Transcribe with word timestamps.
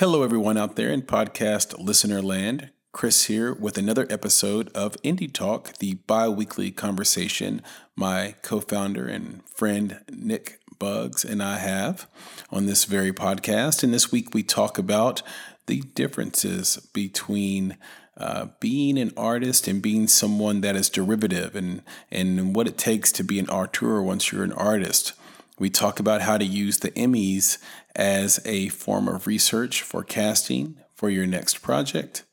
Hello, 0.00 0.22
everyone 0.22 0.56
out 0.56 0.76
there 0.76 0.90
in 0.90 1.02
podcast 1.02 1.78
listener 1.78 2.22
land. 2.22 2.70
Chris 2.90 3.26
here 3.26 3.52
with 3.52 3.76
another 3.76 4.06
episode 4.08 4.70
of 4.74 4.96
Indie 5.02 5.30
Talk, 5.30 5.76
the 5.76 5.96
bi 6.06 6.26
weekly 6.26 6.70
conversation 6.70 7.60
my 7.94 8.34
co 8.40 8.60
founder 8.60 9.06
and 9.06 9.44
friend 9.44 10.00
Nick 10.10 10.58
Bugs 10.78 11.22
and 11.22 11.42
I 11.42 11.58
have 11.58 12.08
on 12.50 12.64
this 12.64 12.86
very 12.86 13.12
podcast. 13.12 13.84
And 13.84 13.92
this 13.92 14.10
week 14.10 14.32
we 14.32 14.42
talk 14.42 14.78
about 14.78 15.20
the 15.66 15.82
differences 15.94 16.78
between 16.94 17.76
uh, 18.16 18.46
being 18.58 18.96
an 18.96 19.12
artist 19.18 19.68
and 19.68 19.82
being 19.82 20.08
someone 20.08 20.62
that 20.62 20.76
is 20.76 20.88
derivative 20.88 21.54
and, 21.54 21.82
and 22.10 22.56
what 22.56 22.66
it 22.66 22.78
takes 22.78 23.12
to 23.12 23.22
be 23.22 23.38
an 23.38 23.50
auteur 23.50 24.00
once 24.00 24.32
you're 24.32 24.44
an 24.44 24.52
artist. 24.54 25.12
We 25.60 25.68
talk 25.68 26.00
about 26.00 26.22
how 26.22 26.38
to 26.38 26.44
use 26.44 26.78
the 26.78 26.90
Emmys 26.92 27.58
as 27.94 28.40
a 28.46 28.70
form 28.70 29.06
of 29.06 29.26
research 29.26 29.82
for 29.82 30.02
casting 30.02 30.78
for 30.94 31.10
your 31.10 31.26
next 31.26 31.60
project. 31.60 32.24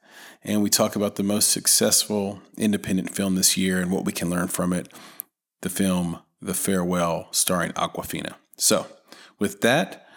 And 0.45 0.63
we 0.63 0.69
talk 0.69 0.95
about 0.95 1.17
the 1.17 1.23
most 1.23 1.49
successful 1.51 2.41
independent 2.57 3.13
film 3.13 3.35
this 3.35 3.57
year 3.57 3.81
and 3.81 3.91
what 3.91 4.05
we 4.05 4.13
can 4.13 4.29
learn 4.29 4.47
from 4.47 4.71
it 4.71 4.87
the 5.61 5.69
film 5.69 6.19
The 6.41 6.53
Farewell, 6.53 7.27
starring 7.31 7.73
Awkwafina. 7.73 8.35
So, 8.55 8.87
with 9.39 9.59
that, 9.59 10.07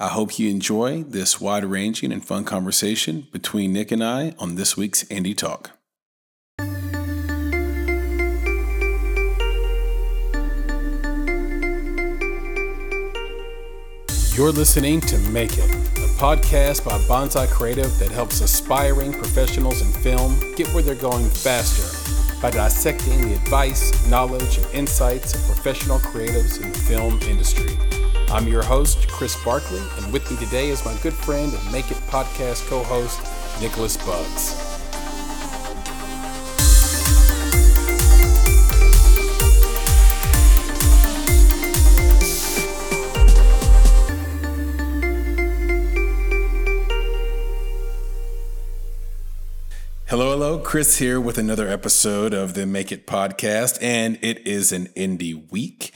I 0.00 0.08
hope 0.08 0.40
you 0.40 0.50
enjoy 0.50 1.04
this 1.04 1.40
wide 1.40 1.64
ranging 1.64 2.10
and 2.10 2.26
fun 2.26 2.44
conversation 2.44 3.28
between 3.30 3.72
Nick 3.72 3.92
and 3.92 4.02
I 4.02 4.34
on 4.40 4.56
this 4.56 4.76
week's 4.76 5.04
Indie 5.04 5.36
Talk. 5.36 5.70
You're 14.34 14.50
listening 14.50 15.02
to 15.02 15.18
Make 15.28 15.58
It, 15.58 15.70
a 15.70 16.08
podcast 16.16 16.86
by 16.86 16.96
Bonsai 17.00 17.48
Creative 17.48 17.98
that 17.98 18.10
helps 18.10 18.40
aspiring 18.40 19.12
professionals 19.12 19.82
in 19.82 19.92
film 19.92 20.34
get 20.54 20.66
where 20.68 20.82
they're 20.82 20.94
going 20.94 21.28
faster 21.28 22.40
by 22.40 22.50
dissecting 22.50 23.28
the 23.28 23.34
advice, 23.34 24.08
knowledge, 24.08 24.56
and 24.56 24.66
insights 24.74 25.34
of 25.34 25.42
professional 25.54 25.98
creatives 25.98 26.62
in 26.62 26.72
the 26.72 26.78
film 26.78 27.20
industry. 27.28 27.76
I'm 28.28 28.48
your 28.48 28.62
host, 28.62 29.06
Chris 29.08 29.36
Barkley, 29.44 29.82
and 29.98 30.10
with 30.10 30.28
me 30.30 30.38
today 30.38 30.70
is 30.70 30.82
my 30.82 30.96
good 31.02 31.12
friend 31.12 31.52
and 31.52 31.70
Make 31.70 31.90
It 31.90 31.98
podcast 32.08 32.66
co 32.68 32.82
host, 32.84 33.20
Nicholas 33.60 33.98
Bugs. 33.98 34.71
Hello, 50.12 50.32
hello. 50.32 50.58
Chris 50.58 50.98
here 50.98 51.18
with 51.18 51.38
another 51.38 51.66
episode 51.66 52.34
of 52.34 52.52
the 52.52 52.66
Make 52.66 52.92
It 52.92 53.06
podcast, 53.06 53.78
and 53.80 54.18
it 54.20 54.46
is 54.46 54.70
an 54.70 54.88
indie 54.88 55.50
week. 55.50 55.94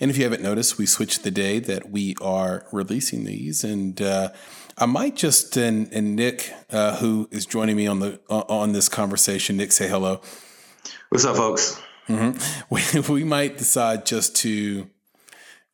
And 0.00 0.10
if 0.10 0.16
you 0.16 0.24
haven't 0.24 0.42
noticed, 0.42 0.78
we 0.78 0.86
switched 0.86 1.22
the 1.22 1.30
day 1.30 1.58
that 1.58 1.90
we 1.90 2.16
are 2.22 2.66
releasing 2.72 3.24
these, 3.24 3.64
and 3.64 4.00
uh, 4.00 4.30
I 4.78 4.86
might 4.86 5.16
just 5.16 5.54
and, 5.58 5.92
and 5.92 6.16
Nick, 6.16 6.50
uh, 6.70 6.96
who 6.96 7.28
is 7.30 7.44
joining 7.44 7.76
me 7.76 7.86
on 7.86 8.00
the 8.00 8.18
on 8.30 8.72
this 8.72 8.88
conversation, 8.88 9.58
Nick, 9.58 9.72
say 9.72 9.86
hello. 9.86 10.22
What's 11.10 11.26
up, 11.26 11.36
folks? 11.36 11.78
Mm-hmm. 12.08 12.64
We 13.10 13.16
we 13.16 13.24
might 13.24 13.58
decide 13.58 14.06
just 14.06 14.34
to 14.36 14.88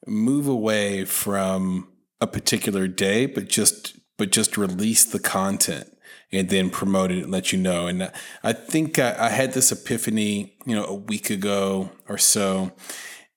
move 0.05 0.49
away 0.49 1.05
from 1.05 1.93
a 2.21 2.27
particular 2.27 2.89
day, 2.89 3.27
but 3.27 3.49
just 3.49 3.97
but 4.17 4.33
just 4.33 4.59
release 4.59 5.05
the 5.05 5.21
content 5.21 5.94
and 6.33 6.49
then 6.49 6.71
promote 6.71 7.11
it 7.11 7.23
and 7.23 7.33
let 7.33 7.53
you 7.53 7.59
know. 7.59 7.87
And 7.87 8.11
I 8.43 8.53
think 8.53 8.99
I, 8.99 9.27
I 9.27 9.29
had 9.29 9.53
this 9.53 9.73
epiphany, 9.73 10.57
you 10.67 10.75
know, 10.75 10.85
a 10.85 10.95
week 10.95 11.31
ago 11.31 11.91
or 12.09 12.19
so. 12.19 12.73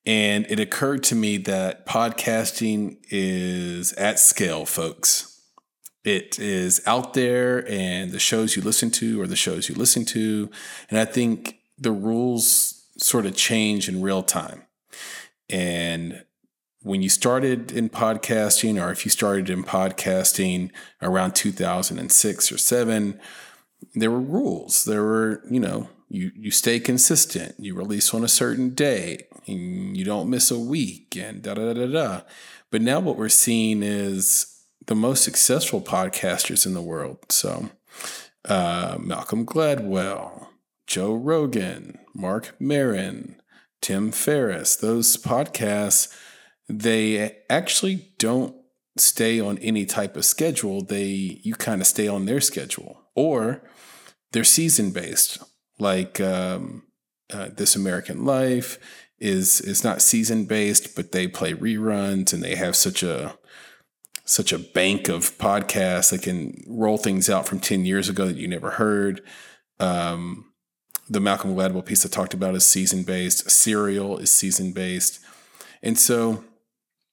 And 0.06 0.46
it 0.48 0.58
occurred 0.58 1.02
to 1.04 1.14
me 1.14 1.36
that 1.38 1.86
podcasting 1.86 2.98
is 3.10 3.92
at 3.94 4.18
scale, 4.18 4.64
folks. 4.64 5.42
It 6.04 6.38
is 6.38 6.80
out 6.86 7.12
there, 7.12 7.68
and 7.68 8.12
the 8.12 8.18
shows 8.18 8.56
you 8.56 8.62
listen 8.62 8.90
to 8.92 9.20
are 9.20 9.26
the 9.26 9.36
shows 9.36 9.68
you 9.68 9.74
listen 9.74 10.06
to. 10.06 10.50
And 10.88 10.98
I 10.98 11.04
think 11.04 11.58
the 11.76 11.92
rules 11.92 12.86
sort 12.96 13.26
of 13.26 13.36
change 13.36 13.88
in 13.88 14.00
real 14.00 14.22
time. 14.22 14.62
And 15.50 16.24
when 16.82 17.02
you 17.02 17.08
started 17.08 17.72
in 17.72 17.90
podcasting, 17.90 18.82
or 18.82 18.90
if 18.90 19.04
you 19.04 19.10
started 19.10 19.50
in 19.50 19.64
podcasting 19.64 20.70
around 21.02 21.34
2006 21.34 22.52
or 22.52 22.58
seven, 22.58 23.20
there 23.94 24.10
were 24.10 24.20
rules. 24.20 24.84
There 24.84 25.02
were, 25.02 25.42
you 25.50 25.60
know, 25.60 25.88
you, 26.08 26.30
you 26.34 26.50
stay 26.50 26.80
consistent, 26.80 27.54
you 27.58 27.74
release 27.74 28.14
on 28.14 28.24
a 28.24 28.28
certain 28.28 28.70
day, 28.70 29.26
and 29.46 29.96
you 29.96 30.04
don't 30.04 30.30
miss 30.30 30.50
a 30.50 30.58
week, 30.58 31.16
and 31.16 31.42
da 31.42 31.54
da 31.54 31.72
da 31.72 31.86
da. 31.86 32.20
But 32.70 32.82
now 32.82 33.00
what 33.00 33.16
we're 33.16 33.28
seeing 33.28 33.82
is 33.82 34.62
the 34.86 34.94
most 34.94 35.22
successful 35.22 35.80
podcasters 35.80 36.64
in 36.64 36.74
the 36.74 36.82
world. 36.82 37.18
So, 37.30 37.70
uh, 38.44 38.96
Malcolm 39.00 39.44
Gladwell, 39.44 40.46
Joe 40.86 41.14
Rogan, 41.14 41.98
Marc 42.14 42.54
Maron, 42.58 43.36
Tim 43.80 44.10
Ferriss, 44.10 44.76
those 44.76 45.16
podcasts 45.16 46.08
they 46.68 47.36
actually 47.48 48.08
don't 48.18 48.54
stay 48.96 49.40
on 49.40 49.58
any 49.58 49.86
type 49.86 50.16
of 50.16 50.24
schedule. 50.24 50.82
They 50.82 51.40
you 51.42 51.54
kind 51.54 51.80
of 51.80 51.86
stay 51.86 52.08
on 52.08 52.26
their 52.26 52.40
schedule, 52.40 53.02
or 53.14 53.62
they're 54.32 54.44
season 54.44 54.90
based. 54.90 55.38
Like 55.78 56.20
um, 56.20 56.84
uh, 57.32 57.48
This 57.54 57.76
American 57.76 58.24
Life 58.24 58.78
is 59.18 59.60
is 59.60 59.82
not 59.82 60.02
season 60.02 60.44
based, 60.44 60.94
but 60.94 61.12
they 61.12 61.26
play 61.26 61.54
reruns 61.54 62.32
and 62.32 62.42
they 62.42 62.54
have 62.54 62.76
such 62.76 63.02
a 63.02 63.38
such 64.24 64.52
a 64.52 64.58
bank 64.58 65.08
of 65.08 65.36
podcasts 65.38 66.10
that 66.10 66.22
can 66.22 66.62
roll 66.66 66.98
things 66.98 67.30
out 67.30 67.48
from 67.48 67.58
10 67.58 67.86
years 67.86 68.10
ago 68.10 68.26
that 68.26 68.36
you 68.36 68.46
never 68.46 68.72
heard. 68.72 69.22
Um, 69.80 70.52
the 71.08 71.20
Malcolm 71.20 71.54
Gladwell 71.54 71.86
piece 71.86 72.04
I 72.04 72.10
talked 72.10 72.34
about 72.34 72.54
is 72.54 72.66
season 72.66 73.04
based. 73.04 73.50
Serial 73.50 74.18
is 74.18 74.30
season 74.30 74.72
based. 74.72 75.20
And 75.82 75.98
so 75.98 76.44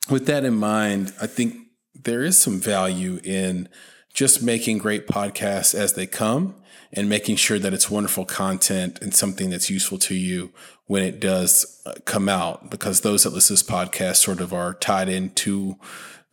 with 0.10 0.26
that 0.28 0.44
in 0.44 0.56
mind, 0.56 1.14
I 1.22 1.28
think 1.28 1.56
there 1.94 2.24
is 2.24 2.38
some 2.38 2.60
value 2.60 3.20
in 3.24 3.70
just 4.14 4.42
making 4.42 4.78
great 4.78 5.08
podcasts 5.08 5.76
as 5.76 5.94
they 5.94 6.08
come 6.08 6.56
and 6.94 7.10
making 7.10 7.36
sure 7.36 7.60
that 7.60 7.74
it's 7.74 7.90
wonderful 7.90 8.26
content 8.26 9.00
and 9.02 9.14
something 9.14 9.50
that's 9.50 9.70
useful 9.70 9.98
to 9.98 10.16
you 10.16 10.52
when 10.86 11.04
it 11.04 11.20
does 11.20 11.82
uh, 11.86 11.94
come 12.06 12.30
out 12.30 12.70
because 12.70 13.02
those 13.02 13.24
that 13.24 13.34
listen 13.34 13.56
to 13.56 13.62
this 13.62 13.70
podcast 13.70 14.18
sort 14.18 14.40
of 14.40 14.54
are 14.54 14.74
tied 14.74 15.10
into 15.10 15.76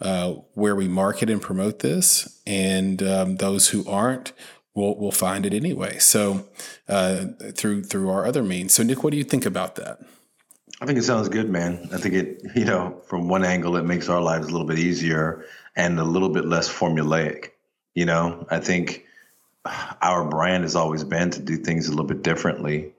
uh, 0.01 0.33
where 0.55 0.77
we 0.77 0.89
market 0.89 1.31
and 1.31 1.43
promote 1.43 1.81
this 1.81 2.41
and 2.47 3.03
um, 3.03 3.37
those 3.37 3.71
who 3.71 3.89
aren't 3.89 4.33
will 4.75 4.99
will 4.99 5.13
find 5.13 5.45
it 5.45 5.53
anyway. 5.53 5.99
So 5.99 6.49
uh, 6.89 7.27
through 7.55 7.85
through 7.85 8.11
our 8.11 8.27
other 8.27 8.43
means. 8.43 8.75
So 8.75 8.83
nick 8.83 9.03
what 9.03 9.11
do 9.11 9.17
you 9.17 9.25
think 9.25 9.47
about 9.47 9.75
that 9.77 9.99
I 10.83 10.85
think 10.85 10.99
it 10.99 11.05
sounds 11.05 11.29
good, 11.29 11.49
man. 11.49 11.89
I 11.93 11.97
think 11.97 12.15
it, 12.17 12.43
you 12.57 12.65
know, 12.65 13.01
from 13.07 13.29
one 13.29 13.45
angle, 13.45 13.77
it 13.77 13.85
makes 13.85 14.09
our 14.09 14.21
lives 14.21 14.49
a 14.49 14.51
little 14.51 14.67
bit 14.67 14.81
easier 14.81 15.47
and 15.77 15.99
a 16.01 16.05
little 16.05 16.29
bit 16.29 16.45
less 16.45 16.69
formulaic. 16.69 17.51
You 17.95 18.05
know, 18.05 18.45
I 18.51 18.59
think 18.59 19.07
our 20.03 20.29
brand 20.29 20.65
has 20.65 20.75
always 20.75 21.05
been 21.05 21.31
to 21.31 21.41
do 21.41 21.57
things 21.57 21.87
a 21.87 21.91
little 21.91 22.05
bit 22.05 22.23
differently. 22.23 22.95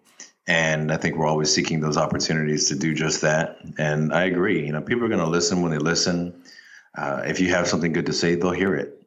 And 0.47 0.93
I 0.93 0.97
think 0.97 1.17
we're 1.17 1.27
always 1.27 1.53
seeking 1.53 1.81
those 1.81 1.97
opportunities 1.97 2.69
to 2.69 2.75
do 2.75 2.93
just 2.93 3.19
that. 3.21 3.57
And 3.77 4.13
I 4.13 4.23
agree. 4.23 4.65
You 4.65 4.71
know, 4.71 4.81
people 4.81 5.03
are 5.03 5.09
going 5.09 5.19
to 5.19 5.29
listen 5.29 5.61
when 5.61 5.71
they 5.71 5.77
listen. 5.77 6.41
Uh, 6.97 7.23
if 7.25 7.41
you 7.41 7.49
have 7.49 7.67
something 7.67 7.91
good 7.91 8.05
to 8.05 8.13
say, 8.13 8.35
they'll 8.35 8.51
hear 8.51 8.75
it, 8.75 9.05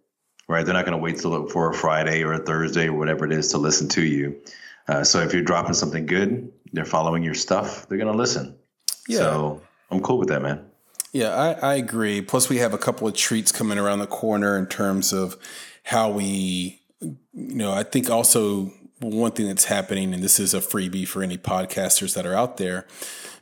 right? 0.48 0.66
They're 0.66 0.74
not 0.74 0.84
going 0.84 0.98
to 0.98 1.02
wait 1.02 1.16
till 1.16 1.48
for 1.48 1.70
a 1.70 1.74
Friday 1.74 2.22
or 2.24 2.34
a 2.34 2.38
Thursday 2.38 2.88
or 2.88 2.92
whatever 2.98 3.24
it 3.24 3.32
is 3.32 3.52
to 3.52 3.58
listen 3.58 3.88
to 3.90 4.04
you. 4.04 4.38
Uh, 4.86 5.02
so 5.02 5.20
if 5.20 5.32
you're 5.32 5.42
dropping 5.42 5.74
something 5.74 6.04
good, 6.04 6.52
they're 6.74 6.84
following 6.84 7.22
your 7.22 7.34
stuff, 7.34 7.88
they're 7.88 7.98
going 7.98 8.12
to 8.12 8.18
listen. 8.18 8.54
Yeah. 9.08 9.18
So 9.18 9.62
I'm 9.90 10.00
cool 10.00 10.18
with 10.18 10.28
that, 10.28 10.42
man. 10.42 10.64
Yeah, 11.12 11.34
I, 11.34 11.52
I 11.52 11.74
agree. 11.76 12.20
Plus, 12.20 12.48
we 12.48 12.58
have 12.58 12.74
a 12.74 12.78
couple 12.78 13.08
of 13.08 13.14
treats 13.14 13.50
coming 13.50 13.78
around 13.78 14.00
the 14.00 14.06
corner 14.06 14.58
in 14.58 14.66
terms 14.66 15.12
of 15.12 15.36
how 15.84 16.10
we, 16.10 16.80
you 17.00 17.16
know, 17.32 17.72
I 17.72 17.84
think 17.84 18.10
also 18.10 18.72
one 19.00 19.32
thing 19.32 19.46
that's 19.46 19.64
happening, 19.64 20.12
and 20.12 20.22
this 20.22 20.38
is 20.38 20.52
a 20.54 20.60
freebie 20.60 21.06
for 21.06 21.22
any 21.22 21.38
podcasters 21.38 22.14
that 22.14 22.26
are 22.26 22.34
out 22.34 22.56
there, 22.56 22.86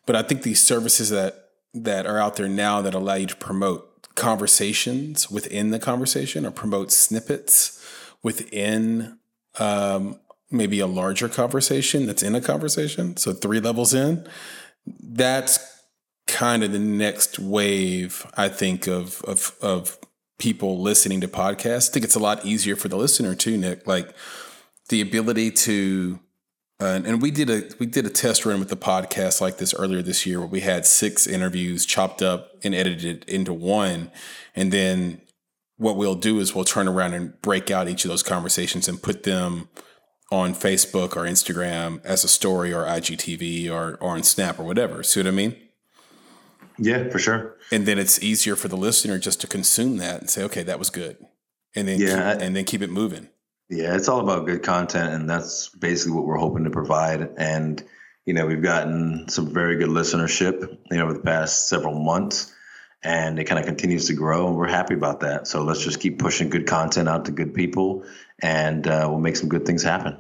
but 0.07 0.15
I 0.15 0.23
think 0.23 0.43
these 0.43 0.63
services 0.63 1.11
that 1.11 1.51
that 1.73 2.07
are 2.07 2.21
out 2.21 2.37
there 2.37 2.49
now 2.49 2.81
that 2.83 2.95
allow 2.95 3.15
you 3.15 3.27
to 3.27 3.37
promote 3.37 3.91
conversations 4.15 5.29
within 5.29 5.71
the 5.71 5.79
conversation 5.79 6.47
or 6.47 6.53
promote 6.53 6.93
snippets 6.93 7.85
within 8.23 9.19
um, 9.59 10.21
maybe 10.53 10.79
a 10.79 10.87
larger 10.87 11.29
conversation 11.29 12.07
that's 12.07 12.23
in 12.23 12.37
a 12.37 12.41
conversation. 12.41 13.17
So 13.17 13.33
three 13.33 13.59
levels 13.59 13.93
in 13.93 14.25
that's 14.87 15.59
kind 16.27 16.65
of 16.65 16.73
the 16.73 16.79
next 16.79 17.39
wave, 17.39 18.27
I 18.37 18.49
think, 18.49 18.87
of 18.87 19.23
of 19.23 19.57
of 19.61 19.99
people 20.39 20.81
listening 20.81 21.21
to 21.21 21.29
podcasts. 21.29 21.91
I 21.91 21.93
think 21.93 22.05
it's 22.05 22.15
a 22.15 22.21
lot 22.21 22.45
easier 22.45 22.77
for 22.77 22.89
the 22.89 22.97
listener 22.97 23.35
too, 23.35 23.57
Nick. 23.57 23.87
Like 23.87 24.15
the 24.89 25.01
ability 25.01 25.51
to 25.51 26.19
uh, 26.81 27.01
and 27.05 27.23
we 27.23 27.31
did 27.31 27.51
a 27.51 27.63
we 27.79 27.87
did 27.87 28.05
a 28.05 28.11
test 28.11 28.45
run 28.45 28.59
with 28.59 28.69
the 28.69 28.77
podcast 28.77 29.41
like 29.41 29.59
this 29.59 29.73
earlier 29.75 30.03
this 30.03 30.27
year 30.27 30.41
where 30.41 30.49
we 30.49 30.61
had 30.61 30.85
six 30.85 31.27
interviews 31.27 31.87
chopped 31.87 32.21
up 32.21 32.51
and 32.65 32.75
edited 32.75 33.25
into 33.29 33.53
one 33.53 34.11
and 34.57 34.73
then 34.73 35.21
what 35.77 35.97
we'll 35.97 36.15
do 36.15 36.41
is 36.41 36.55
we'll 36.55 36.65
turn 36.65 36.89
around 36.89 37.15
and 37.15 37.41
break 37.43 37.71
out 37.71 37.89
each 37.89 38.05
of 38.05 38.11
those 38.11 38.23
conversations 38.23 38.89
and 38.89 39.03
put 39.03 39.23
them 39.23 39.69
on 40.35 40.53
Facebook 40.53 41.17
or 41.17 41.25
Instagram 41.25 42.05
as 42.05 42.25
a 42.25 42.29
story 42.29 42.73
or 42.73 42.85
IGTV 42.85 43.71
or 43.71 43.97
or 44.01 44.17
on 44.17 44.23
Snap 44.23 44.59
or 44.59 44.65
whatever. 44.65 45.03
See 45.03 45.21
what 45.21 45.29
I 45.29 45.31
mean? 45.31 45.57
Yeah, 46.77 47.09
for 47.09 47.21
sure. 47.21 47.57
And 47.71 47.87
then 47.87 47.99
it's 47.99 48.21
easier 48.21 48.57
for 48.57 48.67
the 48.67 48.77
listener 48.77 49.19
just 49.19 49.41
to 49.43 49.47
consume 49.47 49.99
that 49.99 50.21
and 50.21 50.29
say, 50.29 50.43
okay, 50.43 50.65
that 50.65 50.79
was 50.79 50.91
good, 50.91 51.17
and 51.75 51.87
then 51.87 52.01
yeah, 52.01 52.33
keep, 52.33 52.43
and 52.43 52.57
then 52.57 52.65
keep 52.65 52.83
it 52.83 52.91
moving. 52.91 53.29
Yeah, 53.71 53.95
it's 53.97 54.09
all 54.09 54.21
about 54.21 54.47
good 54.47 54.63
content, 54.63 55.15
and 55.15 55.31
that's 55.31 55.69
basically 55.69 56.13
what 56.13 56.27
we're 56.27 56.39
hoping 56.39 56.65
to 56.65 56.71
provide. 56.71 57.31
And 57.37 57.83
you 58.27 58.35
know, 58.35 58.47
we've 58.47 58.63
gotten 58.63 59.29
some 59.29 59.53
very 59.53 59.77
good 59.77 59.89
listenership, 59.89 60.79
you 60.91 60.97
know, 60.97 61.05
over 61.05 61.13
the 61.13 61.21
past 61.21 61.69
several 61.69 61.95
months, 61.95 62.53
and 63.03 63.39
it 63.39 63.45
kind 63.45 63.61
of 63.61 63.67
continues 63.67 64.07
to 64.07 64.15
grow, 64.15 64.49
and 64.49 64.57
we're 64.57 64.69
happy 64.69 64.95
about 64.95 65.21
that. 65.21 65.47
So 65.47 65.63
let's 65.63 65.85
just 65.85 66.01
keep 66.01 66.19
pushing 66.19 66.49
good 66.49 66.67
content 66.67 67.09
out 67.09 67.27
to 67.27 67.33
good 67.33 67.55
people, 67.55 68.05
and 68.41 68.87
uh, 68.89 69.07
we'll 69.09 69.21
make 69.21 69.37
some 69.37 69.49
good 69.49 69.65
things 69.65 69.85
happen. 69.85 70.17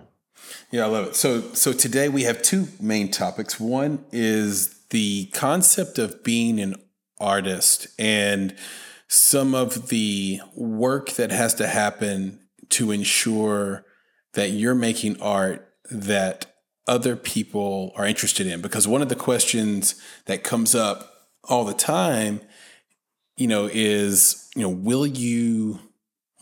Yeah, 0.70 0.84
I 0.84 0.88
love 0.88 1.06
it. 1.08 1.16
So, 1.16 1.40
so 1.52 1.72
today 1.72 2.08
we 2.08 2.22
have 2.22 2.42
two 2.42 2.68
main 2.80 3.10
topics. 3.10 3.60
One 3.60 4.04
is 4.12 4.80
the 4.90 5.26
concept 5.26 5.98
of 5.98 6.22
being 6.24 6.60
an 6.60 6.76
artist 7.20 7.86
and 7.98 8.54
some 9.08 9.54
of 9.54 9.88
the 9.88 10.40
work 10.54 11.10
that 11.12 11.30
has 11.30 11.54
to 11.54 11.66
happen 11.66 12.40
to 12.70 12.90
ensure 12.90 13.84
that 14.32 14.50
you're 14.50 14.74
making 14.74 15.20
art 15.20 15.68
that 15.90 16.46
other 16.86 17.16
people 17.16 17.92
are 17.96 18.06
interested 18.06 18.46
in. 18.46 18.60
Because 18.60 18.88
one 18.88 19.02
of 19.02 19.08
the 19.08 19.14
questions 19.14 19.94
that 20.26 20.42
comes 20.42 20.74
up 20.74 21.28
all 21.44 21.64
the 21.64 21.74
time, 21.74 22.40
you 23.36 23.46
know, 23.46 23.68
is, 23.72 24.50
you 24.56 24.62
know, 24.62 24.68
will 24.68 25.06
you, 25.06 25.78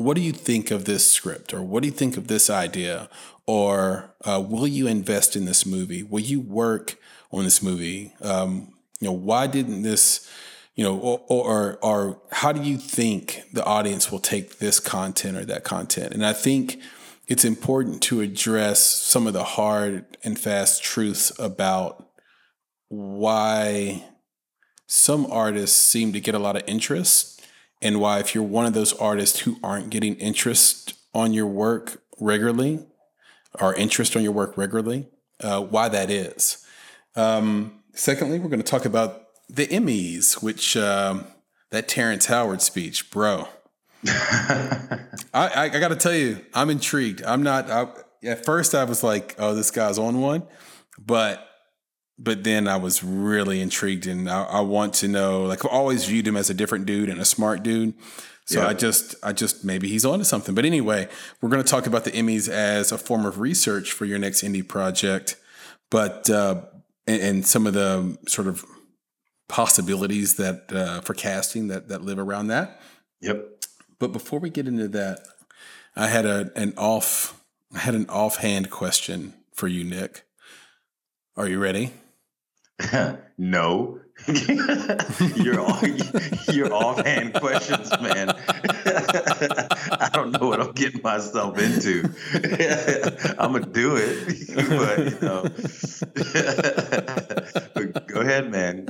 what 0.05 0.17
do 0.17 0.23
you 0.23 0.33
think 0.33 0.71
of 0.71 0.85
this 0.85 1.11
script? 1.11 1.55
Or 1.55 1.63
what 1.63 1.83
do 1.83 1.89
you 1.89 1.95
think 1.95 2.17
of 2.17 2.29
this 2.29 2.51
idea? 2.51 3.09
Or 3.47 4.15
uh, 4.25 4.45
will 4.47 4.67
you 4.67 4.87
invest 4.87 5.37
in 5.37 5.45
this 5.45 5.67
movie? 5.67 6.03
Will 6.03 6.21
you 6.21 6.41
work 6.41 6.97
on 7.31 7.45
this 7.45 7.63
movie? 7.63 8.13
Um, 8.21 8.73
you 9.01 9.09
know, 9.09 9.13
why 9.13 9.47
didn't 9.47 9.83
this, 9.83 10.29
you 10.75 10.85
know, 10.85 10.99
or, 10.99 11.21
or, 11.29 11.79
or 11.83 12.23
how 12.31 12.53
do 12.53 12.63
you 12.63 12.77
think 12.77 13.43
the 13.53 13.65
audience 13.65 14.13
will 14.13 14.21
take 14.21 14.59
this 14.59 14.79
content 14.79 15.37
or 15.37 15.45
that 15.45 15.65
content? 15.65 16.13
And 16.13 16.25
I 16.25 16.33
think 16.33 16.81
it's 17.27 17.45
important 17.45 18.03
to 18.03 18.21
address 18.21 18.81
some 18.81 19.27
of 19.27 19.33
the 19.33 19.45
hard 19.45 20.17
and 20.23 20.39
fast 20.39 20.83
truths 20.83 21.33
about 21.39 22.09
why 22.89 24.05
some 24.87 25.27
artists 25.31 25.81
seem 25.81 26.13
to 26.13 26.21
get 26.21 26.35
a 26.35 26.39
lot 26.39 26.57
of 26.57 26.63
interest 26.67 27.32
and 27.83 28.01
why 28.01 28.19
if 28.19 28.35
you're 28.35 28.45
one 28.45 28.67
of 28.67 28.73
those 28.73 28.93
artists 28.95 29.41
who 29.41 29.57
aren't 29.63 29.91
getting 29.91 30.15
interest 30.17 30.95
on 31.15 31.33
your 31.33 31.47
work 31.47 32.03
regularly 32.21 32.87
or 33.61 33.75
interest 33.75 34.17
on 34.17 34.23
your 34.23 34.33
work 34.33 34.57
regularly 34.57 35.07
uh, 35.41 35.61
why 35.61 35.89
that 35.89 36.11
is 36.11 36.65
um, 37.17 37.83
secondly 37.93 38.39
we're 38.39 38.49
going 38.49 38.63
to 38.63 38.71
talk 38.71 38.85
about 38.85 39.23
the 39.53 39.67
Emmys, 39.67 40.43
which 40.43 40.77
um, 40.77 41.27
that 41.71 41.87
Terrence 41.87 42.27
Howard 42.27 42.63
speech, 42.63 43.11
bro. 43.11 43.49
I, 44.07 44.99
I, 45.35 45.65
I 45.65 45.69
got 45.69 45.89
to 45.89 45.97
tell 45.97 46.15
you, 46.15 46.45
I'm 46.55 46.71
intrigued. 46.71 47.23
I'm 47.23 47.43
not. 47.43 47.71
I, 47.71 47.89
at 48.25 48.45
first, 48.45 48.75
I 48.75 48.85
was 48.85 49.05
like, 49.05 49.37
"Oh, 49.39 49.55
this 49.55 49.71
guy's 49.71 49.99
on 49.99 50.21
one," 50.21 50.45
but 50.99 51.47
but 52.19 52.45
then 52.45 52.69
I 52.69 52.77
was 52.77 53.03
really 53.03 53.61
intrigued, 53.61 54.07
and 54.07 54.29
I, 54.29 54.45
I 54.45 54.61
want 54.61 54.95
to 54.95 55.09
know. 55.09 55.45
Like, 55.45 55.65
I've 55.65 55.71
always 55.73 56.05
viewed 56.05 56.27
him 56.27 56.37
as 56.37 56.51
a 56.51 56.55
different 56.55 56.87
dude 56.87 57.09
and 57.09 57.21
a 57.21 57.25
smart 57.25 57.63
dude. 57.63 57.95
So 58.45 58.61
yeah. 58.61 58.69
I 58.69 58.75
just, 58.75 59.15
I 59.23 59.33
just 59.33 59.65
maybe 59.65 59.89
he's 59.89 60.05
onto 60.05 60.25
something. 60.25 60.55
But 60.55 60.65
anyway, 60.65 61.09
we're 61.41 61.49
going 61.49 61.63
to 61.63 61.69
talk 61.69 61.87
about 61.87 62.05
the 62.05 62.11
Emmys 62.11 62.49
as 62.49 62.91
a 62.93 62.99
form 62.99 63.25
of 63.25 63.39
research 63.39 63.93
for 63.93 64.05
your 64.05 64.19
next 64.19 64.43
indie 64.43 64.67
project, 64.67 65.37
but 65.91 66.29
uh, 66.29 66.63
and, 67.07 67.23
and 67.23 67.47
some 67.47 67.67
of 67.67 67.75
the 67.75 68.19
sort 68.27 68.49
of 68.49 68.65
possibilities 69.49 70.37
that 70.37 70.73
uh, 70.73 71.01
for 71.03 71.15
casting 71.15 71.69
that 71.69 71.89
that 71.89 72.03
live 72.03 72.19
around 72.19 72.49
that. 72.49 72.81
Yep. 73.21 73.65
But 73.99 74.13
before 74.13 74.41
we 74.41 74.51
get 74.51 74.67
into 74.67 74.89
that, 74.89 75.21
I 75.95 76.09
had 76.09 76.27
a 76.27 76.51
an 76.57 76.75
off 76.77 77.41
I 77.75 77.79
had 77.79 77.95
an 77.95 78.07
offhand 78.09 78.71
question 78.71 79.35
for 79.55 79.69
you, 79.69 79.85
Nick. 79.85 80.23
Are 81.37 81.49
you 81.49 81.59
ready? 81.59 81.93
no. 83.39 83.99
your 85.37 85.67
your 86.53 86.73
offhand 86.73 87.35
questions, 87.35 87.91
man. 88.01 88.29
I 89.91 90.11
don't 90.13 90.31
know 90.31 90.47
what 90.47 90.61
I'm 90.61 90.73
getting 90.73 91.03
myself 91.03 91.59
into. 91.59 92.09
I'm 93.39 93.53
gonna 93.53 93.67
do 93.67 93.97
it, 93.97 94.55
but 94.69 94.99
you 94.99 95.19
know. 95.23 95.43
go 98.07 98.21
ahead, 98.21 98.51
man. 98.53 98.87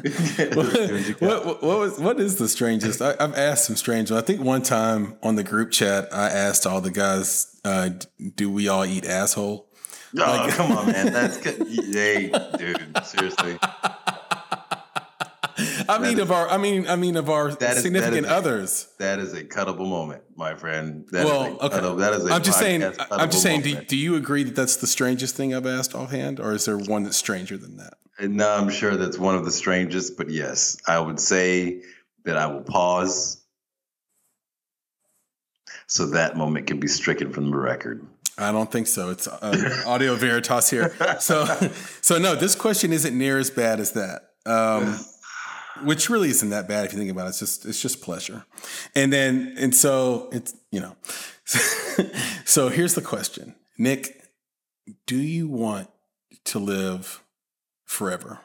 what, 0.52 1.46
what, 1.46 1.62
what, 1.62 1.78
was 1.78 1.98
what 1.98 2.20
is 2.20 2.36
the 2.36 2.48
strangest? 2.48 3.00
I, 3.00 3.14
have 3.18 3.34
asked 3.34 3.64
some 3.66 3.76
strange. 3.76 4.12
I 4.12 4.20
think 4.20 4.42
one 4.42 4.62
time 4.62 5.16
on 5.22 5.36
the 5.36 5.44
group 5.44 5.70
chat, 5.70 6.12
I 6.12 6.28
asked 6.28 6.66
all 6.66 6.82
the 6.82 6.90
guys, 6.90 7.58
uh, 7.64 7.90
"Do 8.34 8.50
we 8.50 8.68
all 8.68 8.84
eat 8.84 9.06
asshole?" 9.06 9.71
Oh, 10.18 10.20
like, 10.20 10.54
come 10.54 10.72
on, 10.72 10.86
man. 10.86 11.12
That's 11.12 11.36
good. 11.42 11.66
Hey, 11.68 12.32
dude, 12.58 13.04
seriously. 13.04 13.58
I 15.88 15.98
mean, 15.98 16.18
of 16.20 16.30
our, 16.30 16.48
I 16.48 16.58
mean, 16.58 16.86
I 16.88 16.96
mean, 16.96 17.16
of 17.16 17.30
our 17.30 17.48
is, 17.48 17.82
significant 17.82 18.26
that 18.26 18.32
others. 18.32 18.88
That 18.98 19.18
is 19.18 19.32
a 19.34 19.44
cuttable 19.44 19.88
moment, 19.88 20.22
my 20.36 20.54
friend. 20.54 21.06
That 21.12 21.24
well, 21.24 21.58
okay. 21.60 21.78
Cuttable, 21.78 21.98
that 21.98 22.12
is. 22.14 22.30
I'm 22.30 22.42
just 22.42 22.58
saying. 22.58 22.82
I'm 23.10 23.30
just 23.30 23.42
saying. 23.42 23.62
Do, 23.62 23.74
do, 23.74 23.96
you 23.96 24.16
agree 24.16 24.44
that 24.44 24.54
that's 24.54 24.76
the 24.76 24.86
strangest 24.86 25.36
thing 25.36 25.54
I've 25.54 25.66
asked 25.66 25.94
offhand, 25.94 26.40
or 26.40 26.52
is 26.52 26.64
there 26.64 26.78
one 26.78 27.04
that's 27.04 27.16
stranger 27.16 27.56
than 27.56 27.76
that? 27.78 27.94
Uh, 28.18 28.26
no, 28.28 28.50
I'm 28.50 28.70
sure 28.70 28.96
that's 28.96 29.18
one 29.18 29.34
of 29.34 29.44
the 29.44 29.50
strangest, 29.50 30.16
but 30.16 30.30
yes, 30.30 30.76
I 30.86 30.98
would 30.98 31.20
say 31.20 31.82
that 32.24 32.36
I 32.36 32.46
will 32.46 32.62
pause 32.62 33.42
so 35.86 36.06
that 36.06 36.36
moment 36.36 36.66
can 36.66 36.80
be 36.80 36.88
stricken 36.88 37.32
from 37.32 37.50
the 37.50 37.56
record. 37.56 38.06
I 38.38 38.50
don't 38.50 38.70
think 38.70 38.86
so. 38.86 39.10
It's 39.10 39.28
uh, 39.28 39.82
audio 39.86 40.14
veritas 40.16 40.70
here. 40.70 40.94
So, 41.20 41.44
so 42.00 42.18
no, 42.18 42.34
this 42.34 42.54
question 42.54 42.92
isn't 42.92 43.16
near 43.16 43.38
as 43.38 43.50
bad 43.50 43.78
as 43.80 43.92
that. 43.92 44.22
Um, 44.46 44.98
which 45.84 46.10
really 46.10 46.30
isn't 46.30 46.50
that 46.50 46.68
bad 46.68 46.84
if 46.84 46.92
you 46.92 46.98
think 46.98 47.10
about 47.10 47.26
it. 47.26 47.30
It's 47.30 47.38
just 47.40 47.66
it's 47.66 47.80
just 47.80 48.02
pleasure, 48.02 48.44
and 48.94 49.12
then 49.12 49.54
and 49.58 49.74
so 49.74 50.28
it's 50.32 50.54
you 50.70 50.80
know. 50.80 50.96
so 52.44 52.68
here's 52.68 52.94
the 52.94 53.02
question, 53.02 53.54
Nick: 53.78 54.22
Do 55.06 55.16
you 55.16 55.48
want 55.48 55.88
to 56.44 56.58
live 56.58 57.22
forever? 57.84 58.40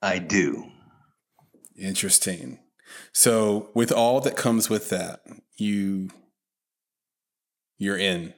I 0.00 0.18
do. 0.18 0.70
Interesting. 1.78 2.58
So 3.12 3.70
with 3.74 3.92
all 3.92 4.20
that 4.20 4.36
comes 4.36 4.68
with 4.68 4.90
that, 4.90 5.20
you 5.56 6.10
you're 7.82 7.98
in. 7.98 8.32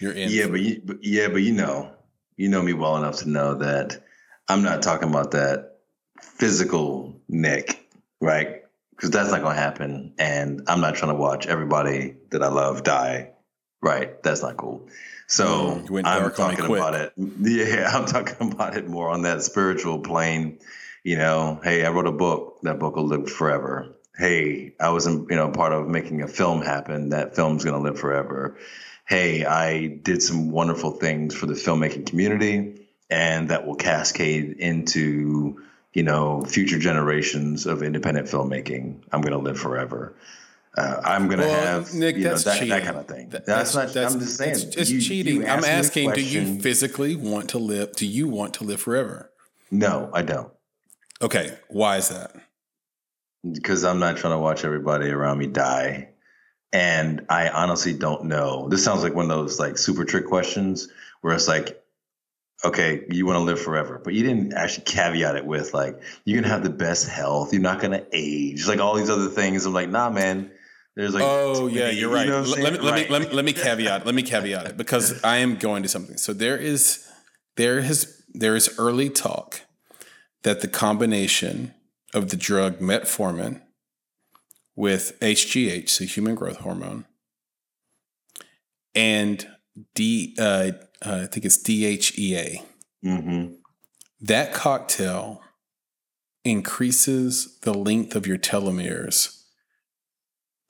You're 0.00 0.12
in. 0.12 0.30
Yeah, 0.30 0.48
but, 0.48 0.60
you, 0.60 0.82
but 0.84 0.96
yeah, 1.02 1.28
but 1.28 1.42
you 1.42 1.52
know, 1.52 1.92
you 2.36 2.48
know 2.48 2.60
me 2.62 2.72
well 2.72 2.96
enough 2.96 3.18
to 3.18 3.28
know 3.28 3.54
that 3.54 4.02
I'm 4.48 4.62
not 4.62 4.82
talking 4.82 5.08
about 5.08 5.30
that 5.32 5.76
physical 6.20 7.20
Nick, 7.28 7.88
right? 8.20 8.62
Because 8.90 9.10
that's 9.10 9.30
not 9.30 9.42
going 9.42 9.54
to 9.54 9.62
happen. 9.62 10.14
And 10.18 10.62
I'm 10.66 10.80
not 10.80 10.96
trying 10.96 11.12
to 11.12 11.18
watch 11.18 11.46
everybody 11.46 12.16
that 12.30 12.42
I 12.42 12.48
love 12.48 12.82
die, 12.82 13.30
right? 13.80 14.20
That's 14.22 14.42
not 14.42 14.56
cool. 14.56 14.88
So 15.28 15.80
mm, 15.88 16.04
I'm 16.04 16.32
talking 16.32 16.64
about 16.64 16.94
it. 16.94 17.12
Yeah, 17.40 17.90
I'm 17.92 18.06
talking 18.06 18.52
about 18.52 18.76
it 18.76 18.88
more 18.88 19.10
on 19.10 19.22
that 19.22 19.42
spiritual 19.42 20.00
plane. 20.00 20.58
You 21.04 21.18
know, 21.18 21.60
hey, 21.62 21.84
I 21.84 21.90
wrote 21.90 22.06
a 22.06 22.12
book. 22.12 22.58
That 22.62 22.78
book 22.78 22.96
will 22.96 23.06
live 23.06 23.30
forever. 23.30 23.94
Hey, 24.16 24.74
I 24.78 24.90
was, 24.90 25.06
you 25.06 25.26
know, 25.30 25.50
part 25.50 25.72
of 25.72 25.88
making 25.88 26.22
a 26.22 26.28
film 26.28 26.62
happen. 26.62 27.10
That 27.10 27.34
film's 27.34 27.64
going 27.64 27.76
to 27.76 27.82
live 27.82 27.98
forever. 27.98 28.58
Hey, 29.06 29.44
I 29.44 29.86
did 29.86 30.22
some 30.22 30.50
wonderful 30.50 30.92
things 30.92 31.34
for 31.34 31.46
the 31.46 31.54
filmmaking 31.54 32.06
community 32.06 32.82
and 33.12 33.50
that 33.50 33.66
will 33.66 33.74
cascade 33.74 34.56
into 34.58 35.62
you 35.92 36.02
know 36.02 36.42
future 36.44 36.78
generations 36.78 37.66
of 37.66 37.82
independent 37.82 38.26
filmmaking. 38.26 39.02
I'm 39.12 39.20
going 39.20 39.32
to 39.32 39.38
live 39.38 39.58
forever. 39.58 40.14
Uh, 40.74 41.02
I'm 41.04 41.28
going 41.28 41.40
to 41.40 41.46
well, 41.46 41.66
have 41.66 41.92
Nick, 41.92 42.16
you 42.16 42.24
know, 42.24 42.34
that, 42.38 42.66
that, 42.66 42.82
kind 42.82 42.96
of 42.96 43.06
thing. 43.06 43.28
That's, 43.28 43.44
that's 43.44 43.74
not. 43.74 43.92
That's, 43.92 44.14
I'm 44.14 44.20
just 44.20 44.38
saying. 44.38 44.52
It's, 44.52 44.64
it's 44.64 44.90
you, 44.90 45.00
cheating. 45.02 45.42
You 45.42 45.46
I'm 45.46 45.64
asking. 45.64 46.12
Do 46.12 46.22
you 46.22 46.58
physically 46.60 47.14
want 47.14 47.50
to 47.50 47.58
live? 47.58 47.92
Do 47.92 48.06
you 48.06 48.26
want 48.26 48.54
to 48.54 48.64
live 48.64 48.80
forever? 48.80 49.30
No, 49.70 50.10
I 50.14 50.22
don't. 50.22 50.50
Okay. 51.20 51.58
Why 51.68 51.98
is 51.98 52.08
that? 52.08 52.34
Because 53.50 53.84
I'm 53.84 53.98
not 53.98 54.16
trying 54.16 54.34
to 54.34 54.38
watch 54.38 54.64
everybody 54.64 55.10
around 55.10 55.38
me 55.38 55.46
die. 55.46 56.10
And 56.72 57.26
I 57.28 57.48
honestly 57.48 57.92
don't 57.92 58.24
know. 58.24 58.68
This 58.68 58.82
sounds 58.82 59.02
like 59.02 59.14
one 59.14 59.30
of 59.30 59.36
those 59.36 59.58
like 59.58 59.76
super 59.76 60.04
trick 60.04 60.26
questions 60.26 60.88
where 61.20 61.34
it's 61.34 61.48
like, 61.48 61.82
okay, 62.64 63.04
you 63.10 63.26
want 63.26 63.36
to 63.36 63.42
live 63.42 63.60
forever, 63.60 64.00
but 64.02 64.14
you 64.14 64.22
didn't 64.22 64.54
actually 64.54 64.84
caveat 64.84 65.36
it 65.36 65.44
with 65.44 65.74
like, 65.74 66.00
you're 66.24 66.36
going 66.36 66.48
to 66.48 66.54
have 66.54 66.62
the 66.62 66.70
best 66.70 67.08
health. 67.08 67.52
You're 67.52 67.60
not 67.60 67.80
going 67.80 67.90
to 67.92 68.06
age. 68.12 68.66
Like 68.66 68.78
all 68.78 68.94
these 68.94 69.10
other 69.10 69.28
things. 69.28 69.66
I'm 69.66 69.74
like, 69.74 69.90
nah, 69.90 70.10
man. 70.10 70.50
There's 70.94 71.14
like, 71.14 71.22
oh 71.24 71.68
yeah, 71.68 71.88
you're 71.88 72.10
right. 72.10 72.26
You 72.26 72.32
know 72.32 72.42
let, 72.42 72.58
me, 72.74 72.78
let, 72.78 72.92
right. 72.92 73.08
me, 73.08 73.12
let 73.12 73.22
me 73.22 73.28
let 73.34 73.44
me 73.46 73.52
caveat. 73.54 74.04
let 74.04 74.14
me 74.14 74.22
caveat 74.22 74.66
it 74.66 74.76
because 74.76 75.24
I 75.24 75.38
am 75.38 75.56
going 75.56 75.82
to 75.84 75.88
something. 75.88 76.18
So 76.18 76.34
there 76.34 76.58
is 76.58 77.08
there 77.56 77.80
has 77.80 78.22
there 78.34 78.54
is 78.54 78.74
early 78.78 79.08
talk 79.08 79.62
that 80.42 80.60
the 80.60 80.68
combination 80.68 81.72
of 82.12 82.30
the 82.30 82.36
drug 82.36 82.78
metformin 82.78 83.62
with 84.74 85.18
HGH, 85.20 85.98
the 85.98 86.04
human 86.04 86.34
growth 86.34 86.58
hormone, 86.58 87.06
and 88.94 89.46
D, 89.94 90.34
uh, 90.38 90.72
uh, 91.04 91.22
I 91.22 91.26
think 91.26 91.44
it's 91.44 91.62
DHEA. 91.62 92.64
Mm-hmm. 93.04 93.54
That 94.20 94.52
cocktail 94.52 95.42
increases 96.44 97.58
the 97.60 97.74
length 97.74 98.14
of 98.14 98.26
your 98.26 98.38
telomeres. 98.38 99.42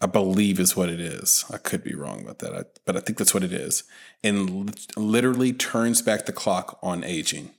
I 0.00 0.06
believe 0.06 0.58
is 0.58 0.76
what 0.76 0.88
it 0.88 1.00
is. 1.00 1.44
I 1.52 1.58
could 1.58 1.84
be 1.84 1.94
wrong 1.94 2.22
about 2.22 2.40
that, 2.40 2.54
I, 2.54 2.62
but 2.84 2.96
I 2.96 3.00
think 3.00 3.18
that's 3.18 3.34
what 3.34 3.44
it 3.44 3.52
is, 3.52 3.84
and 4.24 4.74
literally 4.96 5.52
turns 5.52 6.02
back 6.02 6.26
the 6.26 6.32
clock 6.32 6.78
on 6.82 7.04
aging. 7.04 7.50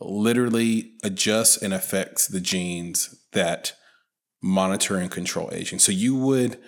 Literally 0.00 0.92
adjusts 1.02 1.56
and 1.56 1.74
affects 1.74 2.28
the 2.28 2.40
genes 2.40 3.24
that 3.32 3.72
monitor 4.40 4.96
and 4.96 5.10
control 5.10 5.50
aging. 5.52 5.78
So 5.80 5.92
you 5.92 6.14
would 6.16 6.58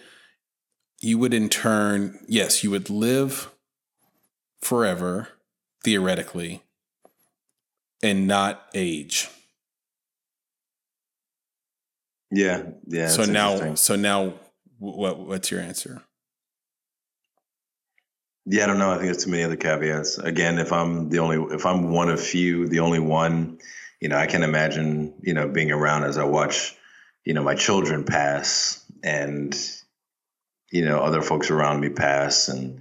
you 1.00 1.16
would 1.18 1.32
in 1.32 1.48
turn, 1.48 2.18
yes, 2.28 2.62
you 2.62 2.70
would 2.70 2.90
live 2.90 3.50
forever 4.60 5.28
theoretically 5.82 6.62
and 8.02 8.26
not 8.26 8.66
age. 8.74 9.28
Yeah, 12.30 12.64
yeah. 12.86 13.08
So 13.08 13.24
now 13.24 13.74
so 13.74 13.96
now 13.96 14.34
what 14.78 15.18
what's 15.18 15.50
your 15.50 15.60
answer? 15.60 16.02
Yeah, 18.50 18.64
I 18.64 18.66
don't 18.66 18.78
know. 18.78 18.90
I 18.90 18.94
think 18.94 19.04
there's 19.04 19.24
too 19.24 19.30
many 19.30 19.44
other 19.44 19.56
caveats. 19.56 20.18
Again, 20.18 20.58
if 20.58 20.72
I'm 20.72 21.08
the 21.08 21.20
only, 21.20 21.54
if 21.54 21.64
I'm 21.64 21.90
one 21.92 22.10
of 22.10 22.20
few, 22.20 22.66
the 22.66 22.80
only 22.80 22.98
one, 22.98 23.58
you 24.00 24.08
know, 24.08 24.16
I 24.16 24.26
can 24.26 24.42
imagine, 24.42 25.14
you 25.22 25.34
know, 25.34 25.46
being 25.48 25.70
around 25.70 26.04
as 26.04 26.18
I 26.18 26.24
watch 26.24 26.76
you 27.24 27.34
know 27.34 27.42
my 27.42 27.54
children 27.54 28.04
pass 28.04 28.84
and 29.02 29.54
you 30.70 30.84
know 30.84 31.00
other 31.00 31.22
folks 31.22 31.50
around 31.50 31.80
me 31.80 31.88
pass 31.88 32.48
and 32.48 32.80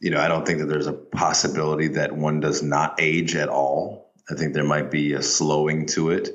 you 0.00 0.10
know 0.10 0.20
i 0.20 0.28
don't 0.28 0.46
think 0.46 0.58
that 0.58 0.66
there's 0.66 0.86
a 0.86 0.92
possibility 0.92 1.88
that 1.88 2.14
one 2.14 2.40
does 2.40 2.62
not 2.62 2.94
age 2.98 3.34
at 3.34 3.48
all 3.48 4.12
i 4.30 4.34
think 4.34 4.54
there 4.54 4.64
might 4.64 4.90
be 4.90 5.12
a 5.14 5.22
slowing 5.22 5.86
to 5.86 6.10
it 6.10 6.30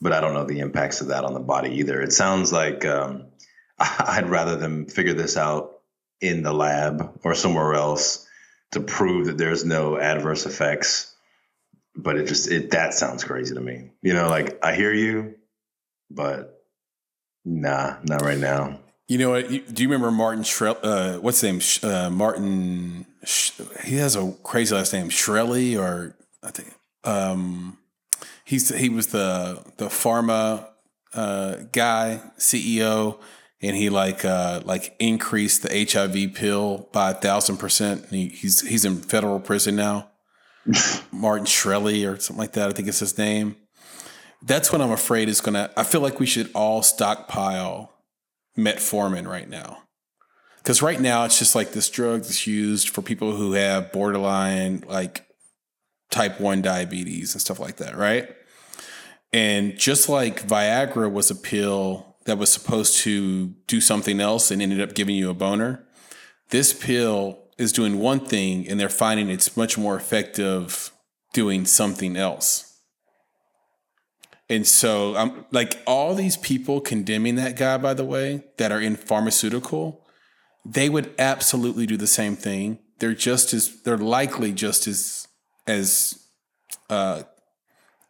but 0.00 0.12
i 0.12 0.20
don't 0.20 0.34
know 0.34 0.44
the 0.44 0.60
impacts 0.60 1.00
of 1.00 1.08
that 1.08 1.24
on 1.24 1.34
the 1.34 1.40
body 1.40 1.70
either 1.76 2.00
it 2.00 2.12
sounds 2.12 2.52
like 2.52 2.84
um, 2.84 3.26
i'd 3.78 4.28
rather 4.28 4.56
them 4.56 4.86
figure 4.86 5.14
this 5.14 5.36
out 5.36 5.73
in 6.20 6.42
the 6.42 6.52
lab 6.52 7.20
or 7.24 7.34
somewhere 7.34 7.74
else 7.74 8.26
to 8.72 8.80
prove 8.80 9.26
that 9.26 9.38
there's 9.38 9.64
no 9.64 9.98
adverse 9.98 10.46
effects 10.46 11.14
but 11.96 12.16
it 12.16 12.26
just 12.26 12.50
it 12.50 12.70
that 12.72 12.94
sounds 12.94 13.24
crazy 13.24 13.54
to 13.54 13.60
me 13.60 13.90
you 14.02 14.12
know 14.12 14.28
like 14.28 14.58
i 14.64 14.74
hear 14.74 14.92
you 14.92 15.34
but 16.10 16.54
Nah, 17.44 17.96
not 18.04 18.22
right 18.22 18.38
now. 18.38 18.78
You 19.06 19.18
know 19.18 19.30
what? 19.30 19.48
Do 19.48 19.82
you 19.82 19.88
remember 19.88 20.10
Martin 20.10 20.44
Shrell? 20.44 20.78
Uh, 20.82 21.16
what's 21.16 21.42
his 21.42 21.82
name? 21.82 21.90
Uh, 21.92 22.10
Martin. 22.10 23.06
he 23.84 23.96
has 23.96 24.16
a 24.16 24.32
crazy 24.42 24.74
last 24.74 24.92
name, 24.94 25.10
Shkreli, 25.10 25.78
or 25.78 26.16
I 26.42 26.50
think 26.50 26.74
um, 27.04 27.76
he's 28.44 28.74
he 28.74 28.88
was 28.88 29.08
the 29.08 29.62
the 29.76 29.86
pharma 29.86 30.68
uh, 31.12 31.56
guy 31.70 32.22
CEO, 32.38 33.18
and 33.66 33.76
he 33.76 33.90
like 33.90 34.24
uh, 34.24 34.62
like 34.64 34.94
increased 34.98 35.62
the 35.62 35.88
HIV 35.90 36.34
pill 36.34 36.88
by 36.92 37.10
a 37.10 37.14
thousand 37.14 37.56
percent. 37.56 38.06
He, 38.10 38.28
he's 38.28 38.60
he's 38.60 38.84
in 38.84 38.96
federal 38.96 39.40
prison 39.40 39.76
now. 39.76 40.10
Martin 41.12 41.46
Shkreli 41.46 42.10
or 42.10 42.18
something 42.18 42.40
like 42.40 42.52
that. 42.52 42.70
I 42.70 42.72
think 42.72 42.88
it's 42.88 43.00
his 43.00 43.18
name 43.18 43.56
that's 44.44 44.70
what 44.70 44.80
I'm 44.80 44.90
afraid 44.90 45.28
is 45.28 45.40
to. 45.40 45.70
I 45.76 45.82
feel 45.84 46.00
like 46.00 46.20
we 46.20 46.26
should 46.26 46.50
all 46.54 46.82
stockpile 46.82 47.92
metformin 48.56 49.26
right 49.26 49.48
now. 49.48 49.78
Because 50.58 50.82
right 50.82 51.00
now 51.00 51.24
it's 51.24 51.38
just 51.38 51.54
like 51.54 51.72
this 51.72 51.90
drug 51.90 52.22
that's 52.22 52.46
used 52.46 52.90
for 52.90 53.02
people 53.02 53.36
who 53.36 53.52
have 53.52 53.92
borderline, 53.92 54.82
like 54.86 55.26
type 56.10 56.40
1 56.40 56.62
diabetes 56.62 57.34
and 57.34 57.40
stuff 57.40 57.60
like 57.60 57.76
that, 57.76 57.96
right? 57.96 58.28
And 59.32 59.76
just 59.76 60.08
like 60.08 60.46
Viagra 60.46 61.10
was 61.10 61.30
a 61.30 61.34
pill 61.34 62.13
that 62.24 62.38
was 62.38 62.52
supposed 62.52 62.98
to 62.98 63.48
do 63.66 63.80
something 63.80 64.20
else 64.20 64.50
and 64.50 64.62
ended 64.62 64.80
up 64.80 64.94
giving 64.94 65.16
you 65.16 65.30
a 65.30 65.34
boner, 65.34 65.86
this 66.50 66.72
pill 66.72 67.44
is 67.58 67.72
doing 67.72 67.98
one 67.98 68.20
thing 68.20 68.68
and 68.68 68.78
they're 68.78 68.88
finding 68.88 69.28
it's 69.28 69.56
much 69.56 69.78
more 69.78 69.96
effective 69.96 70.90
doing 71.32 71.66
something 71.66 72.16
else. 72.16 72.74
And 74.48 74.66
so 74.66 75.16
I'm 75.16 75.30
um, 75.30 75.46
like 75.50 75.82
all 75.86 76.14
these 76.14 76.36
people 76.36 76.80
condemning 76.80 77.36
that 77.36 77.56
guy, 77.56 77.78
by 77.78 77.94
the 77.94 78.04
way, 78.04 78.44
that 78.58 78.70
are 78.70 78.80
in 78.80 78.94
pharmaceutical, 78.94 80.06
they 80.64 80.88
would 80.88 81.14
absolutely 81.18 81.86
do 81.86 81.96
the 81.96 82.06
same 82.06 82.36
thing. 82.36 82.78
They're 82.98 83.14
just 83.14 83.54
as 83.54 83.82
they're 83.82 83.96
likely 83.98 84.52
just 84.52 84.86
as 84.86 85.28
as 85.66 86.28
uh, 86.90 87.22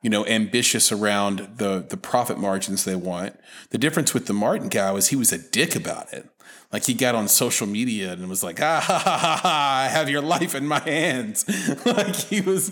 you 0.04 0.10
know 0.10 0.24
ambitious 0.26 0.92
around 0.92 1.38
the 1.56 1.84
the 1.88 1.96
profit 1.96 2.38
margins 2.38 2.84
they 2.84 2.94
want. 2.94 3.34
The 3.70 3.78
difference 3.78 4.12
with 4.12 4.26
the 4.26 4.34
Martin 4.34 4.68
guy 4.68 4.92
was 4.92 5.08
he 5.08 5.16
was 5.16 5.32
a 5.32 5.38
dick 5.38 5.74
about 5.74 6.12
it. 6.12 6.28
Like 6.70 6.84
he 6.84 6.92
got 6.92 7.14
on 7.14 7.26
social 7.28 7.66
media 7.66 8.12
and 8.12 8.28
was 8.28 8.42
like, 8.42 8.60
ah, 8.60 8.80
ha, 8.80 8.98
ha, 8.98 9.16
ha, 9.16 9.36
ha, 9.42 9.84
I 9.84 9.88
have 9.88 10.10
your 10.10 10.22
life 10.22 10.54
in 10.54 10.66
my 10.66 10.80
hands. 10.80 11.46
like 11.86 12.16
he 12.16 12.40
was, 12.40 12.70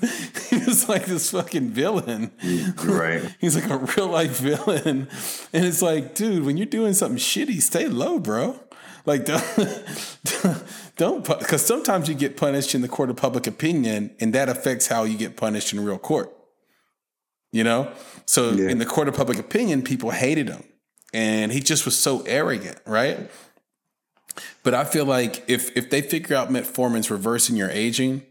he 0.50 0.56
was 0.56 0.88
like 0.88 1.06
this 1.06 1.30
fucking 1.30 1.70
villain. 1.70 2.32
Right. 2.82 3.22
He's 3.40 3.54
like 3.54 3.70
a 3.70 3.76
real 3.76 4.08
life 4.08 4.40
villain. 4.40 5.08
And 5.52 5.64
it's 5.64 5.82
like, 5.82 6.16
dude, 6.16 6.44
when 6.44 6.56
you're 6.56 6.66
doing 6.66 6.94
something 6.94 7.18
shitty, 7.18 7.62
stay 7.62 7.86
low, 7.86 8.18
bro. 8.18 8.58
Like, 9.06 9.24
don't, 9.24 10.64
don't, 10.96 11.24
because 11.38 11.64
sometimes 11.64 12.08
you 12.08 12.16
get 12.16 12.36
punished 12.36 12.74
in 12.74 12.82
the 12.82 12.88
court 12.88 13.08
of 13.08 13.16
public 13.16 13.46
opinion, 13.46 14.16
and 14.18 14.32
that 14.32 14.48
affects 14.48 14.88
how 14.88 15.04
you 15.04 15.16
get 15.16 15.36
punished 15.36 15.72
in 15.72 15.84
real 15.84 15.98
court. 15.98 16.36
You 17.52 17.64
know? 17.64 17.92
So 18.26 18.50
yeah. 18.50 18.70
in 18.70 18.78
the 18.78 18.86
court 18.86 19.08
of 19.08 19.14
public 19.14 19.38
opinion, 19.38 19.82
people 19.82 20.10
hated 20.10 20.48
him. 20.48 20.64
And 21.14 21.52
he 21.52 21.60
just 21.60 21.84
was 21.84 21.96
so 21.96 22.22
arrogant, 22.22 22.78
right? 22.86 23.30
But 24.62 24.74
I 24.74 24.84
feel 24.84 25.04
like 25.04 25.44
if 25.46 25.76
if 25.76 25.90
they 25.90 26.00
figure 26.00 26.34
out 26.34 26.48
metformin's 26.48 27.10
reversing 27.10 27.56
your 27.56 27.70
aging, 27.70 28.22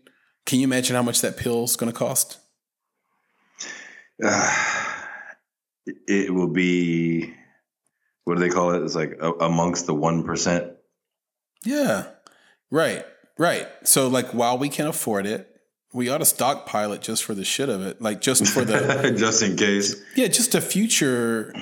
can 0.45 0.59
you 0.59 0.65
imagine 0.65 0.95
how 0.95 1.03
much 1.03 1.21
that 1.21 1.37
pill's 1.37 1.75
going 1.75 1.91
to 1.91 1.97
cost? 1.97 2.39
Uh, 4.23 4.87
it 6.07 6.33
will 6.33 6.47
be 6.47 7.33
what 8.23 8.35
do 8.35 8.41
they 8.41 8.49
call 8.49 8.71
it? 8.73 8.83
It's 8.83 8.95
like 8.95 9.19
amongst 9.39 9.85
the 9.85 9.93
one 9.93 10.23
percent. 10.23 10.71
Yeah, 11.65 12.05
right, 12.71 13.05
right. 13.37 13.67
So 13.83 14.07
like, 14.07 14.33
while 14.33 14.57
we 14.57 14.69
can 14.69 14.87
afford 14.87 15.25
it, 15.25 15.50
we 15.93 16.09
ought 16.09 16.19
to 16.19 16.25
stockpile 16.25 16.93
it 16.93 17.01
just 17.01 17.23
for 17.23 17.33
the 17.33 17.43
shit 17.43 17.69
of 17.69 17.85
it, 17.85 18.01
like 18.01 18.21
just 18.21 18.47
for 18.47 18.63
the 18.63 19.13
just 19.17 19.41
in 19.41 19.57
case. 19.57 19.95
Yeah, 20.15 20.27
just 20.27 20.55
a 20.55 20.61
future. 20.61 21.53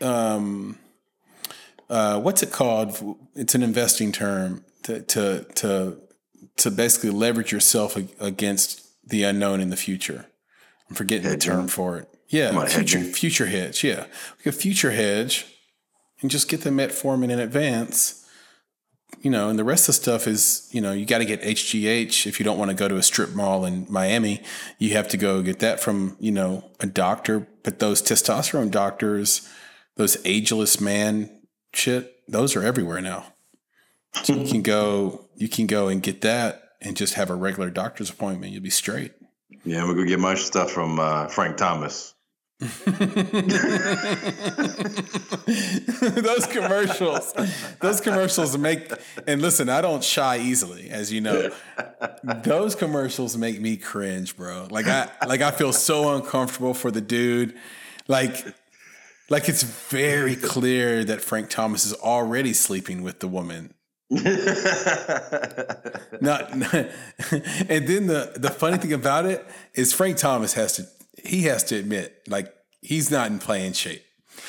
Um, 0.00 0.78
uh, 1.88 2.20
what's 2.20 2.42
it 2.42 2.52
called? 2.52 3.18
It's 3.34 3.54
an 3.54 3.62
investing 3.62 4.12
term 4.12 4.64
to 4.84 5.02
to 5.02 5.44
to 5.56 5.98
to 6.58 6.70
basically 6.70 7.10
leverage 7.10 7.52
yourself 7.52 7.96
against 8.20 8.82
the 9.08 9.24
unknown 9.24 9.60
in 9.60 9.70
the 9.70 9.76
future. 9.76 10.26
I'm 10.88 10.96
forgetting 10.96 11.28
the 11.28 11.36
term 11.36 11.68
for 11.68 11.98
it. 11.98 12.08
Yeah, 12.28 12.50
future 12.50 12.98
hedging. 12.98 13.12
future 13.12 13.46
hedge. 13.46 13.84
Yeah, 13.84 14.06
like 14.38 14.46
a 14.46 14.52
future 14.52 14.92
hedge, 14.92 15.46
and 16.20 16.30
just 16.30 16.48
get 16.48 16.62
the 16.62 16.70
metformin 16.70 17.30
in 17.30 17.38
advance. 17.38 18.25
You 19.22 19.30
know, 19.30 19.48
and 19.48 19.58
the 19.58 19.64
rest 19.64 19.88
of 19.88 19.94
the 19.94 20.02
stuff 20.02 20.26
is, 20.26 20.68
you 20.72 20.80
know, 20.80 20.92
you 20.92 21.06
got 21.06 21.18
to 21.18 21.24
get 21.24 21.42
HGH 21.42 22.26
if 22.26 22.38
you 22.38 22.44
don't 22.44 22.58
want 22.58 22.70
to 22.70 22.76
go 22.76 22.86
to 22.86 22.96
a 22.96 23.02
strip 23.02 23.34
mall 23.34 23.64
in 23.64 23.86
Miami. 23.88 24.42
You 24.78 24.92
have 24.92 25.08
to 25.08 25.16
go 25.16 25.42
get 25.42 25.58
that 25.60 25.80
from, 25.80 26.16
you 26.20 26.30
know, 26.30 26.70
a 26.80 26.86
doctor. 26.86 27.46
But 27.62 27.78
those 27.78 28.02
testosterone 28.02 28.70
doctors, 28.70 29.48
those 29.96 30.16
ageless 30.24 30.80
man 30.80 31.30
shit, 31.72 32.20
those 32.28 32.54
are 32.56 32.62
everywhere 32.62 33.00
now. 33.00 33.32
So 34.22 34.34
you 34.34 34.48
can 34.48 34.62
go, 34.62 35.28
you 35.34 35.48
can 35.48 35.66
go 35.66 35.88
and 35.88 36.02
get 36.02 36.20
that 36.22 36.62
and 36.80 36.96
just 36.96 37.14
have 37.14 37.30
a 37.30 37.34
regular 37.34 37.70
doctor's 37.70 38.10
appointment. 38.10 38.52
You'll 38.52 38.62
be 38.62 38.70
straight. 38.70 39.12
Yeah, 39.64 39.82
I'm 39.82 39.88
gonna 39.88 40.06
get 40.06 40.20
my 40.20 40.34
stuff 40.34 40.70
from 40.70 40.98
uh, 41.00 41.26
Frank 41.28 41.56
Thomas. 41.56 42.14
those 42.58 42.72
commercials, 46.46 47.34
those 47.82 48.00
commercials 48.00 48.56
make, 48.56 48.90
and 49.26 49.42
listen, 49.42 49.68
I 49.68 49.82
don't 49.82 50.02
shy 50.02 50.38
easily, 50.38 50.88
as 50.88 51.12
you 51.12 51.20
know. 51.20 51.50
Those 52.44 52.74
commercials 52.74 53.36
make 53.36 53.60
me 53.60 53.76
cringe, 53.76 54.38
bro. 54.38 54.68
Like 54.70 54.86
I, 54.86 55.10
like 55.26 55.42
I 55.42 55.50
feel 55.50 55.74
so 55.74 56.16
uncomfortable 56.16 56.72
for 56.72 56.90
the 56.90 57.02
dude. 57.02 57.54
Like, 58.08 58.42
like 59.28 59.50
it's 59.50 59.62
very 59.62 60.34
clear 60.34 61.04
that 61.04 61.20
Frank 61.20 61.50
Thomas 61.50 61.84
is 61.84 61.92
already 61.92 62.54
sleeping 62.54 63.02
with 63.02 63.20
the 63.20 63.28
woman. 63.28 63.74
not, 64.08 64.24
not, 66.56 66.72
and 67.30 67.86
then 67.86 68.06
the 68.06 68.32
the 68.36 68.54
funny 68.56 68.78
thing 68.78 68.92
about 68.92 69.26
it 69.26 69.44
is 69.74 69.92
Frank 69.92 70.16
Thomas 70.16 70.54
has 70.54 70.76
to 70.76 70.86
he 71.24 71.42
has 71.44 71.64
to 71.64 71.76
admit 71.76 72.22
like 72.28 72.52
he's 72.80 73.10
not 73.10 73.30
in 73.30 73.38
playing 73.38 73.72
shape. 73.72 74.04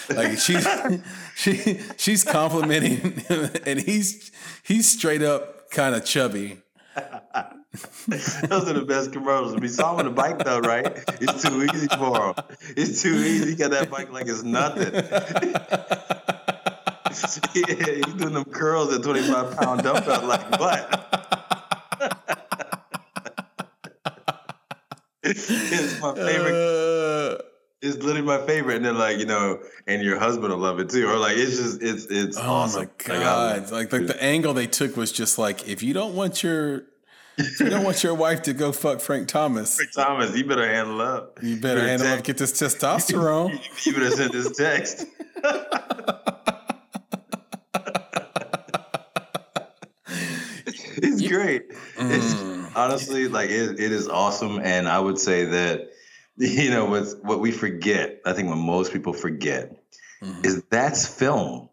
Like 0.09 0.37
she's 0.37 0.67
she 1.35 1.79
she's 1.97 2.23
complimenting 2.23 3.19
him 3.19 3.49
and 3.65 3.79
he's 3.79 4.31
he's 4.63 4.89
straight 4.89 5.21
up 5.21 5.69
kind 5.71 5.95
of 5.95 6.05
chubby. 6.05 6.59
Those 8.07 8.67
are 8.67 8.73
the 8.73 8.85
best 8.87 9.11
commercials. 9.13 9.55
We 9.57 9.67
saw 9.67 9.93
him 9.93 9.99
on 9.99 10.05
the 10.05 10.11
bike 10.11 10.39
though, 10.39 10.59
right? 10.59 10.85
It's 11.21 11.43
too 11.43 11.63
easy 11.63 11.87
for 11.87 12.27
him. 12.27 12.33
It's 12.75 13.01
too 13.01 13.15
easy. 13.15 13.51
He 13.51 13.55
got 13.55 13.71
that 13.71 13.89
bike 13.89 14.11
like 14.11 14.27
it's 14.27 14.43
nothing. 14.43 14.93
yeah, 17.55 17.95
he's 18.05 18.13
doing 18.15 18.33
them 18.33 18.45
curls 18.45 18.93
at 18.93 19.03
25 19.03 19.57
pound 19.57 19.83
dumbbell 19.83 20.25
like 20.25 20.59
what? 20.59 21.16
it's 25.49 26.01
my 26.01 26.13
favorite. 26.15 26.53
Uh, 26.53 27.37
it's 27.81 27.97
literally 27.97 28.21
my 28.21 28.45
favorite, 28.45 28.77
and 28.77 28.85
then 28.85 28.97
like 28.97 29.19
you 29.19 29.25
know, 29.25 29.59
and 29.85 30.01
your 30.01 30.17
husband 30.17 30.51
will 30.51 30.59
love 30.59 30.79
it 30.79 30.89
too, 30.89 31.07
or 31.07 31.17
like 31.17 31.37
it's 31.37 31.57
just 31.57 31.81
it's 31.81 32.05
it's 32.05 32.37
oh 32.37 32.41
awesome. 32.41 32.85
my 32.85 32.89
god! 33.05 33.61
Like, 33.63 33.71
like, 33.71 33.91
like 33.93 34.07
the 34.07 34.21
angle 34.23 34.53
they 34.53 34.67
took 34.67 34.95
was 34.97 35.11
just 35.11 35.37
like 35.37 35.67
if 35.67 35.83
you 35.83 35.93
don't 35.93 36.15
want 36.15 36.41
your 36.43 36.85
you 37.37 37.69
don't 37.69 37.83
want 37.83 38.03
your 38.03 38.15
wife 38.15 38.41
to 38.43 38.53
go 38.53 38.71
fuck 38.71 38.99
Frank 38.99 39.27
Thomas. 39.27 39.75
Frank 39.75 39.91
Thomas, 39.91 40.35
you 40.35 40.45
better 40.45 40.67
handle 40.67 41.01
up. 41.01 41.37
You 41.43 41.57
better, 41.57 41.75
better 41.75 41.87
handle 41.87 42.07
text. 42.07 42.19
up. 42.19 42.25
Get 42.25 42.37
this 42.37 42.53
testosterone. 42.61 43.85
you 43.85 43.93
better 43.93 44.09
send 44.09 44.33
this 44.33 44.57
text. 44.57 45.05
it's 50.97 51.27
great. 51.27 51.69
Mm. 51.69 52.11
It's 52.11 52.56
honestly 52.77 53.27
like 53.27 53.49
it, 53.49 53.79
it 53.79 53.91
is 53.91 54.07
awesome, 54.07 54.59
and 54.63 54.87
I 54.87 54.99
would 54.99 55.19
say 55.19 55.45
that 55.45 55.89
you 56.37 56.69
know 56.69 56.85
with 56.85 57.19
what 57.23 57.39
we 57.39 57.51
forget. 57.51 58.21
I 58.25 58.33
think 58.33 58.49
what 58.49 58.57
most 58.57 58.93
people 58.93 59.13
forget 59.13 59.75
mm-hmm. 60.21 60.45
is 60.45 60.63
that's 60.69 61.07
film. 61.07 61.69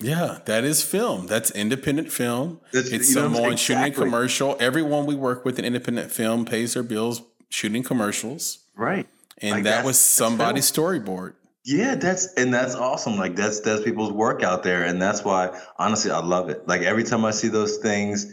Yeah, 0.00 0.40
that 0.46 0.64
is 0.64 0.82
film. 0.82 1.26
That's 1.26 1.50
independent 1.52 2.10
film. 2.10 2.60
That's, 2.72 2.90
it's 2.90 3.12
someone 3.12 3.52
exactly. 3.52 3.56
shooting 3.56 3.84
a 3.84 3.90
commercial. 3.90 4.56
Everyone 4.60 5.06
we 5.06 5.14
work 5.14 5.44
with 5.44 5.58
in 5.58 5.64
independent 5.64 6.10
film 6.10 6.44
pays 6.44 6.74
their 6.74 6.82
bills 6.82 7.22
shooting 7.48 7.82
commercials. 7.82 8.64
Right. 8.76 9.06
And 9.38 9.52
like 9.52 9.64
that 9.64 9.84
was 9.84 9.98
somebody's 9.98 10.70
storyboard. 10.70 11.34
Yeah, 11.64 11.94
that's 11.94 12.34
and 12.34 12.52
that's 12.52 12.74
awesome. 12.74 13.16
Like 13.16 13.36
that's 13.36 13.60
that's 13.60 13.82
people's 13.82 14.12
work 14.12 14.42
out 14.42 14.62
there, 14.62 14.84
and 14.84 15.00
that's 15.00 15.24
why 15.24 15.58
honestly 15.78 16.10
I 16.10 16.18
love 16.18 16.50
it. 16.50 16.68
Like 16.68 16.82
every 16.82 17.04
time 17.04 17.24
I 17.24 17.30
see 17.30 17.48
those 17.48 17.78
things, 17.78 18.32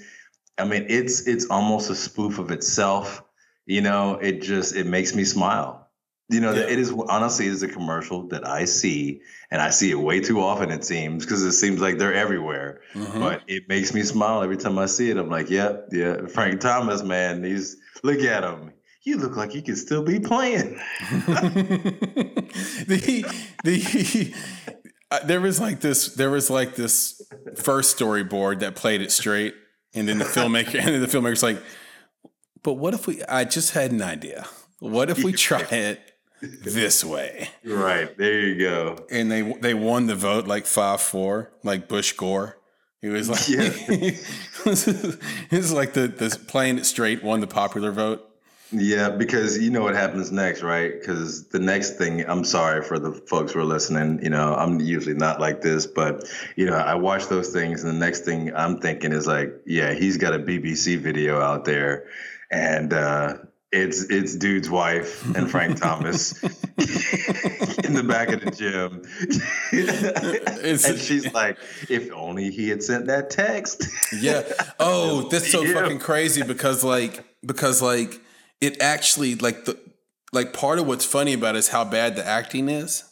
I 0.61 0.65
mean 0.65 0.85
it's 0.87 1.27
it's 1.27 1.45
almost 1.49 1.89
a 1.89 1.95
spoof 1.95 2.39
of 2.39 2.51
itself. 2.51 3.23
You 3.65 3.81
know, 3.81 4.15
it 4.15 4.41
just 4.41 4.75
it 4.75 4.85
makes 4.85 5.15
me 5.15 5.23
smile. 5.23 5.81
You 6.29 6.39
know, 6.39 6.53
yeah. 6.53 6.61
it 6.61 6.79
is 6.79 6.93
honestly 7.09 7.47
it 7.47 7.51
is 7.51 7.61
a 7.61 7.67
commercial 7.67 8.27
that 8.29 8.47
I 8.47 8.63
see, 8.63 9.21
and 9.51 9.61
I 9.61 9.69
see 9.69 9.91
it 9.91 9.99
way 9.99 10.21
too 10.21 10.39
often. 10.39 10.71
It 10.71 10.85
seems 10.85 11.25
because 11.25 11.43
it 11.43 11.51
seems 11.51 11.81
like 11.81 11.97
they're 11.97 12.13
everywhere, 12.13 12.79
mm-hmm. 12.93 13.19
but 13.19 13.41
it 13.47 13.67
makes 13.67 13.93
me 13.93 14.01
smile 14.03 14.41
every 14.41 14.55
time 14.55 14.79
I 14.79 14.85
see 14.85 15.09
it. 15.09 15.17
I'm 15.17 15.29
like, 15.29 15.49
yeah, 15.49 15.77
yeah, 15.91 16.27
Frank 16.27 16.61
Thomas, 16.61 17.03
man, 17.03 17.43
he's 17.43 17.75
look 18.01 18.21
at 18.21 18.45
him. 18.45 18.71
You 19.03 19.17
look 19.17 19.35
like 19.35 19.53
you 19.55 19.61
could 19.61 19.77
still 19.77 20.03
be 20.03 20.21
playing. 20.21 20.79
the 22.87 23.25
the 23.65 24.33
uh, 25.11 25.19
there 25.25 25.41
was 25.41 25.59
like 25.59 25.81
this 25.81 26.15
there 26.15 26.29
was 26.29 26.49
like 26.49 26.75
this 26.75 27.21
first 27.55 27.97
storyboard 27.97 28.59
that 28.59 28.75
played 28.75 29.01
it 29.01 29.11
straight, 29.11 29.53
and 29.93 30.07
then 30.07 30.17
the 30.17 30.25
filmmaker 30.25 30.75
and 30.79 30.87
then 30.87 31.01
the 31.01 31.07
filmmaker's 31.07 31.43
like, 31.43 31.61
but 32.63 32.73
what 32.73 32.93
if 32.93 33.07
we? 33.07 33.23
I 33.23 33.43
just 33.43 33.71
had 33.71 33.91
an 33.91 34.01
idea. 34.01 34.47
What 34.79 35.09
if 35.09 35.23
we 35.23 35.31
try 35.33 35.61
it 35.61 36.11
this 36.41 37.03
way. 37.03 37.49
Right. 37.63 38.15
There 38.17 38.39
you 38.41 38.57
go. 38.59 39.05
And 39.09 39.31
they 39.31 39.41
they 39.41 39.73
won 39.73 40.07
the 40.07 40.15
vote 40.15 40.47
like 40.47 40.65
5-4, 40.65 41.47
like 41.63 41.87
Bush 41.87 42.13
Gore. 42.13 42.57
He 43.01 43.09
was 43.09 43.29
like 43.29 43.47
yeah. 43.47 43.69
it 43.73 45.51
was 45.51 45.73
like 45.73 45.93
the 45.93 46.07
the 46.07 46.39
playing 46.47 46.77
it 46.77 46.85
straight 46.85 47.23
won 47.23 47.41
the 47.41 47.47
popular 47.47 47.91
vote. 47.91 48.27
Yeah, 48.71 49.09
because 49.09 49.57
you 49.57 49.69
know 49.69 49.81
what 49.81 49.95
happens 49.95 50.31
next, 50.31 50.61
right? 50.61 50.93
Because 50.97 51.47
the 51.47 51.59
next 51.59 51.97
thing, 51.97 52.27
I'm 52.29 52.45
sorry 52.45 52.81
for 52.83 52.99
the 52.99 53.11
folks 53.11 53.51
who 53.51 53.59
are 53.59 53.65
listening. 53.65 54.23
You 54.23 54.29
know, 54.29 54.55
I'm 54.55 54.79
usually 54.79 55.15
not 55.15 55.41
like 55.41 55.61
this, 55.61 55.85
but 55.85 56.23
you 56.55 56.65
know, 56.65 56.77
I 56.77 56.95
watch 56.95 57.27
those 57.27 57.49
things, 57.49 57.83
and 57.83 57.93
the 57.93 57.97
next 57.97 58.21
thing 58.21 58.55
I'm 58.55 58.79
thinking 58.79 59.11
is 59.11 59.27
like, 59.27 59.53
yeah, 59.65 59.93
he's 59.93 60.17
got 60.17 60.33
a 60.33 60.39
BBC 60.39 60.99
video 60.99 61.41
out 61.41 61.65
there, 61.65 62.07
and 62.49 62.93
uh, 62.93 63.33
it's 63.71 64.03
it's 64.03 64.35
dude's 64.35 64.69
wife 64.69 65.25
and 65.35 65.49
Frank 65.49 65.79
Thomas 65.79 66.41
in 66.43 67.93
the 67.93 68.05
back 68.07 68.29
of 68.29 68.41
the 68.41 68.51
gym. 68.51 69.03
and 70.91 70.99
she's 70.99 71.33
like, 71.33 71.57
if 71.89 72.11
only 72.11 72.51
he 72.51 72.69
had 72.69 72.83
sent 72.83 73.07
that 73.07 73.29
text. 73.29 73.85
yeah. 74.13 74.43
Oh, 74.79 75.21
that's 75.31 75.51
so 75.51 75.63
yeah. 75.63 75.73
fucking 75.73 75.99
crazy 75.99 76.43
because 76.43 76.83
like 76.83 77.23
because 77.45 77.81
like 77.81 78.19
it 78.61 78.81
actually 78.81 79.35
like 79.35 79.65
the 79.65 79.77
like 80.31 80.53
part 80.53 80.79
of 80.79 80.87
what's 80.87 81.05
funny 81.05 81.33
about 81.33 81.55
it 81.55 81.59
is 81.59 81.67
how 81.67 81.83
bad 81.83 82.15
the 82.15 82.25
acting 82.25 82.69
is. 82.69 83.03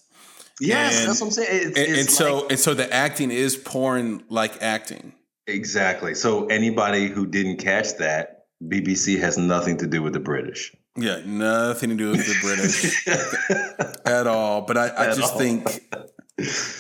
Yes, 0.62 1.00
and, 1.00 1.10
that's 1.10 1.22
what 1.22 1.28
I'm 1.28 1.32
saying. 1.32 1.50
It's, 1.52 1.66
and, 1.66 1.78
it's 1.78 2.00
and 2.00 2.10
so 2.10 2.48
and 2.48 2.60
so 2.60 2.74
the 2.74 2.92
acting 2.94 3.32
is 3.32 3.56
porn 3.56 4.24
like 4.30 4.62
acting. 4.62 5.14
Exactly. 5.48 6.14
So 6.14 6.46
anybody 6.48 7.08
who 7.08 7.26
didn't 7.26 7.58
catch 7.58 7.98
that 7.98 8.46
BBC 8.64 9.20
has 9.20 9.38
nothing 9.38 9.78
to 9.78 9.88
do 9.88 10.02
with 10.02 10.14
the 10.14 10.20
British. 10.20 10.76
Yeah, 10.96 11.22
nothing 11.26 11.90
to 11.90 11.96
do 11.96 12.12
with 12.12 12.26
the 12.26 12.36
British 12.42 14.06
at 14.06 14.28
all. 14.28 14.62
But 14.62 14.78
I, 14.78 14.92
I 14.98 15.06
just 15.16 15.34
all. 15.34 15.40
think, 15.40 15.96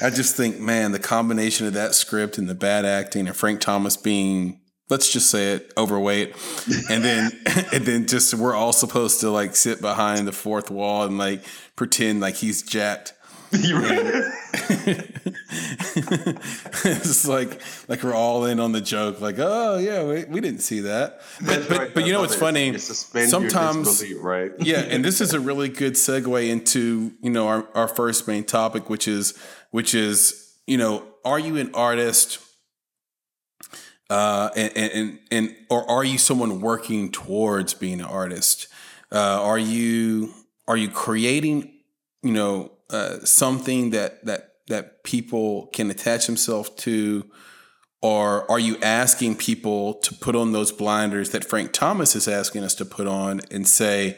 I 0.01 0.09
just 0.09 0.35
think, 0.35 0.59
man, 0.59 0.91
the 0.91 0.99
combination 0.99 1.67
of 1.67 1.73
that 1.73 1.95
script 1.95 2.37
and 2.37 2.49
the 2.49 2.55
bad 2.55 2.85
acting 2.85 3.27
and 3.27 3.35
Frank 3.35 3.61
Thomas 3.61 3.95
being, 3.95 4.58
let's 4.89 5.11
just 5.11 5.29
say 5.29 5.53
it, 5.53 5.71
overweight, 5.77 6.35
and 6.89 7.03
then 7.03 7.31
and 7.73 7.85
then 7.85 8.07
just 8.07 8.33
we're 8.33 8.55
all 8.55 8.73
supposed 8.73 9.19
to 9.21 9.29
like 9.29 9.55
sit 9.55 9.81
behind 9.81 10.27
the 10.27 10.31
fourth 10.31 10.71
wall 10.71 11.03
and 11.03 11.17
like 11.17 11.43
pretend 11.75 12.19
like 12.19 12.35
he's 12.35 12.61
jacked 12.61 13.13
it's 16.85 17.27
like 17.27 17.59
like 17.87 18.03
we're 18.03 18.13
all 18.13 18.45
in 18.45 18.59
on 18.59 18.73
the 18.73 18.81
joke. 18.81 19.19
Like, 19.21 19.37
oh 19.39 19.77
yeah, 19.79 20.03
we, 20.03 20.25
we 20.25 20.39
didn't 20.39 20.59
see 20.59 20.81
that. 20.81 21.21
But 21.43 21.67
but, 21.67 21.77
right. 21.79 21.91
but 21.95 22.05
you 22.05 22.13
know 22.13 22.21
what's 22.21 22.35
funny? 22.35 22.77
Sometimes, 22.77 24.03
right? 24.17 24.51
yeah, 24.59 24.81
and 24.81 25.03
this 25.03 25.19
is 25.19 25.33
a 25.33 25.39
really 25.39 25.67
good 25.67 25.93
segue 25.93 26.47
into 26.47 27.11
you 27.21 27.31
know 27.31 27.47
our, 27.47 27.67
our 27.73 27.87
first 27.87 28.27
main 28.27 28.43
topic, 28.43 28.87
which 28.87 29.07
is 29.07 29.35
which 29.71 29.95
is 29.95 30.55
you 30.67 30.77
know, 30.77 31.03
are 31.25 31.39
you 31.39 31.57
an 31.57 31.71
artist? 31.73 32.37
Uh, 34.09 34.49
and, 34.55 34.77
and 34.77 35.19
and 35.31 35.55
or 35.69 35.89
are 35.89 36.03
you 36.03 36.17
someone 36.17 36.61
working 36.61 37.11
towards 37.11 37.73
being 37.73 37.99
an 37.99 38.07
artist? 38.07 38.67
Uh, 39.11 39.41
are 39.41 39.59
you 39.59 40.33
are 40.67 40.77
you 40.77 40.89
creating 40.89 41.71
you 42.23 42.31
know 42.31 42.71
uh, 42.89 43.19
something 43.19 43.91
that 43.91 44.25
that 44.25 44.53
that 44.67 45.03
people 45.03 45.67
can 45.67 45.91
attach 45.91 46.25
themselves 46.25 46.69
to 46.71 47.29
or 48.01 48.49
are 48.49 48.59
you 48.59 48.77
asking 48.81 49.35
people 49.35 49.95
to 49.95 50.13
put 50.13 50.35
on 50.35 50.53
those 50.53 50.71
blinders 50.71 51.31
that 51.31 51.43
Frank 51.43 51.73
Thomas 51.73 52.15
is 52.15 52.27
asking 52.27 52.63
us 52.63 52.73
to 52.75 52.85
put 52.85 53.07
on 53.07 53.41
and 53.51 53.67
say, 53.67 54.17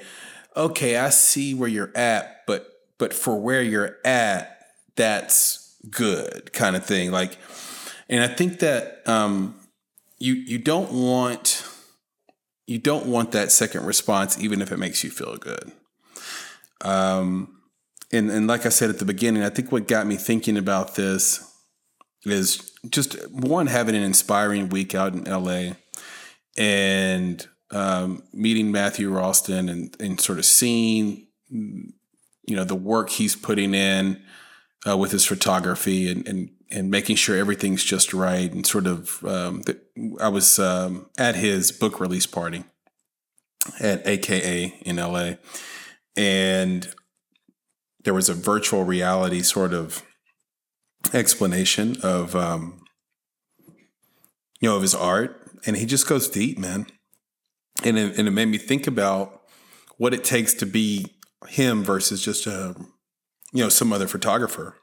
okay, 0.55 0.97
I 0.97 1.09
see 1.09 1.53
where 1.53 1.69
you're 1.69 1.91
at, 1.95 2.45
but 2.45 2.67
but 2.99 3.13
for 3.13 3.39
where 3.39 3.63
you're 3.63 3.97
at, 4.05 4.65
that's 4.95 5.75
good 5.89 6.53
kind 6.53 6.75
of 6.75 6.85
thing. 6.85 7.11
Like, 7.11 7.37
and 8.07 8.23
I 8.23 8.27
think 8.27 8.59
that 8.59 9.01
um, 9.07 9.55
you 10.21 10.35
you 10.35 10.59
don't 10.59 10.91
want 10.91 11.67
you 12.67 12.77
don't 12.77 13.07
want 13.07 13.31
that 13.31 13.51
second 13.51 13.85
response, 13.85 14.39
even 14.39 14.61
if 14.61 14.71
it 14.71 14.77
makes 14.77 15.03
you 15.03 15.09
feel 15.09 15.35
good. 15.37 15.71
Um, 16.81 17.61
and 18.13 18.29
and 18.29 18.47
like 18.47 18.65
I 18.65 18.69
said 18.69 18.89
at 18.89 18.99
the 18.99 19.05
beginning, 19.05 19.43
I 19.43 19.49
think 19.49 19.71
what 19.71 19.87
got 19.87 20.05
me 20.05 20.15
thinking 20.15 20.57
about 20.57 20.95
this 20.95 21.43
is 22.23 22.71
just 22.89 23.15
one 23.31 23.67
having 23.67 23.95
an 23.95 24.03
inspiring 24.03 24.69
week 24.69 24.93
out 24.93 25.13
in 25.13 25.23
LA 25.23 25.73
and 26.55 27.47
um, 27.71 28.21
meeting 28.31 28.71
Matthew 28.71 29.09
Rolston 29.09 29.69
and 29.69 29.95
and 29.99 30.21
sort 30.21 30.37
of 30.37 30.45
seeing 30.45 31.27
you 31.49 32.55
know 32.55 32.63
the 32.63 32.75
work 32.75 33.09
he's 33.09 33.35
putting 33.35 33.73
in 33.73 34.21
uh, 34.87 34.97
with 34.97 35.11
his 35.11 35.25
photography 35.25 36.11
and, 36.11 36.27
and 36.27 36.49
and 36.71 36.89
making 36.89 37.15
sure 37.15 37.37
everything's 37.37 37.83
just 37.83 38.13
right 38.13 38.51
and 38.51 38.65
sort 38.65 38.87
of 38.87 39.23
um, 39.25 39.63
I 40.19 40.29
was 40.29 40.59
um, 40.59 41.09
at 41.17 41.35
his 41.35 41.71
book 41.71 41.99
release 41.99 42.25
party 42.25 42.63
at 43.79 44.05
AKA 44.07 44.79
in 44.85 44.95
LA 44.95 45.33
and 46.15 46.93
there 48.03 48.13
was 48.13 48.29
a 48.29 48.33
virtual 48.33 48.83
reality 48.83 49.41
sort 49.41 49.73
of 49.73 50.03
explanation 51.13 51.97
of 52.03 52.35
um, 52.35 52.81
you 54.59 54.69
know 54.69 54.75
of 54.75 54.81
his 54.81 54.95
art. 54.95 55.37
And 55.65 55.77
he 55.77 55.85
just 55.85 56.07
goes 56.07 56.27
deep 56.27 56.57
man. 56.57 56.87
And 57.83 57.97
it, 57.97 58.17
and 58.17 58.27
it 58.27 58.31
made 58.31 58.47
me 58.47 58.57
think 58.57 58.87
about 58.87 59.41
what 59.97 60.13
it 60.13 60.23
takes 60.23 60.53
to 60.55 60.65
be 60.65 61.05
him 61.47 61.83
versus 61.83 62.23
just 62.23 62.47
a 62.47 62.75
you 63.53 63.63
know 63.63 63.69
some 63.69 63.91
other 63.91 64.07
photographer 64.07 64.77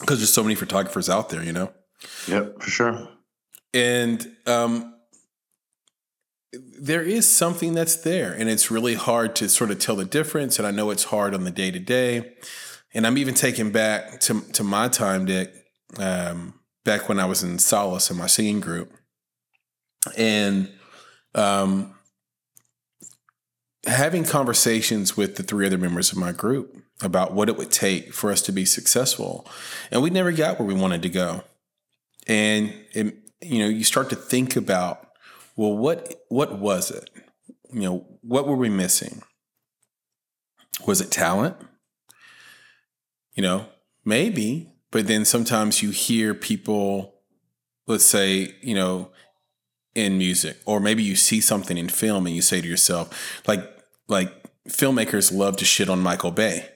because 0.00 0.18
there's 0.18 0.32
so 0.32 0.42
many 0.42 0.54
photographers 0.54 1.08
out 1.08 1.28
there 1.30 1.42
you 1.42 1.52
know? 1.52 1.72
Yep, 2.28 2.62
for 2.62 2.70
sure. 2.70 3.08
and 3.72 4.26
um, 4.46 4.94
there 6.80 7.02
is 7.02 7.26
something 7.26 7.74
that's 7.74 7.96
there 7.96 8.32
and 8.32 8.48
it's 8.48 8.70
really 8.70 8.94
hard 8.94 9.34
to 9.36 9.48
sort 9.48 9.70
of 9.70 9.78
tell 9.78 9.96
the 9.96 10.04
difference 10.04 10.58
and 10.58 10.66
i 10.66 10.70
know 10.70 10.90
it's 10.90 11.04
hard 11.04 11.34
on 11.34 11.44
the 11.44 11.50
day 11.50 11.70
to 11.70 11.78
day 11.78 12.34
and 12.92 13.06
i'm 13.06 13.18
even 13.18 13.34
taking 13.34 13.70
back 13.70 14.20
to, 14.20 14.40
to 14.52 14.62
my 14.62 14.88
time 14.88 15.24
dick 15.24 15.52
um, 15.98 16.54
back 16.84 17.08
when 17.08 17.18
i 17.18 17.24
was 17.24 17.42
in 17.42 17.58
solace 17.58 18.10
in 18.10 18.16
my 18.16 18.26
singing 18.26 18.60
group. 18.60 18.92
And 20.18 20.70
um, 21.34 21.94
having 23.86 24.24
conversations 24.24 25.16
with 25.16 25.36
the 25.36 25.42
three 25.42 25.66
other 25.66 25.78
members 25.78 26.12
of 26.12 26.18
my 26.18 26.30
group 26.30 26.76
about 27.02 27.32
what 27.32 27.48
it 27.48 27.56
would 27.56 27.70
take 27.70 28.12
for 28.14 28.30
us 28.30 28.40
to 28.42 28.52
be 28.52 28.64
successful. 28.64 29.46
And 29.90 30.02
we 30.02 30.10
never 30.10 30.32
got 30.32 30.58
where 30.58 30.68
we 30.68 30.74
wanted 30.74 31.02
to 31.02 31.08
go. 31.08 31.42
And 32.26 32.72
it, 32.92 33.16
you 33.42 33.58
know 33.58 33.68
you 33.68 33.84
start 33.84 34.08
to 34.10 34.16
think 34.16 34.56
about 34.56 35.08
well 35.56 35.76
what 35.76 36.24
what 36.28 36.58
was 36.58 36.90
it? 36.90 37.10
You 37.72 37.80
know 37.80 38.06
what 38.22 38.46
were 38.46 38.56
we 38.56 38.70
missing? 38.70 39.22
Was 40.86 41.00
it 41.00 41.10
talent? 41.10 41.56
You 43.34 43.42
know 43.42 43.66
maybe 44.04 44.70
but 44.90 45.06
then 45.06 45.24
sometimes 45.24 45.82
you 45.82 45.90
hear 45.90 46.34
people 46.34 47.14
let's 47.86 48.04
say 48.04 48.54
you 48.60 48.74
know 48.74 49.10
in 49.94 50.18
music 50.18 50.58
or 50.66 50.80
maybe 50.80 51.02
you 51.02 51.16
see 51.16 51.40
something 51.40 51.78
in 51.78 51.88
film 51.88 52.26
and 52.26 52.34
you 52.34 52.42
say 52.42 52.60
to 52.60 52.68
yourself 52.68 53.42
like 53.46 53.60
like 54.08 54.32
filmmakers 54.68 55.32
love 55.32 55.56
to 55.56 55.64
shit 55.64 55.88
on 55.88 56.00
michael 56.00 56.30
bay 56.30 56.68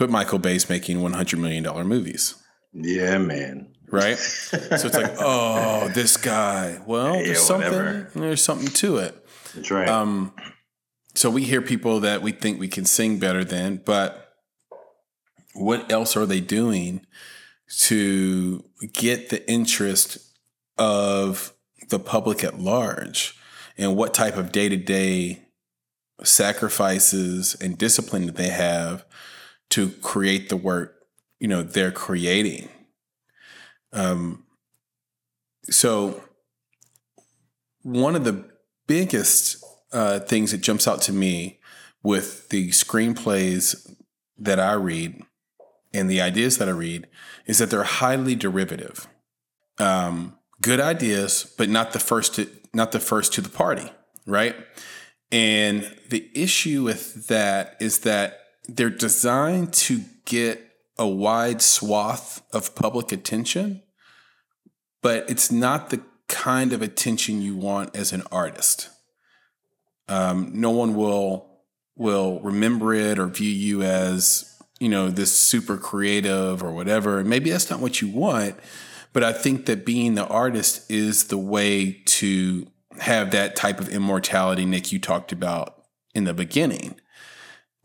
but 0.00 0.10
michael 0.10 0.38
bay's 0.40 0.68
making 0.68 1.00
100 1.00 1.38
million 1.38 1.62
dollar 1.62 1.84
movies 1.84 2.34
Yeah, 2.72 3.18
man. 3.18 3.72
right? 3.90 4.16
so 4.18 4.56
it's 4.56 4.94
like, 4.94 5.14
oh, 5.18 5.88
this 5.94 6.16
guy. 6.16 6.80
Well, 6.86 7.16
Yeah, 7.16 7.22
there's 7.26 7.42
something. 7.46 7.70
whatever. 7.70 8.10
There's 8.14 8.42
something 8.42 8.68
to 8.82 8.96
it. 8.98 9.26
That's 9.54 9.70
right. 9.70 9.88
Um, 9.88 10.32
so 11.16 11.28
we 11.30 11.42
hear 11.42 11.60
people 11.60 11.98
that 12.00 12.22
we 12.22 12.30
think 12.32 12.60
we 12.60 12.68
can 12.68 12.84
sing 12.84 13.18
better 13.18 13.42
than, 13.44 13.82
but 13.84 14.32
what 15.54 15.90
else 15.90 16.16
are 16.16 16.26
they 16.26 16.40
doing 16.40 17.04
to 17.88 18.64
get 18.92 19.28
the 19.30 19.42
interest 19.50 20.18
of 20.78 21.52
the 21.88 21.98
public 21.98 22.44
at 22.44 22.60
large? 22.60 23.36
And 23.76 23.96
what 23.96 24.14
type 24.14 24.36
of 24.36 24.52
day 24.52 24.68
to 24.68 24.76
day 24.76 25.42
sacrifices 26.22 27.56
and 27.60 27.76
discipline 27.76 28.26
do 28.26 28.32
they 28.32 28.50
have 28.50 29.04
to 29.70 29.90
create 30.02 30.48
the 30.48 30.56
work 30.56 30.96
you 31.38 31.48
know 31.48 31.62
they're 31.62 31.92
creating? 31.92 32.68
Um, 33.92 34.44
so 35.64 36.22
one 37.82 38.14
of 38.14 38.24
the 38.24 38.44
biggest 38.86 39.64
uh, 39.92 40.20
things 40.20 40.52
that 40.52 40.58
jumps 40.58 40.86
out 40.86 41.00
to 41.02 41.12
me 41.12 41.60
with 42.02 42.48
the 42.48 42.70
screenplays 42.70 43.94
that 44.38 44.58
I 44.58 44.72
read 44.72 45.22
and 45.92 46.08
the 46.08 46.20
ideas 46.20 46.58
that 46.58 46.68
I 46.68 46.72
read 46.72 47.08
is 47.46 47.58
that 47.58 47.70
they're 47.70 47.82
highly 47.82 48.34
derivative. 48.34 49.08
Um, 49.78 50.38
good 50.60 50.80
ideas, 50.80 51.52
but 51.58 51.68
not 51.68 51.92
the 51.92 51.98
first 51.98 52.34
to 52.36 52.48
not 52.72 52.92
the 52.92 53.00
first 53.00 53.32
to 53.34 53.40
the 53.40 53.48
party, 53.48 53.90
right? 54.26 54.54
And 55.32 55.96
the 56.08 56.30
issue 56.34 56.84
with 56.84 57.26
that 57.26 57.76
is 57.80 58.00
that 58.00 58.40
they're 58.68 58.90
designed 58.90 59.72
to 59.72 60.02
get 60.24 60.64
a 60.98 61.06
wide 61.06 61.62
swath 61.62 62.42
of 62.52 62.74
public 62.74 63.10
attention, 63.10 63.82
but 65.02 65.28
it's 65.30 65.50
not 65.50 65.90
the 65.90 66.02
kind 66.28 66.72
of 66.72 66.82
attention 66.82 67.42
you 67.42 67.56
want 67.56 67.96
as 67.96 68.12
an 68.12 68.22
artist. 68.30 68.88
Um, 70.08 70.50
no 70.54 70.70
one 70.70 70.94
will 70.94 71.48
will 71.96 72.40
remember 72.40 72.94
it 72.94 73.18
or 73.18 73.26
view 73.26 73.50
you 73.50 73.82
as 73.82 74.58
you 74.78 74.88
know 74.88 75.10
this 75.10 75.36
super 75.36 75.76
creative 75.76 76.62
or 76.62 76.72
whatever. 76.72 77.22
Maybe 77.24 77.50
that's 77.50 77.70
not 77.70 77.80
what 77.80 78.00
you 78.00 78.08
want, 78.08 78.56
but 79.12 79.24
I 79.24 79.32
think 79.32 79.66
that 79.66 79.84
being 79.84 80.14
the 80.14 80.26
artist 80.26 80.90
is 80.90 81.24
the 81.24 81.38
way 81.38 82.02
to 82.06 82.66
have 83.00 83.30
that 83.30 83.56
type 83.56 83.80
of 83.80 83.88
immortality, 83.88 84.64
Nick, 84.64 84.92
you 84.92 84.98
talked 84.98 85.32
about 85.32 85.84
in 86.14 86.24
the 86.24 86.34
beginning. 86.34 87.00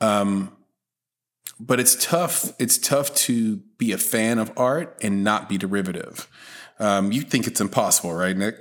Um, 0.01 0.54
but 1.59 1.79
it's 1.79 1.95
tough. 1.95 2.53
It's 2.59 2.77
tough 2.77 3.13
to 3.15 3.57
be 3.77 3.91
a 3.91 3.97
fan 3.97 4.39
of 4.39 4.51
art 4.57 4.97
and 5.01 5.23
not 5.23 5.49
be 5.49 5.57
derivative. 5.57 6.27
Um, 6.79 7.11
you 7.11 7.21
think 7.21 7.47
it's 7.47 7.61
impossible, 7.61 8.13
right, 8.13 8.35
Nick? 8.35 8.55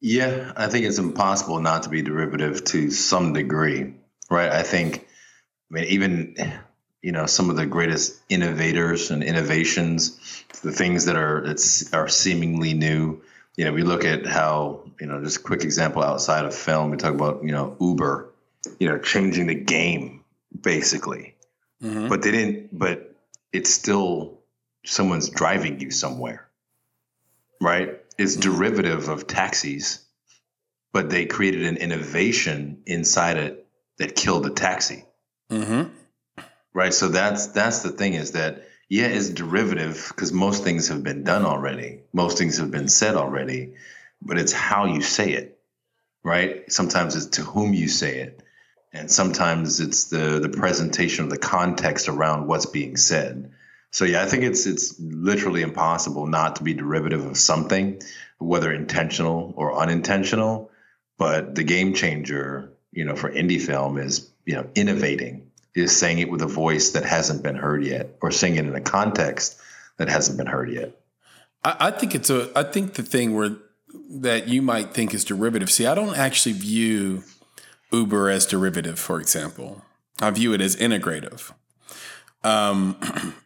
Yeah, 0.00 0.52
I 0.56 0.68
think 0.68 0.84
it's 0.84 0.98
impossible 0.98 1.60
not 1.60 1.84
to 1.84 1.88
be 1.88 2.02
derivative 2.02 2.64
to 2.66 2.90
some 2.90 3.32
degree, 3.32 3.94
right? 4.30 4.50
I 4.50 4.62
think, 4.62 5.06
I 5.70 5.74
mean, 5.74 5.84
even, 5.84 6.36
you 7.02 7.12
know, 7.12 7.26
some 7.26 7.50
of 7.50 7.56
the 7.56 7.66
greatest 7.66 8.20
innovators 8.28 9.10
and 9.10 9.24
innovations, 9.24 10.44
the 10.62 10.70
things 10.70 11.06
that 11.06 11.16
are 11.16 11.44
it's, 11.44 11.92
are 11.92 12.08
seemingly 12.08 12.74
new. 12.74 13.22
You 13.56 13.64
know, 13.64 13.72
we 13.72 13.82
look 13.82 14.04
at 14.04 14.24
how, 14.24 14.84
you 15.00 15.06
know, 15.06 15.20
just 15.22 15.38
a 15.38 15.42
quick 15.42 15.64
example 15.64 16.04
outside 16.04 16.44
of 16.44 16.54
film, 16.54 16.90
we 16.90 16.96
talk 16.96 17.14
about, 17.14 17.42
you 17.42 17.50
know, 17.50 17.76
Uber, 17.80 18.32
you 18.78 18.88
know, 18.88 18.98
changing 18.98 19.48
the 19.48 19.54
game 19.54 20.18
basically. 20.62 21.34
Mm-hmm. 21.82 22.08
But 22.08 22.22
they 22.22 22.30
didn't, 22.32 22.78
but 22.78 23.14
it's 23.52 23.70
still 23.70 24.40
someone's 24.84 25.28
driving 25.28 25.80
you 25.80 25.90
somewhere, 25.90 26.48
right? 27.60 28.00
It's 28.18 28.36
Mhm. 28.36 28.42
derivative 28.42 29.08
of 29.08 29.26
taxis, 29.26 30.00
but 30.92 31.10
they 31.10 31.26
created 31.26 31.64
an 31.64 31.76
innovation 31.76 32.82
inside 32.86 33.36
it 33.36 33.66
that 33.98 34.16
killed 34.16 34.44
the 34.44 34.50
taxi, 34.50 35.04
Mm-hmm. 35.50 35.88
right? 36.74 36.94
So 36.94 37.08
that's 37.08 37.48
that's 37.48 37.82
the 37.82 37.90
thing 37.90 38.14
is 38.14 38.32
that 38.32 38.64
yeah, 38.88 39.06
it's 39.06 39.28
derivative 39.30 40.06
because 40.08 40.32
most 40.32 40.64
things 40.64 40.88
have 40.88 41.02
been 41.02 41.22
done 41.22 41.44
already, 41.44 42.00
most 42.12 42.38
things 42.38 42.58
have 42.58 42.70
been 42.70 42.88
said 42.88 43.16
already, 43.16 43.74
but 44.22 44.38
it's 44.38 44.52
how 44.52 44.86
you 44.86 45.02
say 45.02 45.32
it, 45.32 45.60
right? 46.24 46.70
Sometimes 46.72 47.14
it's 47.16 47.36
to 47.36 47.42
whom 47.42 47.74
you 47.74 47.88
say 47.88 48.20
it, 48.20 48.42
and 48.92 49.10
sometimes 49.10 49.80
it's 49.80 50.04
the 50.04 50.38
the 50.40 50.48
presentation 50.48 51.24
of 51.24 51.30
the 51.30 51.38
context 51.38 52.08
around 52.08 52.46
what's 52.46 52.66
being 52.66 52.96
said. 52.96 53.50
So 53.90 54.04
yeah, 54.04 54.22
I 54.22 54.26
think 54.26 54.44
it's 54.44 54.66
it's 54.66 54.98
literally 54.98 55.62
impossible 55.62 56.26
not 56.26 56.56
to 56.56 56.64
be 56.64 56.74
derivative 56.74 57.24
of 57.24 57.36
something, 57.36 58.00
whether 58.38 58.72
intentional 58.72 59.52
or 59.56 59.80
unintentional. 59.80 60.70
But 61.18 61.54
the 61.54 61.64
game 61.64 61.94
changer, 61.94 62.72
you 62.92 63.04
know, 63.04 63.16
for 63.16 63.30
indie 63.30 63.60
film 63.60 63.98
is 63.98 64.30
you 64.46 64.54
know 64.54 64.68
innovating, 64.74 65.50
is 65.74 65.96
saying 65.96 66.18
it 66.18 66.30
with 66.30 66.42
a 66.42 66.46
voice 66.46 66.90
that 66.90 67.04
hasn't 67.04 67.42
been 67.42 67.56
heard 67.56 67.84
yet, 67.84 68.16
or 68.20 68.30
saying 68.30 68.56
it 68.56 68.66
in 68.66 68.74
a 68.74 68.80
context 68.80 69.58
that 69.98 70.08
hasn't 70.08 70.38
been 70.38 70.46
heard 70.46 70.70
yet. 70.70 70.98
I, 71.64 71.76
I 71.80 71.90
think 71.90 72.14
it's 72.14 72.30
a. 72.30 72.50
I 72.56 72.62
think 72.62 72.94
the 72.94 73.02
thing 73.02 73.34
where 73.34 73.56
that 74.10 74.48
you 74.48 74.62
might 74.62 74.94
think 74.94 75.12
is 75.12 75.24
derivative. 75.24 75.70
See, 75.70 75.86
I 75.86 75.94
don't 75.94 76.16
actually 76.16 76.52
view 76.52 77.24
Uber 77.92 78.30
as 78.30 78.46
derivative. 78.46 78.98
For 78.98 79.20
example, 79.20 79.82
I 80.20 80.30
view 80.30 80.52
it 80.52 80.60
as 80.60 80.76
integrative. 80.76 81.52
Um, 82.44 82.96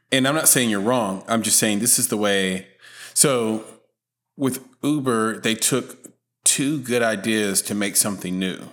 and 0.13 0.27
I'm 0.27 0.35
not 0.35 0.49
saying 0.49 0.71
you're 0.71 0.81
wrong. 0.81 1.25
I'm 1.29 1.43
just 1.43 1.59
saying 1.59 1.79
this 1.79 1.99
is 1.99 2.09
the 2.09 2.17
way. 2.17 2.67
So 3.15 3.65
with 4.37 4.65
Uber, 4.83 5.39
they 5.41 5.55
took 5.55 5.99
two 6.45 6.81
good 6.81 7.03
ideas 7.03 7.63
to 7.63 7.75
make 7.75 7.97
something 7.97 8.39
new. 8.39 8.69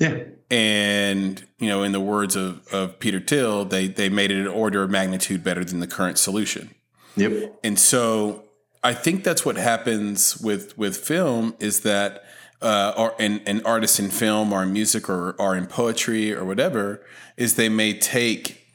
Yeah, 0.00 0.22
And 0.48 1.44
you 1.58 1.68
know, 1.68 1.82
in 1.82 1.90
the 1.90 2.00
words 2.00 2.36
of, 2.36 2.66
of 2.72 3.00
Peter 3.00 3.18
Thiel, 3.18 3.64
they 3.64 3.88
they 3.88 4.08
made 4.08 4.30
it 4.30 4.38
an 4.38 4.46
order 4.46 4.84
of 4.84 4.90
magnitude 4.90 5.42
better 5.42 5.64
than 5.64 5.80
the 5.80 5.88
current 5.88 6.18
solution. 6.18 6.70
yep, 7.16 7.58
And 7.64 7.78
so 7.80 8.44
I 8.84 8.94
think 8.94 9.24
that's 9.24 9.44
what 9.44 9.56
happens 9.56 10.38
with 10.40 10.78
with 10.78 10.96
film 10.96 11.56
is 11.58 11.80
that 11.80 12.22
uh, 12.60 12.92
or 12.96 13.14
an, 13.18 13.40
an 13.46 13.64
artist 13.64 13.98
in 14.00 14.10
film 14.10 14.52
or 14.52 14.62
in 14.62 14.72
music 14.72 15.08
or, 15.08 15.32
or 15.32 15.56
in 15.56 15.66
poetry 15.66 16.34
or 16.34 16.44
whatever 16.44 17.04
is 17.36 17.54
they 17.54 17.68
may 17.68 17.96
take 17.96 18.66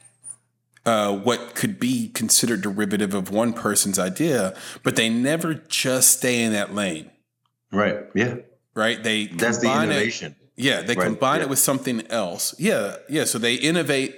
uh, 0.86 1.16
what 1.16 1.54
could 1.54 1.78
be 1.78 2.08
considered 2.08 2.60
derivative 2.60 3.14
of 3.14 3.30
one 3.30 3.52
person's 3.52 3.98
idea, 3.98 4.54
but 4.82 4.96
they 4.96 5.08
never 5.08 5.54
just 5.54 6.18
stay 6.18 6.42
in 6.42 6.52
that 6.52 6.74
lane. 6.74 7.10
Right. 7.72 8.00
Yeah. 8.14 8.36
Right. 8.74 9.02
They 9.02 9.26
that's 9.26 9.58
the 9.58 9.72
innovation. 9.72 10.36
It, 10.38 10.44
yeah, 10.56 10.82
they 10.82 10.94
right. 10.94 11.04
combine 11.06 11.38
yeah. 11.38 11.44
it 11.44 11.48
with 11.48 11.58
something 11.58 12.06
else. 12.08 12.54
Yeah, 12.58 12.96
yeah. 13.08 13.24
So 13.24 13.38
they 13.38 13.54
innovate. 13.54 14.16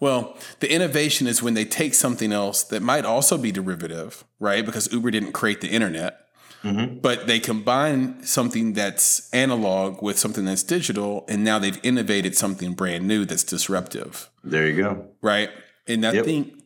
Well, 0.00 0.36
the 0.60 0.72
innovation 0.72 1.26
is 1.26 1.42
when 1.42 1.54
they 1.54 1.64
take 1.64 1.94
something 1.94 2.32
else 2.32 2.62
that 2.64 2.82
might 2.82 3.04
also 3.04 3.36
be 3.36 3.52
derivative, 3.52 4.24
right? 4.40 4.64
Because 4.64 4.90
Uber 4.92 5.10
didn't 5.10 5.32
create 5.32 5.60
the 5.60 5.68
internet, 5.68 6.25
mm-hmm. 6.66 6.98
but 6.98 7.26
they 7.26 7.38
combine 7.38 8.22
something 8.24 8.72
that's 8.72 9.32
analog 9.32 10.02
with 10.02 10.18
something 10.18 10.44
that's 10.44 10.62
digital, 10.62 11.24
and 11.28 11.44
now 11.44 11.58
they've 11.58 11.80
innovated 11.82 12.36
something 12.36 12.74
brand 12.74 13.06
new 13.06 13.24
that's 13.24 13.44
disruptive. 13.44 14.30
There 14.42 14.66
you 14.66 14.76
go. 14.76 15.08
Right, 15.22 15.50
and 15.86 16.06
I 16.06 16.12
yep. 16.12 16.24
think, 16.24 16.62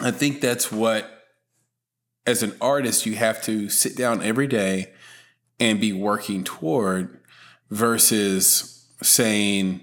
I 0.00 0.10
think 0.10 0.40
that's 0.40 0.72
what, 0.72 1.08
as 2.26 2.42
an 2.42 2.54
artist, 2.60 3.06
you 3.06 3.14
have 3.14 3.42
to 3.42 3.68
sit 3.68 3.96
down 3.96 4.22
every 4.22 4.46
day 4.46 4.92
and 5.60 5.80
be 5.80 5.92
working 5.92 6.42
toward 6.42 7.20
versus 7.70 8.86
saying, 9.02 9.80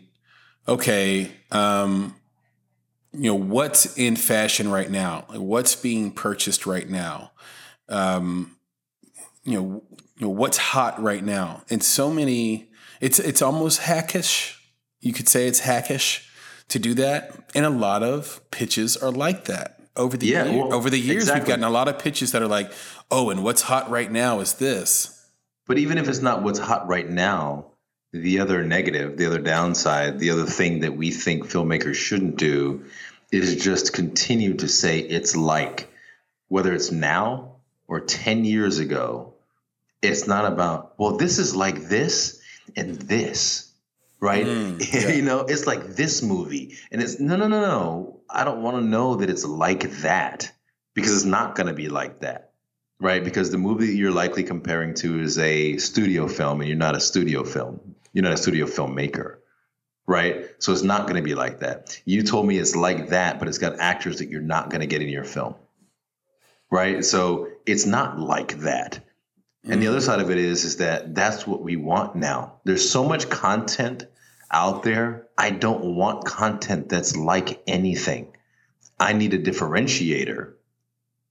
okay, 0.68 1.32
um, 1.52 2.16
you 3.14 3.30
know, 3.32 3.36
what's 3.36 3.98
in 3.98 4.16
fashion 4.16 4.70
right 4.70 4.90
now? 4.90 5.26
What's 5.30 5.76
being 5.76 6.12
purchased 6.12 6.66
right 6.66 6.90
now? 6.90 7.32
Um, 7.90 8.58
you 9.44 9.62
know, 9.62 9.84
you 10.18 10.28
know, 10.28 10.30
what's 10.30 10.58
hot 10.58 11.02
right 11.02 11.24
now? 11.24 11.64
And 11.70 11.84
so 11.84 12.12
many, 12.12 12.70
it's 13.00 13.20
it's 13.20 13.42
almost 13.42 13.80
hackish. 13.80 14.60
You 15.00 15.14
could 15.14 15.28
say 15.28 15.48
it's 15.48 15.60
hackish 15.60 16.30
to 16.70 16.80
do 16.80 16.94
that. 16.96 17.52
And 17.56 17.66
a 17.66 17.70
lot 17.70 18.04
of 18.04 18.42
pitches 18.52 18.96
are 18.98 19.12
like 19.12 19.46
that. 19.46 19.80
Over 19.96 20.16
the 20.16 20.28
yeah, 20.28 20.46
year, 20.46 20.64
well, 20.64 20.74
over 20.74 20.90
the 20.90 20.98
years, 20.98 21.24
exactly. 21.24 21.42
we've 21.42 21.48
gotten 21.48 21.64
a 21.66 21.70
lot 21.70 21.90
of 21.90 22.00
pitches 22.00 22.32
that 22.32 22.42
are 22.42 22.48
like, 22.48 22.72
"Oh, 23.10 23.30
and 23.30 23.44
what's 23.44 23.64
hot 23.64 23.90
right 23.90 24.10
now 24.10 24.40
is 24.40 24.54
this." 24.54 25.30
But 25.68 25.78
even 25.80 25.98
if 25.98 26.08
it's 26.08 26.22
not 26.22 26.44
what's 26.44 26.60
hot 26.60 26.88
right 26.88 27.10
now, 27.10 27.66
the 28.14 28.40
other 28.40 28.64
negative, 28.64 29.18
the 29.18 29.26
other 29.26 29.40
downside, 29.40 30.20
the 30.20 30.32
other 30.32 30.46
thing 30.46 30.82
that 30.82 30.96
we 30.96 31.12
think 31.12 31.46
filmmakers 31.46 31.96
shouldn't 31.96 32.38
do 32.38 32.86
is 33.32 33.64
just 33.64 33.94
continue 33.94 34.56
to 34.56 34.68
say 34.68 35.00
it's 35.00 35.36
like, 35.36 35.90
whether 36.50 36.74
it's 36.74 36.92
now 36.92 37.56
or 37.88 38.02
10 38.02 38.44
years 38.44 38.80
ago, 38.80 39.31
it's 40.02 40.28
not 40.28 40.52
about, 40.52 40.94
well, 40.98 41.18
this 41.18 41.38
is 41.40 41.56
like 41.56 41.84
this 41.84 42.42
and 42.76 42.96
this, 42.96 43.72
right? 44.20 44.46
Mm, 44.46 44.94
yeah. 44.94 45.10
you 45.10 45.22
know, 45.22 45.42
it's 45.42 45.68
like 45.68 45.96
this 45.96 46.22
movie. 46.22 46.76
And 46.92 47.02
it's 47.02 47.20
no, 47.20 47.36
no, 47.36 47.48
no, 47.48 47.62
no. 47.62 48.22
I 48.30 48.44
don't 48.44 48.62
want 48.62 48.78
to 48.78 48.84
know 48.84 49.16
that 49.16 49.30
it's 49.30 49.46
like 49.46 49.90
that 50.02 50.52
because 50.94 51.14
it's 51.14 51.26
not 51.26 51.56
going 51.56 51.68
to 51.68 51.74
be 51.74 51.90
like 51.90 52.22
that 52.22 52.52
right? 53.02 53.24
Because 53.24 53.50
the 53.50 53.58
movie 53.58 53.88
that 53.88 53.96
you're 53.96 54.12
likely 54.12 54.44
comparing 54.44 54.94
to 54.94 55.20
is 55.20 55.38
a 55.40 55.78
studio 55.78 56.28
film, 56.28 56.62
and 56.62 56.70
you're 56.70 56.78
not 56.78 56.96
a 56.96 57.00
studio 57.00 57.44
film. 57.44 57.96
You're 58.14 58.24
not 58.24 58.34
a 58.34 58.38
studio 58.38 58.68
filmmaker, 58.68 59.38
right? 60.06 60.46
So 60.60 60.72
it's 60.72 60.84
not 60.84 61.04
going 61.04 61.16
to 61.16 61.24
be 61.24 61.34
like 61.34 61.60
that. 61.60 62.00
You 62.06 62.22
told 62.22 62.46
me 62.46 62.58
it's 62.58 62.76
like 62.76 63.10
that, 63.10 63.40
but 63.40 63.48
it's 63.48 63.58
got 63.58 63.80
actors 63.80 64.20
that 64.20 64.30
you're 64.30 64.42
not 64.42 64.70
going 64.70 64.82
to 64.82 64.88
get 64.88 65.02
in 65.02 65.10
your 65.10 65.24
film, 65.24 65.56
right? 66.70 67.04
So 67.04 67.50
it's 67.66 67.86
not 67.86 68.20
like 68.20 68.60
that. 68.60 69.04
Mm-hmm. 69.64 69.74
And 69.74 69.82
the 69.82 69.88
other 69.88 70.00
mm. 70.00 70.06
side 70.06 70.20
of 70.20 70.32
it 70.32 70.38
is, 70.38 70.64
is 70.64 70.78
that 70.78 71.14
that's 71.14 71.46
what 71.46 71.62
we 71.62 71.76
want 71.76 72.16
now. 72.16 72.60
There's 72.64 72.90
so 72.90 73.04
much 73.04 73.30
content 73.30 74.06
out 74.50 74.84
there. 74.84 75.28
I 75.38 75.52
don't 75.52 75.96
want 75.96 76.26
content 76.26 76.90
that's 76.90 77.16
like 77.16 77.62
anything. 77.68 78.36
I 79.00 79.14
need 79.14 79.34
a 79.34 79.40
differentiator, 79.40 80.54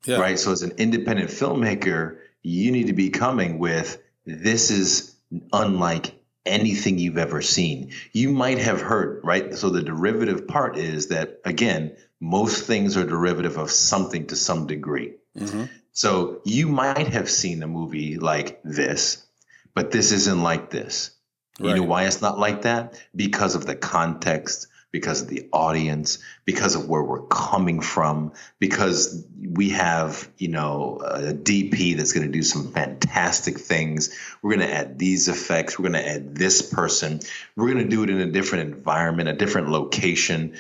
yeah. 0.07 0.17
right? 0.17 0.39
So 0.39 0.53
as 0.53 0.63
an 0.63 0.73
independent 0.79 1.31
filmmaker, 1.31 2.19
you 2.43 2.73
need 2.73 2.87
to 2.87 2.93
be 2.93 3.11
coming 3.11 3.59
with 3.59 4.01
this 4.25 4.71
is 4.71 5.15
unlike 5.53 6.15
anything 6.47 6.99
you've 6.99 7.19
ever 7.19 7.43
seen. 7.43 7.93
You 8.13 8.31
might 8.31 8.59
have 8.59 8.81
heard, 8.81 9.21
right? 9.25 9.55
So 9.55 9.71
the 9.71 9.83
derivative 9.83 10.49
part 10.49 10.77
is 10.77 11.09
that, 11.09 11.41
again, 11.45 11.97
most 12.21 12.65
things 12.65 12.97
are 12.97 13.05
derivative 13.05 13.57
of 13.57 13.71
something 13.71 14.27
to 14.29 14.37
some 14.37 14.67
degree. 14.67 15.15
Mm-hmm. 15.37 15.65
So 15.93 16.41
you 16.45 16.69
might 16.69 17.09
have 17.09 17.29
seen 17.31 17.63
a 17.63 17.67
movie 17.67 18.17
like 18.17 18.61
this, 18.63 19.27
but 19.75 19.91
this 19.91 20.13
isn't 20.13 20.43
like 20.43 20.71
this. 20.71 21.11
Right. 21.59 21.71
You 21.71 21.77
know 21.77 21.83
why 21.83 22.05
it's 22.05 22.23
not 22.23 22.39
like 22.39 22.63
that? 22.63 23.01
Because 23.15 23.55
of 23.55 23.67
the 23.67 23.75
context, 23.75 24.69
because 24.93 25.23
of 25.23 25.29
the 25.29 25.49
audience, 25.53 26.19
because 26.45 26.75
of 26.75 26.89
where 26.89 27.03
we're 27.03 27.27
coming 27.27 27.81
from, 27.81 28.33
because 28.59 29.25
we 29.39 29.71
have, 29.71 30.29
you 30.39 30.49
know, 30.49 31.01
a 31.05 31.35
DP 31.35 31.97
that's 31.97 32.13
going 32.13 32.27
to 32.27 32.33
do 32.33 32.43
some 32.43 32.73
fantastic 32.73 33.59
things. 33.59 34.17
We're 34.43 34.57
going 34.57 34.69
to 34.69 34.75
add 34.75 34.99
these 34.99 35.29
effects. 35.29 35.79
We're 35.79 35.91
going 35.91 36.03
to 36.03 36.09
add 36.09 36.35
this 36.35 36.63
person. 36.63 37.21
We're 37.57 37.73
going 37.73 37.85
to 37.85 37.91
do 37.91 38.03
it 38.05 38.11
in 38.11 38.21
a 38.21 38.31
different 38.31 38.73
environment, 38.75 39.29
a 39.29 39.35
different 39.35 39.69
location. 39.69 40.57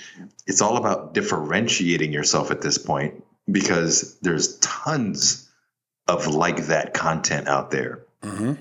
It's 0.46 0.60
all 0.60 0.76
about 0.76 1.14
differentiating 1.14 2.12
yourself 2.12 2.50
at 2.50 2.60
this 2.60 2.78
point 2.78 3.24
because 3.50 4.18
there's 4.20 4.58
tons 4.58 5.48
of 6.08 6.26
like 6.26 6.66
that 6.66 6.94
content 6.94 7.48
out 7.48 7.70
there. 7.70 8.04
Mm-hmm. 8.22 8.54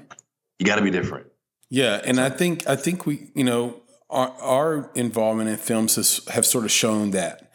You 0.59 0.65
got 0.65 0.75
to 0.75 0.81
be 0.81 0.91
different. 0.91 1.27
Yeah, 1.69 2.01
and 2.03 2.17
so. 2.17 2.25
I 2.25 2.29
think 2.29 2.67
I 2.67 2.75
think 2.75 3.05
we, 3.05 3.29
you 3.35 3.43
know, 3.43 3.81
our, 4.09 4.29
our 4.41 4.91
involvement 4.95 5.49
in 5.49 5.57
films 5.57 5.95
has, 5.95 6.25
have 6.29 6.45
sort 6.45 6.65
of 6.65 6.71
shown 6.71 7.11
that 7.11 7.51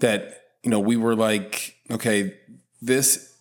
that 0.00 0.42
you 0.62 0.70
know 0.70 0.80
we 0.80 0.96
were 0.96 1.14
like 1.14 1.76
okay 1.90 2.34
this 2.82 3.34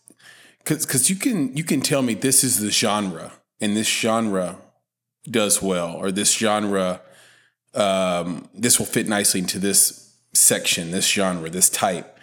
because 0.60 0.86
because 0.86 1.10
you 1.10 1.16
can 1.16 1.56
you 1.56 1.64
can 1.64 1.82
tell 1.82 2.02
me 2.02 2.14
this 2.14 2.44
is 2.44 2.60
the 2.60 2.70
genre 2.70 3.34
and 3.60 3.76
this 3.76 3.88
genre 3.88 4.58
does 5.30 5.62
well 5.62 5.94
or 5.96 6.12
this 6.12 6.34
genre 6.38 7.02
um, 7.74 8.48
this 8.54 8.78
will 8.78 8.86
fit 8.86 9.08
nicely 9.08 9.40
into 9.40 9.58
this 9.58 10.14
section 10.34 10.92
this 10.92 11.08
genre 11.08 11.50
this 11.50 11.70
type 11.70 12.18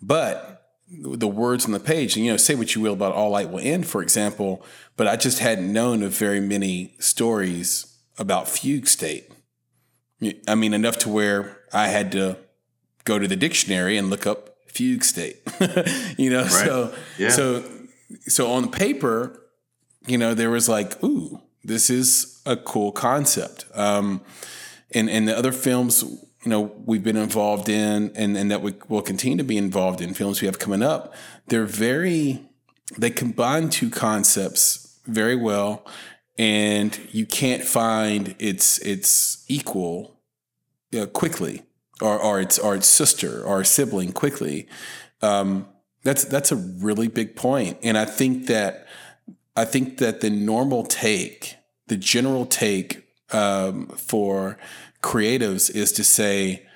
but 0.00 0.55
the 0.88 1.28
words 1.28 1.64
on 1.64 1.72
the 1.72 1.80
page 1.80 2.16
and 2.16 2.24
you 2.24 2.30
know 2.30 2.36
say 2.36 2.54
what 2.54 2.74
you 2.74 2.80
will 2.80 2.92
about 2.92 3.12
all 3.12 3.30
light 3.30 3.50
will 3.50 3.58
end 3.58 3.84
for 3.86 4.02
example 4.02 4.64
but 4.96 5.08
i 5.08 5.16
just 5.16 5.40
hadn't 5.40 5.72
known 5.72 6.00
of 6.00 6.16
very 6.16 6.40
many 6.40 6.94
stories 7.00 7.98
about 8.18 8.48
fugue 8.48 8.86
state 8.86 9.28
I 10.48 10.54
mean, 10.54 10.72
enough 10.72 10.98
to 10.98 11.08
where 11.08 11.58
I 11.72 11.88
had 11.88 12.12
to 12.12 12.38
go 13.04 13.18
to 13.18 13.28
the 13.28 13.36
dictionary 13.36 13.96
and 13.96 14.08
look 14.08 14.26
up 14.26 14.56
fugue 14.66 15.04
state. 15.04 15.36
you 16.16 16.30
know, 16.30 16.42
right. 16.42 16.50
so 16.50 16.94
yeah. 17.18 17.28
so 17.28 17.64
so 18.20 18.50
on 18.50 18.62
the 18.62 18.68
paper, 18.68 19.38
you 20.06 20.16
know, 20.16 20.32
there 20.32 20.50
was 20.50 20.68
like, 20.68 21.02
ooh, 21.04 21.40
this 21.64 21.90
is 21.90 22.40
a 22.46 22.56
cool 22.56 22.92
concept. 22.92 23.66
Um, 23.74 24.22
and 24.92 25.10
and 25.10 25.28
the 25.28 25.36
other 25.36 25.52
films, 25.52 26.02
you 26.46 26.50
know, 26.50 26.72
we've 26.86 27.02
been 27.02 27.16
involved 27.16 27.68
in, 27.68 28.12
and 28.14 28.36
and 28.36 28.50
that 28.50 28.62
we 28.62 28.74
will 28.88 29.02
continue 29.02 29.36
to 29.36 29.44
be 29.44 29.58
involved 29.58 30.00
in 30.00 30.14
films 30.14 30.40
we 30.40 30.46
have 30.46 30.58
coming 30.58 30.82
up. 30.82 31.12
They're 31.48 31.66
very 31.66 32.42
they 32.96 33.10
combine 33.10 33.68
two 33.68 33.90
concepts 33.90 35.00
very 35.06 35.34
well 35.34 35.84
and 36.38 36.98
you 37.12 37.26
can't 37.26 37.64
find 37.64 38.34
its 38.38 38.78
its 38.78 39.44
equal 39.48 40.20
quickly, 41.12 41.62
or 42.00 42.18
or 42.18 42.40
its 42.40 42.58
or 42.58 42.74
its 42.74 42.86
sister 42.86 43.42
or 43.42 43.64
sibling 43.64 44.12
quickly. 44.12 44.68
Um, 45.22 45.68
that's 46.02 46.24
that's 46.24 46.52
a 46.52 46.56
really 46.56 47.08
big 47.08 47.36
point, 47.36 47.78
and 47.82 47.96
I 47.96 48.04
think 48.04 48.46
that 48.46 48.86
I 49.56 49.64
think 49.64 49.98
that 49.98 50.20
the 50.20 50.30
normal 50.30 50.84
take, 50.84 51.56
the 51.86 51.96
general 51.96 52.46
take 52.46 53.04
um, 53.32 53.88
for 53.88 54.58
creatives 55.02 55.74
is 55.74 55.92
to 55.92 56.04
say, 56.04 56.66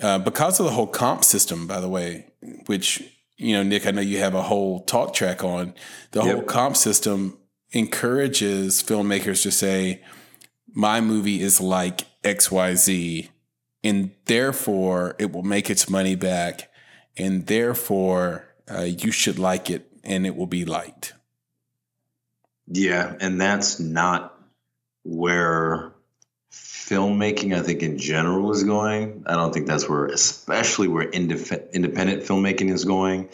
uh, 0.00 0.18
because 0.18 0.60
of 0.60 0.66
the 0.66 0.72
whole 0.72 0.86
comp 0.86 1.24
system, 1.24 1.66
by 1.66 1.80
the 1.80 1.88
way, 1.88 2.26
which 2.66 3.02
you 3.36 3.52
know, 3.54 3.62
Nick, 3.62 3.86
I 3.86 3.90
know 3.90 4.00
you 4.00 4.18
have 4.18 4.34
a 4.34 4.42
whole 4.42 4.80
talk 4.80 5.12
track 5.12 5.44
on 5.44 5.74
the 6.12 6.22
yep. 6.22 6.34
whole 6.34 6.42
comp 6.44 6.76
system 6.76 7.38
encourages 7.72 8.82
filmmakers 8.82 9.42
to 9.42 9.50
say, 9.50 10.02
my 10.72 11.00
movie 11.00 11.40
is 11.40 11.60
like 11.60 12.06
XYZ, 12.22 13.28
and 13.84 14.10
therefore 14.24 15.16
it 15.18 15.32
will 15.32 15.42
make 15.42 15.70
its 15.70 15.88
money 15.88 16.14
back, 16.14 16.70
and 17.16 17.46
therefore 17.46 18.48
uh, 18.70 18.82
you 18.82 19.10
should 19.10 19.38
like 19.38 19.70
it 19.70 19.86
and 20.02 20.26
it 20.26 20.36
will 20.36 20.46
be 20.46 20.64
liked. 20.64 21.14
Yeah, 22.68 23.16
and 23.20 23.40
that's 23.40 23.78
not 23.78 24.38
where 25.04 25.92
filmmaking, 26.52 27.56
I 27.56 27.62
think, 27.62 27.82
in 27.82 27.98
general 27.98 28.52
is 28.52 28.62
going. 28.62 29.24
I 29.26 29.34
don't 29.34 29.52
think 29.52 29.66
that's 29.66 29.88
where, 29.88 30.06
especially 30.06 30.88
where 30.88 31.10
indif- 31.10 31.72
independent 31.72 32.22
filmmaking 32.22 32.72
is 32.72 32.84
going. 32.84 33.28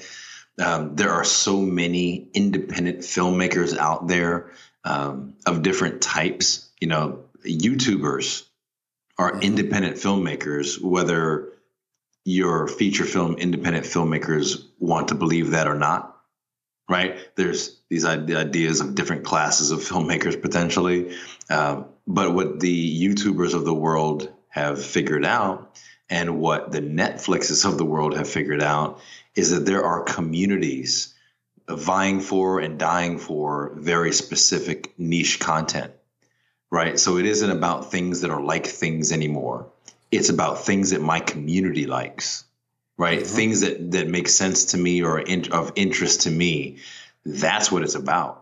Um, 0.58 0.96
there 0.96 1.12
are 1.12 1.24
so 1.24 1.60
many 1.60 2.28
independent 2.34 3.00
filmmakers 3.00 3.76
out 3.76 4.06
there 4.08 4.52
um, 4.84 5.34
of 5.46 5.62
different 5.62 6.02
types. 6.02 6.70
You 6.80 6.88
know, 6.88 7.24
YouTubers 7.44 8.44
are 9.18 9.32
Mhm. 9.32 9.42
independent 9.42 9.96
filmmakers, 9.96 10.80
whether 10.80 11.52
your 12.24 12.68
feature 12.68 13.04
film 13.04 13.34
independent 13.36 13.84
filmmakers 13.84 14.64
want 14.78 15.08
to 15.08 15.14
believe 15.14 15.50
that 15.50 15.68
or 15.68 15.74
not. 15.74 16.08
Right? 16.88 17.16
There's 17.36 17.80
these 17.88 18.04
ideas 18.04 18.80
of 18.80 18.94
different 18.94 19.24
classes 19.24 19.70
of 19.70 19.80
filmmakers 19.80 20.40
potentially. 20.40 21.16
Um, 21.48 21.86
but 22.06 22.34
what 22.34 22.60
the 22.60 23.02
YouTubers 23.08 23.54
of 23.54 23.64
the 23.64 23.74
world 23.74 24.32
have 24.48 24.84
figured 24.84 25.24
out, 25.24 25.80
and 26.10 26.38
what 26.38 26.72
the 26.72 26.80
Netflixes 26.80 27.64
of 27.64 27.78
the 27.78 27.84
world 27.84 28.16
have 28.16 28.28
figured 28.28 28.62
out, 28.62 29.00
is 29.34 29.50
that 29.50 29.64
there 29.64 29.84
are 29.84 30.02
communities 30.02 31.14
vying 31.68 32.20
for 32.20 32.60
and 32.60 32.78
dying 32.78 33.18
for 33.18 33.72
very 33.76 34.12
specific 34.12 34.98
niche 34.98 35.40
content. 35.40 35.92
Right? 36.70 36.98
So 36.98 37.18
it 37.18 37.26
isn't 37.26 37.50
about 37.50 37.90
things 37.90 38.22
that 38.22 38.30
are 38.30 38.42
like 38.42 38.66
things 38.66 39.12
anymore. 39.12 39.66
It's 40.10 40.30
about 40.30 40.64
things 40.64 40.90
that 40.90 41.00
my 41.00 41.20
community 41.20 41.86
likes. 41.86 42.44
Right? 42.98 43.20
Mhm. 43.20 43.26
Things 43.26 43.60
that 43.60 43.92
that 43.92 44.08
make 44.08 44.28
sense 44.28 44.66
to 44.66 44.78
me 44.78 45.02
or 45.02 45.18
in, 45.20 45.52
of 45.52 45.72
interest 45.76 46.22
to 46.22 46.30
me. 46.30 46.78
That's 47.24 47.70
what 47.70 47.82
it's 47.82 47.94
about. 47.94 48.41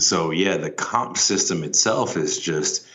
So 0.00 0.30
yeah, 0.30 0.56
the 0.56 0.70
comp 0.70 1.16
system 1.16 1.64
itself 1.64 2.16
is 2.16 2.38
just 2.38 2.86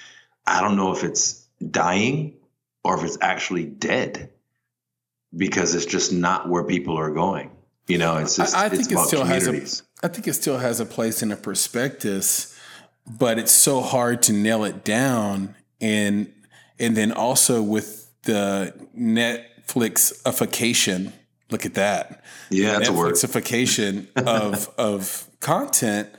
I 0.45 0.61
don't 0.61 0.77
know 0.77 0.93
if 0.93 1.03
it's 1.03 1.45
dying 1.71 2.35
or 2.83 2.97
if 2.97 3.03
it's 3.03 3.17
actually 3.21 3.65
dead 3.65 4.29
because 5.35 5.75
it's 5.75 5.85
just 5.85 6.13
not 6.13 6.49
where 6.49 6.63
people 6.63 6.97
are 6.97 7.11
going. 7.11 7.51
You 7.87 7.97
know, 7.97 8.17
it's 8.17 8.35
just 8.35 8.55
I, 8.55 8.63
I 8.63 8.65
it's 8.67 8.87
think 8.87 8.91
it 8.91 8.99
still 9.05 9.25
has 9.25 9.47
a. 9.47 9.53
I 10.03 10.09
think 10.09 10.27
it 10.27 10.33
still 10.33 10.57
has 10.57 10.79
a 10.79 10.85
place 10.85 11.23
in 11.23 11.31
a 11.31 11.37
prospectus, 11.37 12.59
but 13.07 13.39
it's 13.39 13.51
so 13.51 13.81
hard 13.81 14.21
to 14.23 14.33
nail 14.33 14.63
it 14.65 14.83
down, 14.83 15.55
and 15.79 16.33
and 16.79 16.97
then 16.97 17.11
also 17.11 17.61
with 17.61 18.09
the 18.23 18.73
Netflixification. 18.97 21.13
Look 21.49 21.65
at 21.65 21.75
that. 21.75 22.25
yeah, 22.49 22.73
that's 22.73 22.89
a 22.89 22.93
word. 22.93 23.13
Netflixification 23.13 24.07
of 24.17 24.69
of 24.77 25.29
content. 25.39 26.09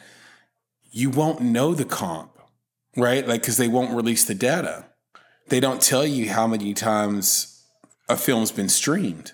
You 0.90 1.10
won't 1.10 1.40
know 1.40 1.74
the 1.74 1.84
comp, 1.84 2.38
right? 2.96 3.26
Like 3.26 3.42
because 3.42 3.56
they 3.56 3.68
won't 3.68 3.94
release 3.94 4.24
the 4.24 4.34
data. 4.34 4.86
They 5.48 5.60
don't 5.60 5.80
tell 5.80 6.06
you 6.06 6.28
how 6.30 6.46
many 6.46 6.74
times 6.74 7.64
a 8.08 8.16
film's 8.16 8.52
been 8.52 8.68
streamed. 8.68 9.32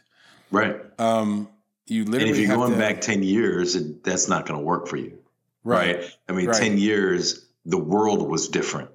Right. 0.50 0.76
Um, 0.98 1.48
you 1.86 2.04
literally. 2.04 2.30
And 2.30 2.36
if 2.38 2.46
you're 2.46 2.56
going 2.56 2.72
to- 2.72 2.78
back 2.78 3.00
10 3.00 3.22
years, 3.22 3.76
it, 3.76 4.04
that's 4.04 4.28
not 4.28 4.46
going 4.46 4.58
to 4.58 4.64
work 4.64 4.88
for 4.88 4.96
you. 4.96 5.18
Right. 5.64 6.04
I 6.28 6.32
mean, 6.32 6.46
Right. 6.48 6.56
10 6.56 6.78
years, 6.78 7.46
the 7.64 7.78
world 7.78 8.28
was 8.28 8.48
different, 8.48 8.90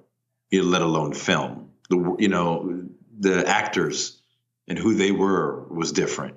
you 0.50 0.62
let 0.62 0.82
alone 0.82 1.12
film. 1.12 1.70
The, 1.88 2.16
you 2.18 2.28
know, 2.28 2.84
the 3.18 3.46
actors 3.46 4.20
and 4.68 4.78
who 4.78 4.94
they 4.94 5.10
were 5.10 5.66
was 5.68 5.92
different. 5.92 6.36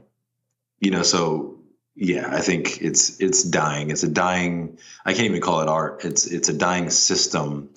You 0.80 0.92
know, 0.92 1.04
so 1.04 1.53
yeah, 1.96 2.28
I 2.32 2.42
think 2.42 2.82
it's 2.82 3.20
it's 3.20 3.44
dying. 3.44 3.92
It's 3.92 4.04
a 4.04 4.10
dying. 4.10 4.78
I 5.06 5.14
can't 5.14 5.26
even 5.26 5.42
call 5.42 5.62
it 5.62 5.68
art. 5.70 6.04
It's 6.06 6.26
it's 6.26 6.50
a 6.50 6.54
dying 6.54 6.90
system 6.90 7.70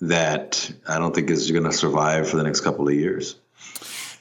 that 0.00 0.72
I 0.88 0.98
don't 0.98 1.14
think 1.14 1.30
is 1.30 1.50
going 1.50 1.64
to 1.64 1.72
survive 1.72 2.28
for 2.28 2.36
the 2.36 2.42
next 2.42 2.60
couple 2.60 2.88
of 2.88 2.94
years. 2.94 3.36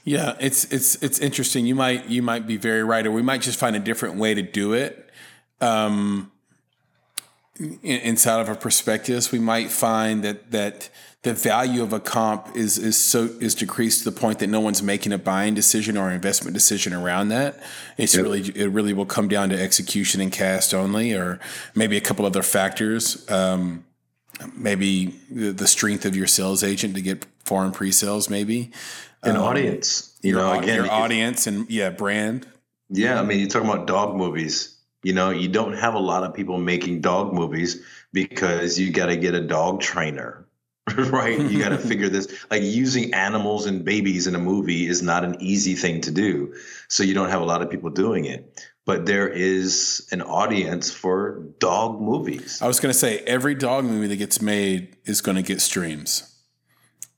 Yeah, 0.04 0.36
it's 0.40 0.66
it's 0.66 0.96
it's 1.02 1.20
interesting. 1.20 1.66
You 1.66 1.76
might 1.76 2.08
you 2.08 2.22
might 2.22 2.48
be 2.48 2.58
very 2.58 2.84
right, 2.84 3.06
or 3.06 3.12
we 3.12 3.22
might 3.22 3.42
just 3.42 3.60
find 3.60 3.76
a 3.76 3.80
different 3.80 4.16
way 4.16 4.34
to 4.34 4.42
do 4.42 4.74
it. 4.74 5.10
Um, 5.62 6.32
in, 7.60 7.78
inside 7.84 8.42
of 8.42 8.50
our 8.50 8.56
perspectives, 8.56 9.32
we 9.32 9.40
might 9.40 9.70
find 9.70 10.24
that 10.24 10.52
that 10.52 10.90
the 11.24 11.34
value 11.34 11.84
of 11.84 11.92
a 11.92 12.00
comp 12.00 12.56
is 12.56 12.78
is 12.78 12.98
so 12.98 13.26
is 13.42 13.54
decreased 13.56 14.04
to 14.04 14.10
the 14.10 14.18
point 14.20 14.40
that 14.40 14.48
no 14.48 14.60
one's 14.62 14.82
making 14.82 15.12
a 15.12 15.18
buying 15.18 15.54
decision 15.54 15.98
or 15.98 16.12
investment 16.12 16.54
decision 16.54 16.94
around 16.94 17.30
that. 17.30 17.60
It's 17.98 18.16
Yep. 18.16 18.24
really 18.24 18.42
it 18.56 18.70
really 18.72 18.94
will 18.94 19.06
come 19.06 19.28
down 19.28 19.50
to 19.50 19.62
execution 19.62 20.22
and 20.22 20.32
cast 20.32 20.74
only, 20.74 21.14
or 21.14 21.40
maybe 21.76 21.98
a 21.98 22.02
couple 22.02 22.26
other 22.26 22.44
factors. 22.44 23.30
Um, 23.30 23.84
maybe 24.56 25.16
the, 25.30 25.52
the 25.52 25.68
strength 25.68 26.06
of 26.06 26.16
your 26.16 26.28
sales 26.28 26.64
agent 26.64 26.96
to 26.96 27.02
get 27.02 27.26
foreign 27.44 27.72
pre-sales, 27.72 28.30
maybe 28.30 28.72
An 29.24 29.36
Um, 29.36 29.44
audience, 29.44 30.18
you 30.22 30.32
your, 30.32 30.40
know, 30.40 30.54
again, 30.54 30.76
your 30.76 30.92
audience 30.92 31.48
and 31.48 31.70
yeah, 31.70 31.90
brand. 31.90 32.48
Yeah, 32.90 33.20
I 33.20 33.24
mean, 33.26 33.40
you're 33.40 33.48
talking 33.50 33.70
about 33.70 33.88
dog 33.88 34.16
movies. 34.16 34.76
You 35.04 35.14
know, 35.14 35.30
you 35.30 35.48
don't 35.50 35.74
have 35.74 35.94
a 35.94 36.00
lot 36.00 36.24
of 36.24 36.34
people 36.34 36.58
making 36.58 37.02
dog 37.02 37.34
movies 37.34 37.82
because 38.14 38.80
you 38.80 38.92
got 38.92 39.08
to 39.08 39.18
get 39.18 39.34
a 39.36 39.42
dog 39.42 39.82
trainer, 39.82 40.46
right? 41.12 41.40
You 41.40 41.60
got 41.60 41.70
to 41.70 41.78
figure 41.78 42.10
this. 42.10 42.28
Like 42.52 42.64
using 42.64 43.14
animals 43.14 43.66
and 43.66 43.84
babies 43.86 44.28
in 44.28 44.36
a 44.36 44.40
movie 44.40 44.88
is 44.88 45.02
not 45.02 45.24
an 45.24 45.36
easy 45.40 45.76
thing 45.76 46.02
to 46.02 46.12
do. 46.12 46.54
So 46.88 47.04
you 47.04 47.14
don't 47.14 47.30
have 47.30 47.42
a 47.42 47.46
lot 47.46 47.62
of 47.62 47.70
people 47.70 47.90
doing 47.90 48.26
it. 48.26 48.66
But 48.86 49.06
there 49.06 49.28
is 49.28 50.08
an 50.12 50.22
audience 50.24 50.92
for 50.92 51.44
dog 51.60 52.02
movies, 52.02 52.60
I 52.62 52.68
was 52.68 52.80
going 52.80 52.92
to 52.92 52.98
say 52.98 53.20
every 53.20 53.54
dog 53.54 53.86
movie 53.86 54.08
that 54.08 54.16
gets 54.16 54.42
made 54.42 54.96
is 55.06 55.22
going 55.22 55.36
to 55.36 55.44
get 55.44 55.62
streams. 55.62 56.36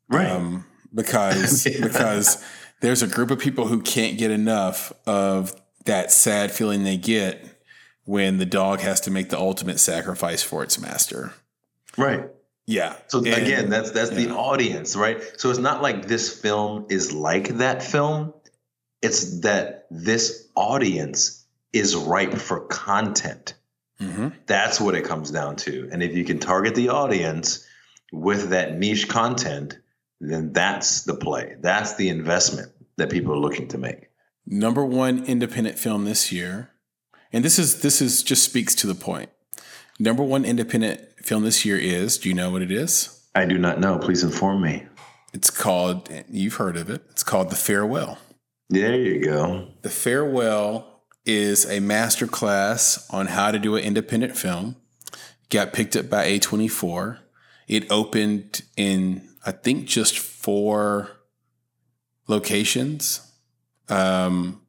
right? 0.10 0.30
Um, 0.30 0.66
because 0.94 1.66
Yeah. 1.66 1.82
because 1.88 2.44
there's 2.82 3.02
a 3.02 3.08
group 3.08 3.32
of 3.32 3.40
people 3.40 3.68
who 3.68 3.82
can't 3.82 4.18
get 4.18 4.32
enough 4.32 4.92
of 5.06 5.56
that 5.86 6.12
sad 6.12 6.52
feeling 6.52 6.84
they 6.84 6.98
get 6.98 7.46
when 8.04 8.38
the 8.38 8.46
dog 8.46 8.80
has 8.82 9.00
to 9.02 9.12
make 9.12 9.30
the 9.30 9.38
ultimate 9.40 9.80
sacrifice 9.80 10.44
for 10.44 10.64
its 10.64 10.78
master. 10.80 11.32
right. 11.98 12.26
Yeah. 12.68 12.96
So 13.08 13.20
And- 13.20 13.28
again, 13.28 13.70
that's 13.70 13.92
that's 13.92 14.12
the 14.12 14.30
audience, 14.32 14.96
right? 14.96 15.22
So 15.38 15.50
it's 15.50 15.60
not 15.60 15.82
like 15.82 16.08
this 16.08 16.34
film 16.34 16.86
is 16.90 17.12
like 17.12 17.58
that 17.58 17.84
film. 17.84 18.34
It's 19.02 19.40
that 19.42 19.88
this 19.90 20.48
audience 20.56 21.46
is 21.74 21.96
ripe 21.96 22.36
for 22.36 22.60
content. 22.68 23.56
Mhm. 24.00 24.34
That's 24.46 24.80
what 24.80 24.96
it 24.96 25.04
comes 25.06 25.32
down 25.32 25.56
to. 25.58 25.90
And 25.92 26.02
if 26.04 26.16
you 26.16 26.24
can 26.24 26.40
target 26.40 26.76
the 26.76 26.90
audience 26.90 27.66
with 28.12 28.50
that 28.50 28.78
niche 28.78 29.08
content, 29.08 29.78
then 30.20 30.54
that's 30.54 31.02
the 31.04 31.16
play. 31.16 31.56
That's 31.62 31.96
the 31.96 32.10
investment 32.10 32.72
that 32.98 33.10
people 33.10 33.34
are 33.34 33.40
looking 33.40 33.68
to 33.70 33.78
make. 33.78 34.08
number 34.48 34.84
one 34.84 35.24
independent 35.26 35.78
film 35.78 36.04
this 36.04 36.32
year, 36.32 36.72
and 37.32 37.46
this 37.46 37.58
is 37.60 37.82
this 37.82 38.02
is 38.02 38.22
just 38.24 38.44
speaks 38.44 38.74
to 38.76 38.88
the 38.88 38.96
point. 38.96 39.30
Number 40.00 40.24
one 40.24 40.46
independent 40.46 41.02
film 41.24 41.44
this 41.44 41.66
year 41.66 41.78
is. 41.78 42.18
Do 42.18 42.30
you 42.30 42.36
know 42.36 42.50
what 42.52 42.62
it 42.62 42.72
is? 42.72 43.26
I 43.36 43.46
do 43.46 43.58
not 43.58 43.80
know. 43.80 43.98
Please 43.98 44.24
inform 44.24 44.62
me. 44.62 44.86
It's 45.34 45.50
called. 45.50 46.10
You've 46.30 46.56
heard 46.56 46.78
of 46.78 46.90
it. 46.90 47.04
It's 47.12 47.24
called 47.24 47.50
The 47.50 47.56
Farewell. 47.56 48.18
There 48.70 48.96
you 48.96 49.24
go. 49.24 49.68
The 49.82 49.90
Farewell 49.90 51.04
is 51.26 51.70
a 51.70 51.80
master 51.80 52.28
class 52.28 53.08
on 53.10 53.28
how 53.28 53.52
to 53.52 53.60
do 53.60 53.76
an 53.76 53.84
independent 53.84 54.38
film. 54.38 54.76
Got 55.50 55.74
picked 55.74 55.96
up 55.96 56.10
by 56.10 56.28
A24. 56.28 57.20
It 57.68 57.92
opened 57.92 58.64
in, 58.76 59.30
I 59.46 59.52
think, 59.52 59.86
just 59.86 60.18
four 60.18 61.12
locations 62.28 63.32
um, 63.92 64.62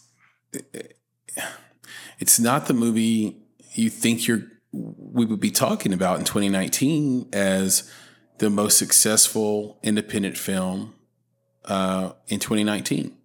it's 2.19 2.39
not 2.39 2.67
the 2.67 2.75
movie 2.75 3.37
you 3.73 3.91
think 3.91 4.27
you're 4.27 4.43
we 4.73 5.25
would 5.25 5.41
be 5.41 5.51
talking 5.51 5.93
about 5.93 6.19
in 6.19 6.25
2019 6.25 7.31
as 7.33 7.91
the 8.39 8.51
most 8.51 8.77
successful 8.77 9.79
independent 9.83 10.37
film 10.37 10.95
uh, 11.65 12.13
in 12.29 12.39
2019, 12.39 13.17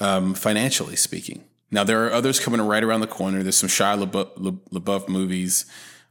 um, 0.00 0.34
financially 0.34 0.96
speaking. 0.96 1.44
Now 1.70 1.84
there 1.84 2.04
are 2.04 2.12
others 2.12 2.40
coming 2.40 2.60
right 2.60 2.82
around 2.82 3.00
the 3.00 3.06
corner. 3.06 3.42
There's 3.42 3.56
some 3.56 3.68
Shia 3.68 4.04
LaBeouf, 4.04 4.60
LaBeouf 4.72 5.08
movies, 5.08 5.64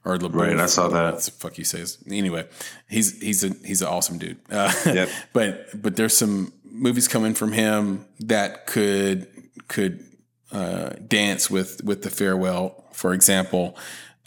or 0.03 0.17
LaBeouf. 0.17 0.35
Right, 0.35 0.57
I 0.57 0.65
saw 0.65 0.87
that. 0.87 1.13
What 1.13 1.23
the 1.23 1.31
fuck 1.31 1.57
you 1.57 1.65
say? 1.65 1.83
Anyway, 2.09 2.47
he's 2.89 3.21
he's 3.21 3.43
a 3.43 3.49
he's 3.63 3.81
an 3.81 3.87
awesome 3.87 4.17
dude. 4.17 4.39
Uh, 4.49 4.73
Yep. 4.85 5.09
but 5.33 5.81
but 5.81 5.95
there's 5.95 6.17
some 6.17 6.53
movies 6.63 7.07
coming 7.07 7.35
from 7.35 7.51
him 7.51 8.05
that 8.21 8.65
could 8.65 9.27
could 9.67 10.03
uh, 10.51 10.91
dance 11.07 11.49
with 11.49 11.83
with 11.83 12.03
the 12.03 12.09
farewell, 12.09 12.85
for 12.91 13.13
example. 13.13 13.77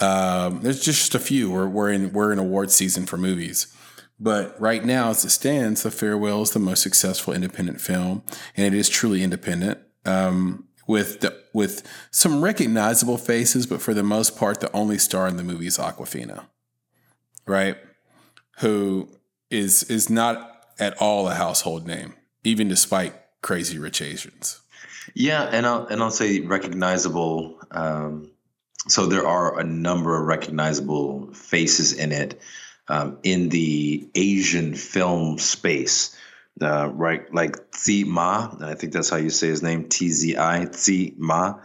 Um, 0.00 0.60
there's 0.62 0.80
just 0.80 1.14
a 1.14 1.18
few. 1.18 1.50
We're 1.50 1.68
we're 1.68 1.90
in 1.90 2.12
we're 2.12 2.32
in 2.32 2.38
award 2.38 2.70
season 2.70 3.06
for 3.06 3.16
movies. 3.16 3.74
But 4.18 4.58
right 4.60 4.84
now, 4.84 5.10
as 5.10 5.24
it 5.24 5.30
stands, 5.30 5.82
The 5.82 5.90
Farewell 5.90 6.42
is 6.42 6.52
the 6.52 6.60
most 6.60 6.82
successful 6.82 7.34
independent 7.34 7.80
film, 7.80 8.22
and 8.56 8.64
it 8.64 8.72
is 8.72 8.88
truly 8.88 9.22
independent. 9.22 9.80
Um, 10.04 10.68
with 10.86 11.20
the, 11.20 11.34
with 11.52 11.82
some 12.10 12.44
recognizable 12.44 13.16
faces, 13.16 13.66
but 13.66 13.80
for 13.80 13.94
the 13.94 14.02
most 14.02 14.36
part, 14.36 14.60
the 14.60 14.70
only 14.72 14.98
star 14.98 15.26
in 15.26 15.36
the 15.36 15.42
movie 15.42 15.66
is 15.66 15.78
Awkwafina, 15.78 16.44
right? 17.46 17.76
Who 18.60 19.08
is 19.50 19.84
is 19.84 20.10
not 20.10 20.66
at 20.78 20.96
all 20.98 21.28
a 21.28 21.34
household 21.34 21.86
name, 21.86 22.14
even 22.42 22.68
despite 22.68 23.14
Crazy 23.40 23.78
Rich 23.78 24.02
Asians. 24.02 24.60
Yeah, 25.12 25.42
and 25.42 25.66
I'll 25.66 25.86
and 25.86 26.02
I'll 26.02 26.10
say 26.10 26.40
recognizable. 26.40 27.58
Um, 27.70 28.30
so 28.88 29.06
there 29.06 29.26
are 29.26 29.58
a 29.58 29.64
number 29.64 30.18
of 30.18 30.26
recognizable 30.26 31.32
faces 31.34 31.92
in 31.92 32.12
it 32.12 32.40
um, 32.88 33.18
in 33.22 33.48
the 33.50 34.08
Asian 34.14 34.74
film 34.74 35.38
space. 35.38 36.16
Uh, 36.60 36.88
right, 36.94 37.34
like 37.34 37.72
Tzi 37.72 38.04
Ma, 38.04 38.48
and 38.52 38.64
I 38.64 38.74
think 38.74 38.92
that's 38.92 39.10
how 39.10 39.16
you 39.16 39.30
say 39.30 39.48
his 39.48 39.60
name, 39.60 39.88
T 39.88 40.08
Z 40.10 40.36
I, 40.36 40.66
Tzi 40.66 41.14
Ma. 41.18 41.58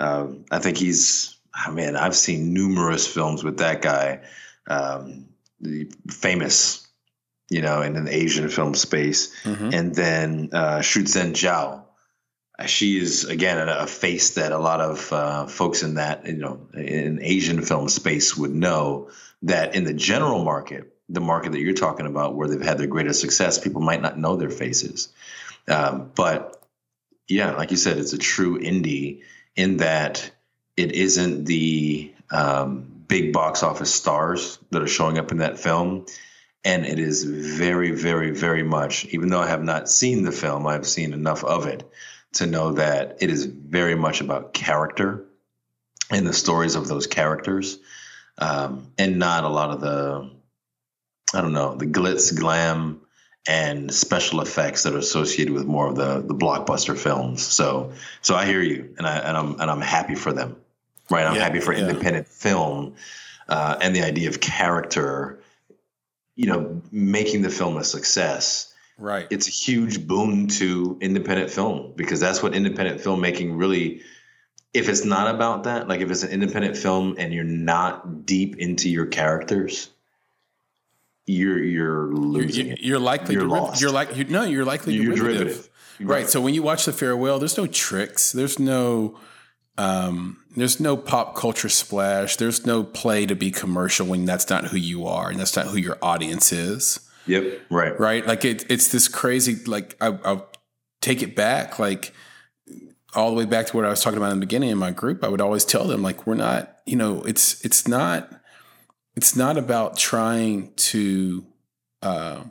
Um, 0.00 0.46
I 0.50 0.58
think 0.58 0.78
he's, 0.78 1.36
oh 1.64 1.70
man, 1.70 1.94
I've 1.94 2.16
seen 2.16 2.52
numerous 2.52 3.06
films 3.06 3.44
with 3.44 3.58
that 3.58 3.82
guy, 3.82 4.22
um, 4.66 5.26
famous, 6.10 6.88
you 7.50 7.60
know, 7.62 7.82
in 7.82 7.94
an 7.94 8.08
Asian 8.08 8.48
film 8.48 8.74
space. 8.74 9.32
Mm-hmm. 9.44 9.70
And 9.72 9.94
then 9.94 10.48
uh, 10.52 10.80
Shu 10.80 11.04
Zhen 11.04 11.34
Zhao, 11.34 11.81
she 12.68 12.98
is 12.98 13.24
again 13.24 13.68
a, 13.68 13.86
face 13.86 14.30
that 14.34 14.52
a 14.52 14.58
lot 14.58 14.80
of 14.80 15.12
uh, 15.12 15.46
folks 15.46 15.82
in 15.82 15.94
that 15.94 16.26
you 16.26 16.34
know 16.34 16.60
in 16.74 17.20
Asian 17.22 17.62
film 17.62 17.88
space 17.88 18.36
would 18.36 18.54
know 18.54 19.10
that 19.42 19.74
in 19.74 19.84
the 19.84 19.94
general 19.94 20.44
market, 20.44 20.94
the 21.08 21.20
market 21.20 21.52
that 21.52 21.60
you're 21.60 21.74
talking 21.74 22.06
about, 22.06 22.34
where 22.34 22.48
they've 22.48 22.62
had 22.62 22.78
their 22.78 22.86
greatest 22.86 23.20
success, 23.20 23.58
people 23.58 23.80
might 23.80 24.00
not 24.00 24.18
know 24.18 24.36
their 24.36 24.50
faces. 24.50 25.08
Um, 25.68 26.10
but 26.14 26.62
yeah, 27.28 27.52
like 27.52 27.70
you 27.70 27.76
said, 27.76 27.98
it's 27.98 28.12
a 28.12 28.18
true 28.18 28.58
indie 28.58 29.22
in 29.56 29.78
that 29.78 30.30
it 30.76 30.92
isn't 30.92 31.44
the 31.44 32.12
um, 32.30 33.04
big 33.08 33.32
box 33.32 33.62
office 33.62 33.94
stars 33.94 34.58
that 34.70 34.82
are 34.82 34.88
showing 34.88 35.18
up 35.18 35.32
in 35.32 35.38
that 35.38 35.58
film. 35.58 36.06
And 36.64 36.86
it 36.86 36.98
is 37.00 37.24
very, 37.24 37.90
very, 37.90 38.30
very 38.30 38.62
much, 38.62 39.04
even 39.06 39.28
though 39.28 39.40
I 39.40 39.48
have 39.48 39.64
not 39.64 39.88
seen 39.88 40.22
the 40.22 40.30
film, 40.30 40.66
I've 40.66 40.86
seen 40.86 41.12
enough 41.12 41.42
of 41.42 41.66
it 41.66 41.82
to 42.34 42.46
know 42.46 42.72
that 42.72 43.18
it 43.20 43.30
is 43.30 43.44
very 43.44 43.94
much 43.94 44.20
about 44.20 44.54
character 44.54 45.24
and 46.10 46.26
the 46.26 46.32
stories 46.32 46.74
of 46.74 46.88
those 46.88 47.06
characters, 47.06 47.78
um, 48.38 48.92
and 48.98 49.18
not 49.18 49.44
a 49.44 49.48
lot 49.48 49.70
of 49.70 49.80
the, 49.80 50.30
I 51.34 51.40
don't 51.40 51.52
know, 51.52 51.74
the 51.74 51.86
glitz, 51.86 52.36
glam, 52.38 53.00
and 53.46 53.92
special 53.92 54.40
effects 54.40 54.84
that 54.84 54.94
are 54.94 54.98
associated 54.98 55.52
with 55.52 55.66
more 55.66 55.88
of 55.88 55.96
the 55.96 56.20
the 56.20 56.34
blockbuster 56.34 56.96
films. 56.96 57.42
So, 57.42 57.92
so 58.20 58.34
I 58.34 58.46
hear 58.46 58.62
you, 58.62 58.94
and 58.98 59.06
I 59.06 59.18
and 59.18 59.36
I'm 59.36 59.60
and 59.60 59.70
I'm 59.70 59.80
happy 59.80 60.14
for 60.14 60.32
them, 60.32 60.56
right? 61.10 61.26
I'm 61.26 61.34
yeah, 61.34 61.42
happy 61.42 61.60
for 61.60 61.72
yeah. 61.72 61.80
independent 61.80 62.28
film 62.28 62.94
uh, 63.48 63.76
and 63.80 63.94
the 63.94 64.02
idea 64.02 64.28
of 64.28 64.40
character, 64.40 65.38
you 66.36 66.46
know, 66.46 66.80
making 66.90 67.42
the 67.42 67.50
film 67.50 67.76
a 67.76 67.84
success 67.84 68.71
Right. 68.98 69.26
It's 69.30 69.48
a 69.48 69.50
huge 69.50 70.06
boon 70.06 70.48
to 70.48 70.98
independent 71.00 71.50
film 71.50 71.92
because 71.96 72.20
that's 72.20 72.42
what 72.42 72.54
independent 72.54 73.00
filmmaking 73.00 73.58
really 73.58 74.02
if 74.74 74.88
it's 74.88 75.04
not 75.04 75.34
about 75.34 75.64
that, 75.64 75.86
like 75.86 76.00
if 76.00 76.10
it's 76.10 76.22
an 76.22 76.30
independent 76.30 76.76
film 76.76 77.16
and 77.18 77.32
you're 77.32 77.44
not 77.44 78.24
deep 78.24 78.56
into 78.56 78.88
your 78.88 79.06
characters, 79.06 79.90
you're 81.26 81.62
you're 81.62 82.12
losing 82.12 82.68
you're, 82.68 82.76
you're 82.78 82.98
likely 82.98 83.34
you're 83.34 83.46
lost. 83.46 83.80
you're 83.80 83.90
like 83.90 84.16
you 84.16 84.24
no, 84.24 84.44
you're 84.44 84.64
likely 84.64 84.94
you're 84.94 85.14
derivative. 85.14 85.38
derivative. 85.38 85.70
Right. 86.00 86.08
right. 86.08 86.28
So 86.30 86.40
when 86.40 86.54
you 86.54 86.62
watch 86.62 86.86
the 86.86 86.92
farewell, 86.92 87.38
there's 87.38 87.58
no 87.58 87.66
tricks. 87.66 88.32
There's 88.32 88.58
no 88.58 89.18
um, 89.78 90.38
there's 90.56 90.80
no 90.80 90.96
pop 90.96 91.36
culture 91.36 91.68
splash. 91.68 92.36
There's 92.36 92.64
no 92.66 92.82
play 92.82 93.26
to 93.26 93.34
be 93.34 93.50
commercial 93.50 94.06
when 94.06 94.24
that's 94.24 94.48
not 94.48 94.66
who 94.66 94.78
you 94.78 95.06
are 95.06 95.30
and 95.30 95.38
that's 95.38 95.54
not 95.54 95.66
who 95.66 95.76
your 95.76 95.98
audience 96.02 96.50
is. 96.50 97.00
Yep. 97.26 97.62
Right. 97.70 97.98
Right. 97.98 98.26
Like 98.26 98.44
it, 98.44 98.70
it's 98.70 98.88
this 98.88 99.08
crazy, 99.08 99.56
like 99.64 99.96
I, 100.00 100.10
will 100.10 100.48
take 101.00 101.22
it 101.22 101.36
back, 101.36 101.78
like 101.78 102.12
all 103.14 103.30
the 103.30 103.36
way 103.36 103.44
back 103.44 103.66
to 103.66 103.76
what 103.76 103.84
I 103.84 103.90
was 103.90 104.02
talking 104.02 104.16
about 104.16 104.32
in 104.32 104.40
the 104.40 104.46
beginning 104.46 104.70
in 104.70 104.78
my 104.78 104.90
group. 104.90 105.22
I 105.22 105.28
would 105.28 105.40
always 105.40 105.64
tell 105.64 105.84
them 105.84 106.02
like, 106.02 106.26
we're 106.26 106.34
not, 106.34 106.78
you 106.86 106.96
know, 106.96 107.22
it's, 107.22 107.64
it's 107.64 107.86
not, 107.86 108.30
it's 109.14 109.36
not 109.36 109.58
about 109.58 109.98
trying 109.98 110.72
to, 110.74 111.46
uh, 112.00 112.44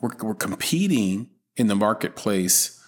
we're, 0.00 0.16
we're 0.20 0.34
competing 0.34 1.28
in 1.56 1.66
the 1.66 1.76
marketplace 1.76 2.82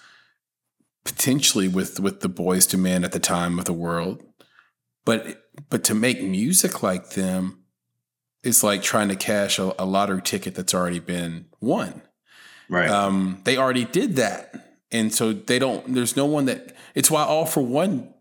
potentially 1.04 1.68
with, 1.68 2.00
with 2.00 2.20
the 2.20 2.30
Boyz 2.30 2.72
II 2.72 2.80
Men 2.80 3.04
at 3.04 3.12
the 3.12 3.20
time 3.20 3.58
of 3.58 3.66
the 3.66 3.74
world. 3.74 4.22
But, 5.04 5.44
but 5.68 5.84
to 5.84 5.94
make 5.94 6.22
music 6.22 6.82
like 6.82 7.10
them, 7.10 7.63
is 8.44 8.62
like 8.62 8.82
trying 8.82 9.08
to 9.08 9.16
cash 9.16 9.58
a, 9.58 9.74
a 9.82 9.84
lottery 9.84 10.22
ticket 10.22 10.54
that's 10.54 10.74
already 10.74 10.98
been 10.98 11.46
won. 11.60 12.02
Right. 12.68 12.88
Um, 12.88 13.40
they 13.44 13.56
already 13.56 13.84
did 13.84 14.16
that. 14.16 14.78
And 14.92 15.12
so 15.12 15.32
they 15.32 15.58
don't, 15.58 15.94
there's 15.94 16.16
no 16.16 16.26
one 16.26 16.44
that, 16.46 16.74
it's 16.94 17.10
why 17.10 17.24
All-4-One 17.24 18.12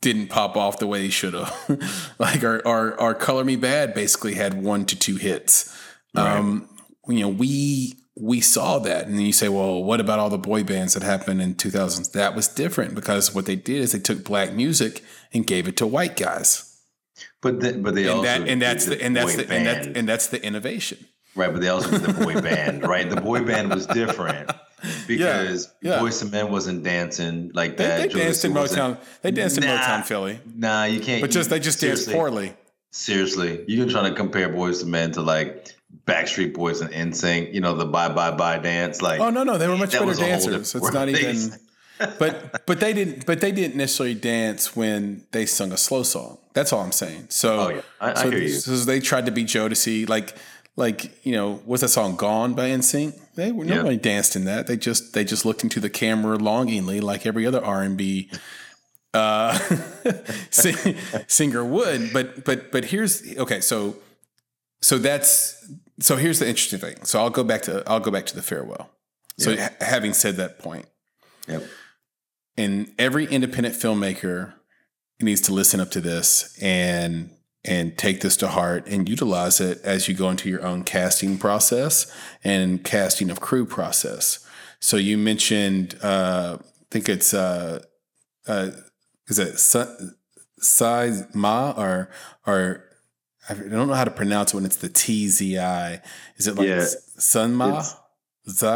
didn't 0.00 0.28
pop 0.28 0.56
off 0.56 0.78
the 0.78 0.86
way 0.86 1.02
he 1.02 1.10
should 1.10 1.34
have. 1.34 2.14
like 2.18 2.42
our, 2.42 2.66
our, 2.66 2.98
our 3.00 3.14
Color 3.14 3.44
Me 3.44 3.56
Badd 3.56 3.94
basically 3.94 4.34
had 4.34 4.62
one 4.62 4.84
to 4.86 4.96
two 4.98 5.16
hits. 5.16 5.76
Right. 6.14 6.36
Um, 6.36 6.68
you 7.06 7.20
know, 7.20 7.28
we, 7.28 7.94
we 8.16 8.40
saw 8.40 8.78
that. 8.80 9.06
And 9.06 9.16
then 9.16 9.24
you 9.24 9.32
say, 9.32 9.48
well, 9.48 9.82
what 9.82 10.00
about 10.00 10.18
all 10.18 10.30
the 10.30 10.38
boy 10.38 10.64
bands 10.64 10.94
that 10.94 11.02
happened 11.02 11.40
in 11.40 11.54
2000s? 11.54 12.12
That 12.12 12.34
was 12.34 12.48
different 12.48 12.94
because 12.94 13.34
what 13.34 13.46
they 13.46 13.56
did 13.56 13.82
is 13.82 13.92
they 13.92 13.98
took 13.98 14.24
black 14.24 14.52
music 14.52 15.04
and 15.32 15.46
gave 15.46 15.68
it 15.68 15.76
to 15.78 15.86
white 15.86 16.16
guys. 16.16 16.69
But 17.40 17.60
the, 17.60 17.72
but 17.74 17.94
they 17.94 18.02
and 18.02 18.10
also 18.10 18.22
that, 18.22 18.48
and 18.48 18.62
that's 18.62 18.84
the, 18.84 18.96
the 18.96 19.02
and 19.02 19.16
that's 19.16 19.36
the 19.36 19.50
and, 19.50 19.66
that, 19.66 19.96
and 19.96 20.08
that's 20.08 20.26
the 20.28 20.42
innovation. 20.44 21.06
Right, 21.34 21.52
but 21.52 21.60
they 21.60 21.68
also 21.68 21.90
did 21.90 22.02
the 22.02 22.24
boy 22.24 22.40
band, 22.42 22.86
right? 22.86 23.08
The 23.08 23.20
boy 23.20 23.44
band 23.44 23.72
was 23.72 23.86
different 23.86 24.50
because 25.06 25.72
yeah, 25.80 25.96
yeah. 25.96 26.00
Boyz 26.00 26.22
II 26.24 26.30
Men 26.30 26.50
wasn't 26.50 26.82
dancing 26.82 27.50
like 27.54 27.76
that. 27.76 28.12
They, 28.12 28.18
danced 28.20 28.44
in 28.44 28.52
Motown. 28.52 28.98
They 29.22 29.30
danced 29.30 29.60
nah, 29.60 29.66
in 29.66 29.78
Motown 29.78 30.04
Philly. 30.04 30.40
Nah, 30.54 30.84
you 30.84 31.00
can't. 31.00 31.20
But 31.20 31.30
just 31.30 31.50
they 31.50 31.60
just 31.60 31.80
danced 31.80 32.10
poorly. 32.10 32.54
Seriously, 32.90 33.64
you're 33.68 33.88
trying 33.88 34.10
to 34.10 34.16
compare 34.16 34.48
Boys 34.48 34.82
and 34.82 34.90
Men 34.90 35.12
to 35.12 35.20
like 35.20 35.74
Backstreet 36.06 36.54
Boys 36.54 36.80
and 36.80 36.90
NSYNC. 36.90 37.54
You 37.54 37.60
know 37.60 37.74
the 37.74 37.86
bye 37.86 38.08
bye 38.08 38.32
bye 38.32 38.58
dance. 38.58 39.00
Like, 39.00 39.20
oh 39.20 39.30
no, 39.30 39.44
no, 39.44 39.58
they 39.58 39.68
were 39.68 39.76
much 39.76 39.92
better 39.92 40.14
dancers. 40.14 40.74
It's 40.74 40.92
not 40.92 41.08
even 41.08 41.52
but 42.18 42.66
but 42.66 42.80
they 42.80 42.92
didn't 42.92 43.26
but 43.26 43.40
they 43.40 43.52
didn't 43.52 43.76
necessarily 43.76 44.14
dance 44.14 44.74
when 44.74 45.24
they 45.32 45.46
sung 45.46 45.72
a 45.72 45.76
slow 45.76 46.02
song. 46.02 46.38
That's 46.52 46.72
all 46.72 46.80
I'm 46.80 46.92
saying. 46.92 47.26
So, 47.28 47.60
oh, 47.60 47.68
yeah. 47.68 47.80
I, 48.00 48.14
so, 48.14 48.28
I 48.28 48.30
hear 48.30 48.40
you. 48.40 48.48
so 48.48 48.72
they 48.76 49.00
tried 49.00 49.26
to 49.26 49.32
be 49.32 49.44
Jodeci, 49.44 50.08
like 50.08 50.34
like 50.76 51.24
you 51.24 51.32
know, 51.32 51.60
what's 51.64 51.82
that 51.82 51.88
song 51.88 52.16
"Gone" 52.16 52.54
by 52.54 52.70
NSYNC? 52.70 53.34
They 53.34 53.52
were 53.52 53.64
nobody 53.64 53.96
yeah. 53.96 54.02
danced 54.02 54.36
in 54.36 54.44
that. 54.46 54.66
They 54.66 54.76
just 54.76 55.12
they 55.12 55.24
just 55.24 55.44
looked 55.44 55.62
into 55.62 55.80
the 55.80 55.90
camera 55.90 56.36
longingly, 56.36 57.00
like 57.00 57.26
every 57.26 57.46
other 57.46 57.62
R 57.64 57.82
and 57.82 57.96
B 57.96 58.30
uh, 59.14 59.58
singer 60.50 61.64
would. 61.64 62.12
But 62.12 62.44
but 62.44 62.72
but 62.72 62.86
here's 62.86 63.36
okay. 63.36 63.60
So 63.60 63.96
so 64.80 64.98
that's 64.98 65.70
so 66.00 66.16
here's 66.16 66.38
the 66.38 66.48
interesting 66.48 66.78
thing. 66.78 67.04
So 67.04 67.20
I'll 67.20 67.30
go 67.30 67.44
back 67.44 67.62
to 67.62 67.82
I'll 67.86 68.00
go 68.00 68.10
back 68.10 68.26
to 68.26 68.34
the 68.34 68.42
farewell. 68.42 68.90
So 69.38 69.50
yep. 69.50 69.80
ha- 69.80 69.86
having 69.86 70.12
said 70.12 70.36
that 70.36 70.58
point, 70.58 70.86
yep. 71.48 71.64
and 72.56 72.92
every 72.98 73.26
independent 73.26 73.74
filmmaker 73.74 74.54
needs 75.22 75.40
to 75.42 75.52
listen 75.52 75.80
up 75.80 75.90
to 75.90 76.00
this 76.00 76.56
and 76.62 77.30
and 77.64 77.98
take 77.98 78.20
this 78.20 78.36
to 78.38 78.48
heart 78.48 78.86
and 78.86 79.08
utilize 79.08 79.60
it 79.60 79.80
as 79.84 80.08
you 80.08 80.14
go 80.14 80.30
into 80.30 80.48
your 80.48 80.64
own 80.64 80.82
casting 80.82 81.36
process 81.36 82.10
and 82.42 82.82
casting 82.84 83.30
of 83.30 83.40
crew 83.40 83.66
process. 83.66 84.38
So 84.78 84.96
you 84.96 85.18
mentioned, 85.18 85.94
uh, 86.02 86.56
I 86.58 86.84
think 86.90 87.08
it's, 87.10 87.34
uh, 87.34 87.82
uh, 88.46 88.70
is 89.28 89.38
it 89.38 89.58
size 90.58 91.26
ma 91.34 91.74
or 91.76 92.08
or 92.46 92.84
I 93.48 93.54
don't 93.54 93.88
know 93.88 93.94
how 93.94 94.04
to 94.04 94.10
pronounce 94.10 94.52
it 94.52 94.56
when 94.56 94.64
it's 94.64 94.76
the 94.76 94.88
T 94.88 95.28
Z 95.28 95.58
I. 95.58 96.00
Is 96.36 96.46
it 96.46 96.54
like 96.54 96.68
yeah, 96.68 96.84
Sun 97.18 97.54
Ma? 97.54 97.82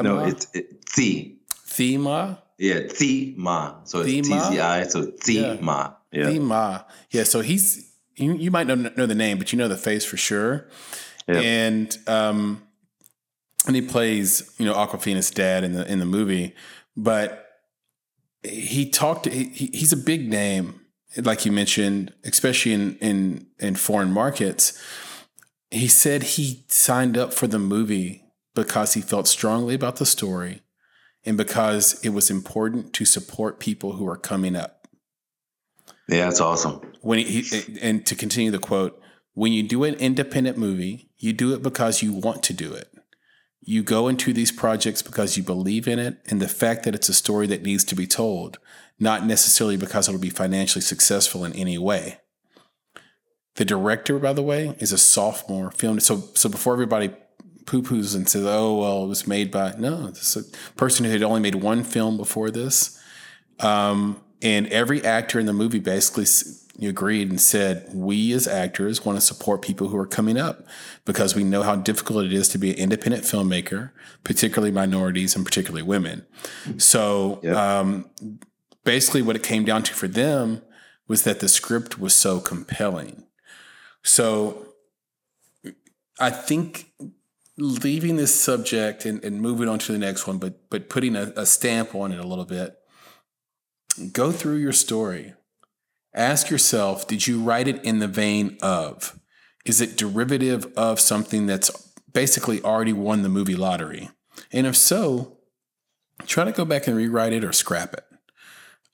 No, 0.02 0.24
it's 0.24 0.46
it, 0.52 0.84
Thi. 0.90 1.38
Thema. 1.66 2.42
Yeah, 2.58 2.80
Thema. 2.88 3.80
So 3.84 4.00
it's 4.00 4.10
T 4.10 4.22
Z 4.22 4.60
I. 4.60 4.84
So 4.84 5.06
Thema. 5.06 5.96
Yeah. 5.96 6.03
The 6.14 6.38
Ma. 6.38 6.82
Yeah. 7.10 7.24
So 7.24 7.40
he's 7.40 7.92
you, 8.16 8.34
you 8.34 8.50
might 8.50 8.66
know, 8.66 8.74
know 8.74 9.06
the 9.06 9.14
name, 9.14 9.38
but 9.38 9.52
you 9.52 9.58
know 9.58 9.68
the 9.68 9.76
face 9.76 10.04
for 10.04 10.16
sure. 10.16 10.68
Yep. 11.26 11.42
And 11.42 11.98
um, 12.06 12.62
and 13.66 13.74
he 13.74 13.82
plays 13.82 14.54
you 14.58 14.66
know 14.66 14.74
Awkwafina's 14.74 15.30
dad 15.30 15.64
in 15.64 15.72
the 15.72 15.90
in 15.90 15.98
the 15.98 16.06
movie, 16.06 16.54
but 16.96 17.44
he 18.42 18.88
talked. 18.88 19.26
He, 19.26 19.70
he's 19.72 19.92
a 19.92 19.96
big 19.96 20.28
name, 20.28 20.80
like 21.16 21.44
you 21.44 21.52
mentioned, 21.52 22.12
especially 22.24 22.72
in 22.72 22.96
in 22.98 23.46
in 23.58 23.74
foreign 23.74 24.12
markets. 24.12 24.80
He 25.70 25.88
said 25.88 26.22
he 26.22 26.64
signed 26.68 27.16
up 27.16 27.32
for 27.32 27.46
the 27.46 27.58
movie 27.58 28.22
because 28.54 28.94
he 28.94 29.00
felt 29.00 29.26
strongly 29.26 29.74
about 29.74 29.96
the 29.96 30.06
story, 30.06 30.60
and 31.24 31.36
because 31.36 31.98
it 32.04 32.10
was 32.10 32.30
important 32.30 32.92
to 32.94 33.04
support 33.04 33.58
people 33.58 33.92
who 33.94 34.06
are 34.06 34.16
coming 34.16 34.54
up. 34.54 34.83
Yeah, 36.08 36.24
that's 36.24 36.40
awesome. 36.40 36.80
When 37.00 37.18
he, 37.18 37.42
he 37.42 37.78
and 37.80 38.04
to 38.06 38.14
continue 38.14 38.50
the 38.50 38.58
quote, 38.58 39.00
when 39.32 39.52
you 39.52 39.62
do 39.62 39.84
an 39.84 39.94
independent 39.94 40.56
movie, 40.56 41.10
you 41.18 41.32
do 41.32 41.54
it 41.54 41.62
because 41.62 42.02
you 42.02 42.12
want 42.12 42.42
to 42.44 42.52
do 42.52 42.72
it. 42.72 42.88
You 43.60 43.82
go 43.82 44.08
into 44.08 44.32
these 44.32 44.52
projects 44.52 45.00
because 45.00 45.36
you 45.36 45.42
believe 45.42 45.88
in 45.88 45.98
it 45.98 46.18
and 46.26 46.40
the 46.40 46.48
fact 46.48 46.84
that 46.84 46.94
it's 46.94 47.08
a 47.08 47.14
story 47.14 47.46
that 47.46 47.62
needs 47.62 47.82
to 47.84 47.94
be 47.94 48.06
told, 48.06 48.58
not 49.00 49.24
necessarily 49.24 49.76
because 49.76 50.08
it'll 50.08 50.20
be 50.20 50.30
financially 50.30 50.82
successful 50.82 51.44
in 51.44 51.52
any 51.54 51.78
way. 51.78 52.20
The 53.56 53.64
director, 53.64 54.18
by 54.18 54.34
the 54.34 54.42
way, 54.42 54.76
is 54.80 54.92
a 54.92 54.98
sophomore 54.98 55.70
film. 55.70 56.00
So, 56.00 56.24
so 56.34 56.48
before 56.48 56.74
everybody 56.74 57.10
poo 57.66 57.82
poos 57.82 58.14
and 58.14 58.28
says, 58.28 58.44
oh, 58.44 58.80
well, 58.80 59.04
it 59.04 59.08
was 59.08 59.26
made 59.26 59.50
by, 59.50 59.74
no, 59.78 60.08
this 60.08 60.36
is 60.36 60.52
a 60.52 60.74
person 60.74 61.06
who 61.06 61.12
had 61.12 61.22
only 61.22 61.40
made 61.40 61.54
one 61.54 61.84
film 61.84 62.16
before 62.16 62.50
this. 62.50 63.00
Um, 63.60 64.20
and 64.44 64.66
every 64.68 65.02
actor 65.02 65.40
in 65.40 65.46
the 65.46 65.52
movie 65.54 65.80
basically 65.80 66.26
agreed 66.86 67.30
and 67.30 67.40
said, 67.40 67.88
We 67.92 68.32
as 68.32 68.46
actors 68.46 69.04
want 69.04 69.16
to 69.16 69.20
support 69.20 69.62
people 69.62 69.88
who 69.88 69.96
are 69.96 70.06
coming 70.06 70.36
up 70.36 70.66
because 71.04 71.34
we 71.34 71.42
know 71.42 71.62
how 71.62 71.76
difficult 71.76 72.26
it 72.26 72.32
is 72.32 72.46
to 72.48 72.58
be 72.58 72.70
an 72.70 72.76
independent 72.76 73.24
filmmaker, 73.24 73.90
particularly 74.22 74.70
minorities 74.70 75.34
and 75.34 75.44
particularly 75.44 75.82
women. 75.82 76.26
So 76.76 77.40
yep. 77.42 77.56
um, 77.56 78.10
basically, 78.84 79.22
what 79.22 79.34
it 79.34 79.42
came 79.42 79.64
down 79.64 79.82
to 79.84 79.94
for 79.94 80.08
them 80.08 80.62
was 81.08 81.22
that 81.22 81.40
the 81.40 81.48
script 81.48 81.98
was 81.98 82.14
so 82.14 82.38
compelling. 82.38 83.24
So 84.02 84.74
I 86.20 86.30
think 86.30 86.92
leaving 87.56 88.16
this 88.16 88.38
subject 88.38 89.06
and, 89.06 89.24
and 89.24 89.40
moving 89.40 89.68
on 89.68 89.78
to 89.78 89.92
the 89.92 89.98
next 89.98 90.26
one, 90.26 90.38
but 90.38 90.68
but 90.68 90.90
putting 90.90 91.16
a, 91.16 91.32
a 91.36 91.46
stamp 91.46 91.94
on 91.94 92.12
it 92.12 92.18
a 92.18 92.26
little 92.26 92.44
bit. 92.44 92.76
Go 94.12 94.32
through 94.32 94.56
your 94.56 94.72
story 94.72 95.34
ask 96.14 96.48
yourself 96.48 97.06
did 97.06 97.26
you 97.26 97.40
write 97.40 97.68
it 97.68 97.84
in 97.84 97.98
the 97.98 98.08
vein 98.08 98.56
of? 98.62 99.18
Is 99.64 99.80
it 99.80 99.96
derivative 99.96 100.66
of 100.76 101.00
something 101.00 101.46
that's 101.46 101.70
basically 102.12 102.62
already 102.62 102.92
won 102.92 103.22
the 103.22 103.28
movie 103.28 103.56
lottery? 103.56 104.10
And 104.52 104.66
if 104.66 104.76
so, 104.76 105.38
try 106.26 106.44
to 106.44 106.52
go 106.52 106.64
back 106.64 106.86
and 106.86 106.96
rewrite 106.96 107.32
it 107.32 107.44
or 107.44 107.52
scrap 107.52 107.94
it. 107.94 108.04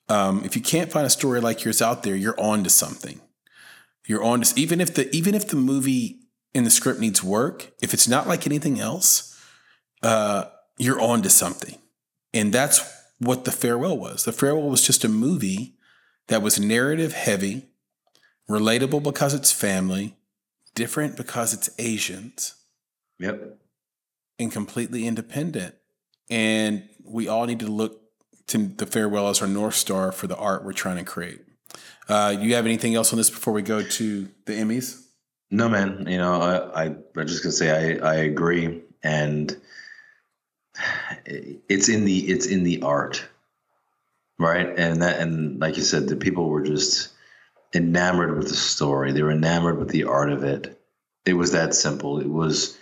Um, 0.09 0.43
if 0.43 0.55
you 0.55 0.61
can't 0.61 0.91
find 0.91 1.05
a 1.05 1.09
story 1.09 1.39
like 1.39 1.63
yours 1.63 1.81
out 1.81 2.03
there, 2.03 2.15
you're 2.15 2.39
on 2.39 2.63
to 2.63 2.69
something. 2.69 3.21
You're 4.07 4.23
on 4.23 4.41
to 4.41 4.59
even 4.59 4.81
if 4.81 4.93
the 4.93 5.13
even 5.15 5.35
if 5.35 5.47
the 5.47 5.55
movie 5.55 6.19
in 6.53 6.63
the 6.63 6.69
script 6.69 6.99
needs 6.99 7.23
work, 7.23 7.71
if 7.81 7.93
it's 7.93 8.07
not 8.07 8.27
like 8.27 8.45
anything 8.45 8.79
else, 8.79 9.39
uh, 10.03 10.45
you're 10.77 10.99
on 10.99 11.21
to 11.21 11.29
something. 11.29 11.77
And 12.33 12.51
that's 12.51 12.79
what 13.21 13.45
the 13.45 13.51
farewell 13.51 13.97
was. 13.97 14.25
The 14.25 14.31
farewell 14.31 14.69
was 14.69 14.85
just 14.85 15.03
a 15.03 15.09
movie 15.09 15.75
that 16.27 16.41
was 16.41 16.59
narrative 16.59 17.13
heavy, 17.13 17.67
relatable 18.49 19.03
because 19.03 19.33
it's 19.33 19.51
family, 19.51 20.15
different 20.73 21.15
because 21.15 21.53
it's 21.53 21.69
Asians. 21.77 22.55
Yep. 23.19 23.59
And 24.39 24.51
completely 24.51 25.05
independent. 25.05 25.75
And 26.29 26.89
we 27.05 27.27
all 27.27 27.45
need 27.45 27.59
to 27.59 27.67
look 27.67 28.01
to 28.47 28.57
the 28.57 28.87
farewell 28.87 29.27
as 29.27 29.41
our 29.41 29.47
North 29.47 29.75
Star 29.75 30.11
for 30.11 30.25
the 30.25 30.35
art 30.35 30.65
we're 30.65 30.73
trying 30.73 30.97
to 30.97 31.03
create. 31.03 31.41
Uh, 32.09 32.35
you 32.37 32.55
have 32.55 32.65
anything 32.65 32.95
else 32.95 33.13
on 33.13 33.17
this 33.17 33.29
before 33.29 33.53
we 33.53 33.61
go 33.61 33.83
to 33.83 34.27
the 34.45 34.53
Emmys? 34.53 35.05
No, 35.51 35.69
man. 35.69 36.07
You 36.07 36.17
know, 36.17 36.41
I, 36.41 36.85
I 36.85 36.85
I'm 36.85 37.27
just 37.27 37.43
gonna 37.43 37.51
say 37.51 37.99
I 37.99 38.13
I 38.13 38.15
agree, 38.15 38.81
and 39.03 39.55
it's 41.25 41.89
in 41.89 42.05
the 42.05 42.19
it's 42.19 42.45
in 42.45 42.63
the 42.63 42.81
art 42.81 43.27
right? 44.41 44.67
And 44.77 45.03
that, 45.03 45.19
and 45.19 45.59
like 45.59 45.77
you 45.77 45.83
said, 45.83 46.07
the 46.07 46.15
people 46.15 46.49
were 46.49 46.63
just 46.63 47.09
enamored 47.73 48.35
with 48.35 48.49
the 48.49 48.55
story. 48.55 49.11
They 49.11 49.21
were 49.21 49.31
enamored 49.31 49.77
with 49.77 49.89
the 49.89 50.05
art 50.05 50.31
of 50.31 50.43
it. 50.43 50.81
It 51.25 51.33
was 51.33 51.51
that 51.51 51.75
simple. 51.75 52.19
It 52.19 52.29
was, 52.29 52.77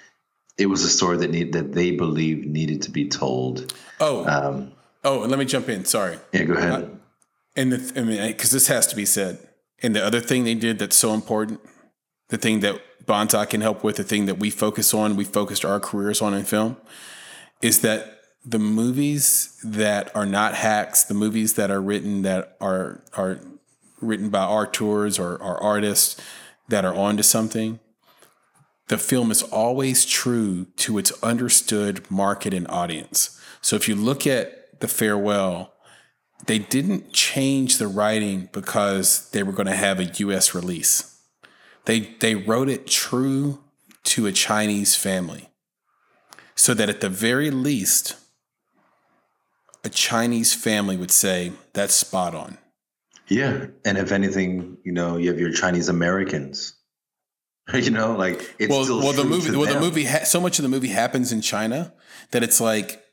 it 0.57 0.67
was 0.67 0.83
a 0.83 0.89
story 0.89 1.17
that 1.17 1.31
need 1.31 1.53
that 1.53 1.73
they 1.73 1.91
believed 1.91 2.47
needed 2.47 2.83
to 2.83 2.91
be 2.91 3.09
told. 3.09 3.73
Oh, 3.99 4.25
um, 4.25 4.71
oh, 5.03 5.19
let 5.19 5.37
me 5.37 5.45
jump 5.45 5.67
in. 5.67 5.83
Sorry. 5.83 6.17
Yeah, 6.31 6.43
go 6.43 6.53
ahead. 6.53 6.71
Uh, 6.71 6.87
and 7.57 7.73
the, 7.73 7.99
I 7.99 8.03
mean, 8.03 8.25
because 8.27 8.51
this 8.51 8.67
has 8.67 8.87
to 8.87 8.95
be 8.95 9.05
said. 9.05 9.39
And 9.83 9.95
the 9.95 10.03
other 10.03 10.21
thing 10.21 10.45
they 10.45 10.55
did 10.55 10.79
that's 10.79 10.95
so 10.95 11.13
important, 11.13 11.59
the 12.29 12.37
thing 12.37 12.61
that 12.61 12.81
Banzai 13.05 13.45
can 13.45 13.59
help 13.59 13.83
with, 13.83 13.97
the 13.97 14.03
thing 14.03 14.27
that 14.27 14.39
we 14.39 14.49
focus 14.49 14.93
on, 14.93 15.17
we 15.17 15.25
focused 15.25 15.65
our 15.65 15.79
careers 15.79 16.21
on 16.21 16.33
in 16.33 16.45
film, 16.45 16.77
is 17.61 17.81
that 17.81 18.19
the 18.45 18.59
movies 18.59 19.59
that 19.63 20.15
are 20.15 20.25
not 20.25 20.55
hacks, 20.55 21.03
the 21.03 21.13
movies 21.13 21.53
that 21.53 21.69
are 21.69 21.81
written 21.81 22.21
that 22.23 22.55
are 22.61 23.03
are 23.13 23.39
written 24.01 24.29
by 24.29 24.43
auteurs 24.43 25.19
or, 25.19 25.35
or 25.35 25.61
artists 25.61 26.19
that 26.69 26.85
are 26.85 26.95
onto 26.95 27.23
something, 27.23 27.79
the 28.87 28.97
film 28.97 29.29
is 29.29 29.43
always 29.43 30.05
true 30.05 30.65
to 30.77 30.97
its 30.97 31.11
understood 31.21 32.09
market 32.09 32.53
and 32.53 32.67
audience. 32.69 33.39
So 33.61 33.75
if 33.75 33.89
you 33.89 33.95
look 33.95 34.25
at 34.25 34.79
The 34.79 34.87
Farewell, 34.87 35.73
they 36.45 36.59
didn't 36.59 37.11
change 37.11 37.77
the 37.77 37.87
writing 37.87 38.49
because 38.53 39.29
they 39.31 39.43
were 39.43 39.51
going 39.51 39.67
to 39.67 39.75
have 39.75 39.99
a 39.99 40.05
US 40.05 40.55
release. 40.55 41.21
They 41.85 42.15
they 42.19 42.35
wrote 42.35 42.69
it 42.69 42.87
true 42.87 43.59
to 44.05 44.25
a 44.25 44.31
Chinese 44.31 44.95
family. 44.95 45.48
So 46.59 46.73
that 46.73 46.89
at 46.89 46.99
the 46.99 47.07
very 47.07 47.51
least, 47.51 48.15
a 49.85 49.89
Chinese 49.89 50.53
family 50.53 50.97
would 50.97 51.09
say 51.09 51.53
that's 51.71 51.93
spot 51.93 52.35
on. 52.35 52.57
Yeah, 53.29 53.67
and 53.85 53.97
if 53.97 54.11
anything, 54.11 54.77
you 54.83 54.91
know, 54.91 55.15
you 55.15 55.29
have 55.29 55.39
your 55.39 55.53
Chinese 55.53 55.87
Americans. 55.87 56.73
you 57.73 57.91
know, 57.91 58.13
like 58.13 58.55
it's 58.59 58.69
well, 58.69 58.83
still 58.83 58.99
well 58.99 59.13
the 59.13 59.23
movie, 59.23 59.55
well, 59.55 59.73
the 59.73 59.79
movie, 59.79 60.03
ha- 60.03 60.25
so 60.25 60.41
much 60.41 60.59
of 60.59 60.63
the 60.63 60.69
movie 60.69 60.89
happens 60.89 61.31
in 61.31 61.39
China 61.39 61.93
that 62.31 62.43
it's 62.43 62.59
like 62.59 63.05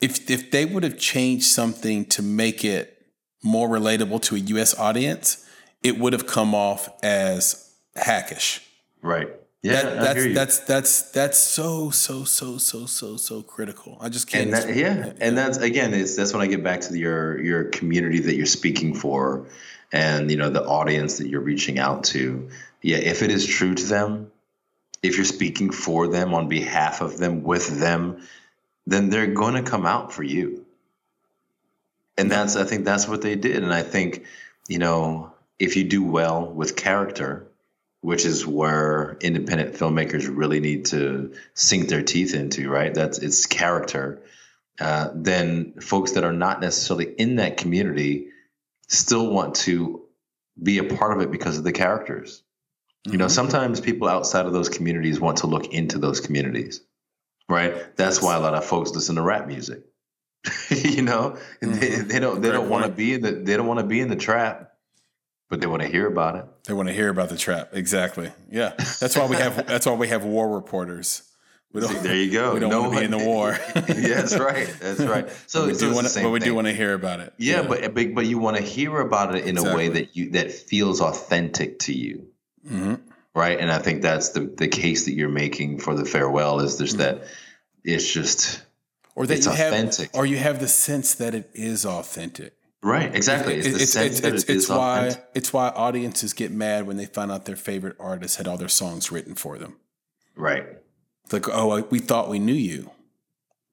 if 0.00 0.30
if 0.30 0.50
they 0.50 0.64
would 0.64 0.82
have 0.82 0.96
changed 0.96 1.44
something 1.44 2.06
to 2.06 2.22
make 2.22 2.64
it 2.64 3.04
more 3.44 3.68
relatable 3.68 4.22
to 4.22 4.34
a 4.34 4.38
U.S. 4.38 4.74
audience, 4.78 5.46
it 5.82 5.98
would 5.98 6.14
have 6.14 6.26
come 6.26 6.54
off 6.54 6.88
as 7.02 7.70
hackish. 7.96 8.62
Right. 9.02 9.28
Yeah, 9.62 9.82
that, 9.82 10.00
that's 10.00 10.34
that's 10.34 10.58
that's 10.60 11.02
that's 11.10 11.38
so 11.38 11.90
so 11.90 12.22
so 12.22 12.58
so 12.58 12.86
so 12.86 13.16
so 13.16 13.42
critical. 13.42 13.98
I 14.00 14.08
just 14.08 14.28
can't. 14.28 14.44
And 14.44 14.52
that, 14.52 14.76
yeah, 14.76 15.12
and 15.20 15.36
that's 15.36 15.58
again, 15.58 15.94
it's 15.94 16.14
that's 16.14 16.32
when 16.32 16.42
I 16.42 16.46
get 16.46 16.62
back 16.62 16.82
to 16.82 16.92
the, 16.92 17.00
your 17.00 17.42
your 17.42 17.64
community 17.64 18.20
that 18.20 18.36
you're 18.36 18.46
speaking 18.46 18.94
for, 18.94 19.48
and 19.90 20.30
you 20.30 20.36
know 20.36 20.48
the 20.48 20.64
audience 20.64 21.18
that 21.18 21.28
you're 21.28 21.40
reaching 21.40 21.80
out 21.80 22.04
to. 22.04 22.50
Yeah, 22.82 22.98
if 22.98 23.22
it 23.22 23.32
is 23.32 23.44
true 23.44 23.74
to 23.74 23.84
them, 23.84 24.30
if 25.02 25.16
you're 25.16 25.24
speaking 25.24 25.72
for 25.72 26.06
them 26.06 26.34
on 26.34 26.48
behalf 26.48 27.00
of 27.00 27.18
them 27.18 27.42
with 27.42 27.80
them, 27.80 28.22
then 28.86 29.10
they're 29.10 29.26
going 29.26 29.54
to 29.54 29.68
come 29.68 29.86
out 29.86 30.12
for 30.12 30.22
you. 30.22 30.66
And 32.16 32.30
that's 32.30 32.54
I 32.54 32.62
think 32.62 32.84
that's 32.84 33.08
what 33.08 33.22
they 33.22 33.34
did, 33.34 33.64
and 33.64 33.74
I 33.74 33.82
think 33.82 34.24
you 34.68 34.78
know 34.78 35.32
if 35.58 35.76
you 35.76 35.82
do 35.82 36.04
well 36.04 36.46
with 36.46 36.76
character 36.76 37.47
which 38.00 38.24
is 38.24 38.46
where 38.46 39.16
independent 39.20 39.74
filmmakers 39.74 40.28
really 40.32 40.60
need 40.60 40.86
to 40.86 41.32
sink 41.54 41.88
their 41.88 42.02
teeth 42.02 42.34
into, 42.34 42.70
right? 42.70 42.94
That's 42.94 43.18
its 43.18 43.46
character. 43.46 44.22
Uh, 44.80 45.10
then 45.14 45.74
folks 45.80 46.12
that 46.12 46.24
are 46.24 46.32
not 46.32 46.60
necessarily 46.60 47.12
in 47.12 47.36
that 47.36 47.56
community 47.56 48.28
still 48.86 49.30
want 49.30 49.56
to 49.56 50.04
be 50.60 50.78
a 50.78 50.84
part 50.84 51.16
of 51.16 51.22
it 51.22 51.30
because 51.30 51.58
of 51.58 51.64
the 51.64 51.72
characters. 51.72 52.42
Mm-hmm. 53.06 53.12
You 53.12 53.18
know, 53.18 53.26
mm-hmm. 53.26 53.32
sometimes 53.32 53.80
people 53.80 54.08
outside 54.08 54.46
of 54.46 54.52
those 54.52 54.68
communities 54.68 55.18
want 55.18 55.38
to 55.38 55.48
look 55.48 55.72
into 55.72 55.98
those 55.98 56.20
communities, 56.20 56.80
right? 57.48 57.96
That's 57.96 58.22
why 58.22 58.36
a 58.36 58.40
lot 58.40 58.54
of 58.54 58.64
folks 58.64 58.92
listen 58.92 59.16
to 59.16 59.22
rap 59.22 59.48
music. 59.48 59.82
you 60.70 61.02
know, 61.02 61.36
mm-hmm. 61.60 61.72
they, 61.72 61.88
they, 61.96 62.20
don't 62.20 62.40
they 62.40 62.50
don't 62.50 62.68
want 62.68 62.84
to 62.84 62.90
be 62.90 63.14
in 63.14 63.22
the 63.22 63.32
they 63.32 63.56
don't 63.56 63.66
want 63.66 63.80
to 63.80 63.86
be 63.86 64.00
in 64.00 64.08
the 64.08 64.16
trap 64.16 64.67
but 65.48 65.60
they 65.60 65.66
want 65.66 65.82
to 65.82 65.88
hear 65.88 66.06
about 66.06 66.36
it. 66.36 66.44
They 66.64 66.74
want 66.74 66.88
to 66.88 66.94
hear 66.94 67.08
about 67.08 67.30
the 67.30 67.36
trap. 67.36 67.70
Exactly. 67.72 68.30
Yeah. 68.50 68.74
That's 69.00 69.16
why 69.16 69.26
we 69.26 69.36
have 69.36 69.66
that's 69.66 69.86
why 69.86 69.94
we 69.94 70.08
have 70.08 70.24
war 70.24 70.54
reporters. 70.54 71.22
We 71.72 71.82
don't, 71.82 72.02
there 72.02 72.16
you 72.16 72.32
go. 72.32 72.54
We 72.54 72.60
don't 72.60 72.70
no 72.70 72.82
want 72.82 72.94
to 72.94 72.98
be 73.00 73.04
in 73.04 73.10
the 73.10 73.18
war. 73.18 73.58
yeah, 73.74 73.82
that's 74.22 74.38
right. 74.38 74.74
That's 74.80 75.00
right. 75.00 75.28
So, 75.46 75.60
but 75.60 75.68
we 75.68 75.74
so 75.74 75.88
do 75.88 75.94
want 75.94 76.06
to, 76.08 76.22
but 76.22 76.30
we 76.30 76.40
do 76.40 76.54
want 76.54 76.66
to 76.66 76.72
hear 76.72 76.94
about 76.94 77.20
it. 77.20 77.34
Yeah, 77.36 77.60
yeah, 77.60 77.68
but 77.68 77.94
but 77.94 78.14
but 78.14 78.26
you 78.26 78.38
want 78.38 78.56
to 78.56 78.62
hear 78.62 78.98
about 79.00 79.34
it 79.34 79.44
in 79.44 79.50
exactly. 79.50 79.72
a 79.72 79.76
way 79.76 79.88
that 79.94 80.16
you 80.16 80.30
that 80.30 80.50
feels 80.50 81.00
authentic 81.00 81.80
to 81.80 81.92
you. 81.92 82.28
Mm-hmm. 82.66 82.94
Right, 83.34 83.60
and 83.60 83.70
I 83.70 83.78
think 83.78 84.00
that's 84.00 84.30
the 84.30 84.40
the 84.40 84.68
case 84.68 85.04
that 85.04 85.12
you're 85.12 85.28
making 85.28 85.80
for 85.80 85.94
the 85.94 86.06
farewell 86.06 86.60
is 86.60 86.78
just 86.78 86.96
mm-hmm. 86.96 87.18
that 87.18 87.28
it's 87.84 88.10
just 88.10 88.62
or 89.14 89.26
that 89.26 89.44
you 89.44 89.50
authentic. 89.50 90.12
have 90.12 90.18
or 90.18 90.24
you 90.24 90.38
have 90.38 90.60
the 90.60 90.68
sense 90.68 91.14
that 91.16 91.34
it 91.34 91.50
is 91.52 91.84
authentic 91.84 92.54
Right, 92.82 93.14
exactly. 93.14 93.54
It's 93.54 93.66
it's 93.66 93.96
it's, 93.96 94.20
it's, 94.20 94.44
it's 94.44 94.68
why 94.68 95.06
authentic. 95.06 95.24
it's 95.34 95.52
why 95.52 95.68
audiences 95.70 96.32
get 96.32 96.52
mad 96.52 96.86
when 96.86 96.96
they 96.96 97.06
find 97.06 97.32
out 97.32 97.44
their 97.44 97.56
favorite 97.56 97.96
artist 97.98 98.36
had 98.36 98.46
all 98.46 98.56
their 98.56 98.68
songs 98.68 99.10
written 99.10 99.34
for 99.34 99.58
them. 99.58 99.76
Right. 100.36 100.64
It's 101.24 101.32
like, 101.32 101.48
oh, 101.48 101.86
we 101.90 101.98
thought 101.98 102.28
we 102.28 102.38
knew 102.38 102.54
you. 102.54 102.90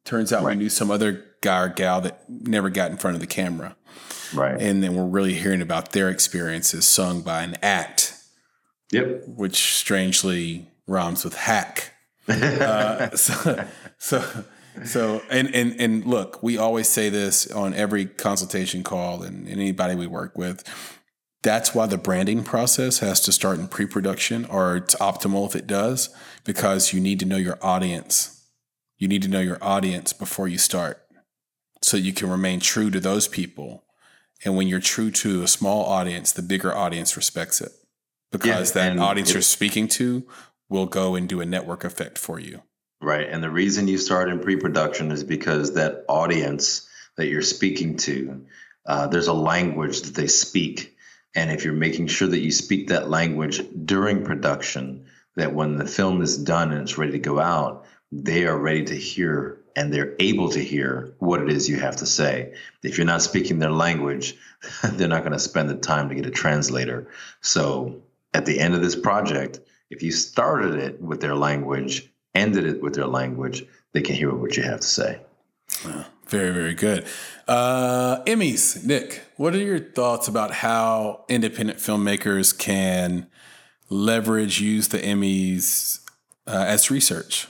Turns 0.04 0.34
out 0.34 0.44
right. 0.44 0.58
we 0.58 0.64
knew 0.64 0.70
some 0.70 0.92
other 0.92 1.24
guy 1.42 1.62
or 1.62 1.70
gal 1.70 2.02
that 2.02 2.28
never 2.30 2.70
got 2.70 2.92
in 2.92 2.98
front 2.98 3.16
of 3.16 3.22
the 3.22 3.28
camera. 3.28 3.76
Right. 4.34 4.60
And 4.60 4.84
then 4.84 4.96
we're 4.96 5.06
really 5.06 5.36
hearing 5.36 5.62
about 5.62 5.92
their 5.92 6.10
experiences 6.10 6.86
sung 6.86 7.22
by 7.22 7.44
an 7.44 7.56
act. 7.62 8.14
Yep. 8.92 9.24
Which 9.28 9.76
strangely 9.76 10.68
rhymes 10.88 11.24
with 11.24 11.36
hack. 11.36 11.92
uh, 12.28 13.12
so, 13.12 13.68
so, 13.98 14.46
so, 14.84 15.22
and, 15.30 15.54
and, 15.56 15.80
and 15.80 16.06
look, 16.06 16.42
we 16.44 16.58
always 16.58 16.90
say 16.90 17.10
this 17.10 17.50
on 17.52 17.74
every 17.74 18.06
consultation 18.06 18.84
call 18.84 19.24
and, 19.24 19.48
anybody 19.48 19.96
we 19.96 20.08
work 20.08 20.38
with. 20.38 20.64
That's 21.44 21.76
why 21.76 21.86
the 21.86 21.98
branding 21.98 22.44
process 22.44 23.00
has 23.00 23.22
to 23.22 23.32
start 23.32 23.60
in 23.60 23.68
pre 23.68 23.86
production, 23.86 24.46
or 24.46 24.78
it's 24.78 24.96
optimal 24.96 25.48
if 25.48 25.56
it 25.56 25.68
does, 25.68 26.10
because 26.44 26.92
you 26.92 27.00
need 27.00 27.20
to 27.20 27.26
know 27.26 27.38
your 27.38 27.60
audience. 27.62 28.50
You 28.98 29.08
need 29.08 29.22
to 29.22 29.28
know 29.28 29.42
your 29.42 29.64
audience 29.64 30.14
before 30.14 30.48
you 30.48 30.58
start 30.58 31.06
so 31.82 31.98
you 31.98 32.14
can 32.14 32.30
remain 32.30 32.60
true 32.60 32.90
to 32.90 33.00
those 33.00 33.28
people. 33.28 33.84
And 34.44 34.56
when 34.56 34.68
you're 34.68 34.80
true 34.80 35.12
to 35.12 35.44
a 35.44 35.48
small 35.48 35.86
audience, 35.86 36.32
the 36.32 36.42
bigger 36.42 36.76
audience 36.76 37.16
respects 37.16 37.62
it 37.62 37.72
because 38.32 38.76
yeah, 38.76 38.90
that 38.90 39.00
audience 39.00 39.34
you're 39.34 39.42
speaking 39.42 39.88
to 39.90 40.28
will 40.70 40.86
go 40.88 41.16
and 41.16 41.30
do 41.30 41.42
a 41.42 41.46
network 41.46 41.84
effect 41.84 42.18
for 42.18 42.40
you. 42.40 42.64
Right. 43.06 43.30
And 43.30 43.44
the 43.44 43.52
reason 43.52 43.88
you 43.88 44.00
start 44.00 44.30
in 44.30 44.40
pre 44.40 44.56
production 44.56 45.12
is 45.12 45.24
because 45.24 45.76
that 45.76 46.06
audience 46.08 46.90
that 47.18 47.28
you're 47.28 47.44
speaking 47.44 47.98
to, 47.98 48.48
uh, 48.84 49.06
there's 49.06 49.28
a 49.28 49.34
language 49.34 50.02
that 50.02 50.16
they 50.16 50.26
speak. 50.26 50.98
And 51.36 51.52
if 51.52 51.64
you're 51.64 51.76
making 51.76 52.08
sure 52.08 52.28
that 52.28 52.40
you 52.40 52.50
speak 52.50 52.88
that 52.88 53.08
language 53.08 53.62
during 53.86 54.26
production, 54.26 55.06
that 55.36 55.54
when 55.54 55.78
the 55.78 55.86
film 55.86 56.24
is 56.24 56.36
done 56.36 56.72
and 56.72 56.82
it's 56.82 56.98
ready 56.98 57.12
to 57.12 57.20
go 57.20 57.40
out, 57.40 57.86
they 58.12 58.48
are 58.48 58.58
ready 58.58 58.86
to 58.86 58.96
hear 58.96 59.60
and 59.76 59.94
they're 59.94 60.16
able 60.18 60.50
to 60.50 60.60
hear 60.60 61.14
what 61.20 61.42
it 61.42 61.50
is 61.50 61.70
you 61.70 61.78
have 61.78 61.98
to 61.98 62.08
say. 62.08 62.56
If 62.82 62.98
you're 62.98 63.06
not 63.06 63.22
speaking 63.22 63.60
their 63.60 63.70
language, 63.70 64.36
they're 64.84 65.08
not 65.08 65.22
going 65.22 65.34
to 65.34 65.38
spend 65.38 65.70
the 65.70 65.76
time 65.76 66.10
to 66.10 66.16
get 66.16 66.26
a 66.26 66.32
translator. 66.32 67.12
So 67.42 68.02
at 68.34 68.48
the 68.48 68.60
end 68.60 68.74
of 68.74 68.82
this 68.82 68.96
project, 68.96 69.60
if 69.92 70.02
you 70.02 70.12
started 70.12 70.74
it 70.78 71.00
with 71.00 71.22
their 71.22 71.36
language, 71.36 72.12
ended 72.36 72.66
it 72.66 72.82
with 72.82 72.94
their 72.94 73.08
language, 73.08 73.66
they 73.94 74.02
can 74.02 74.16
hear 74.16 74.34
what 74.34 74.58
you 74.58 74.64
have 74.64 74.82
to 74.82 74.88
say. 74.88 75.20
very, 76.28 76.52
very 76.52 76.74
good. 76.74 77.06
Uh, 77.48 78.22
Emmys, 78.24 78.84
Nick, 78.86 79.22
what 79.38 79.56
are 79.56 79.60
your 79.60 79.80
thoughts 79.80 80.28
about 80.28 80.52
how 80.52 81.24
independent 81.30 81.80
filmmakers 81.80 82.58
can 82.58 83.28
leverage, 83.90 84.60
use 84.60 84.90
the 84.90 85.00
Emmys 85.00 86.00
uh, 86.48 86.66
as 86.68 86.92
research? 86.92 87.48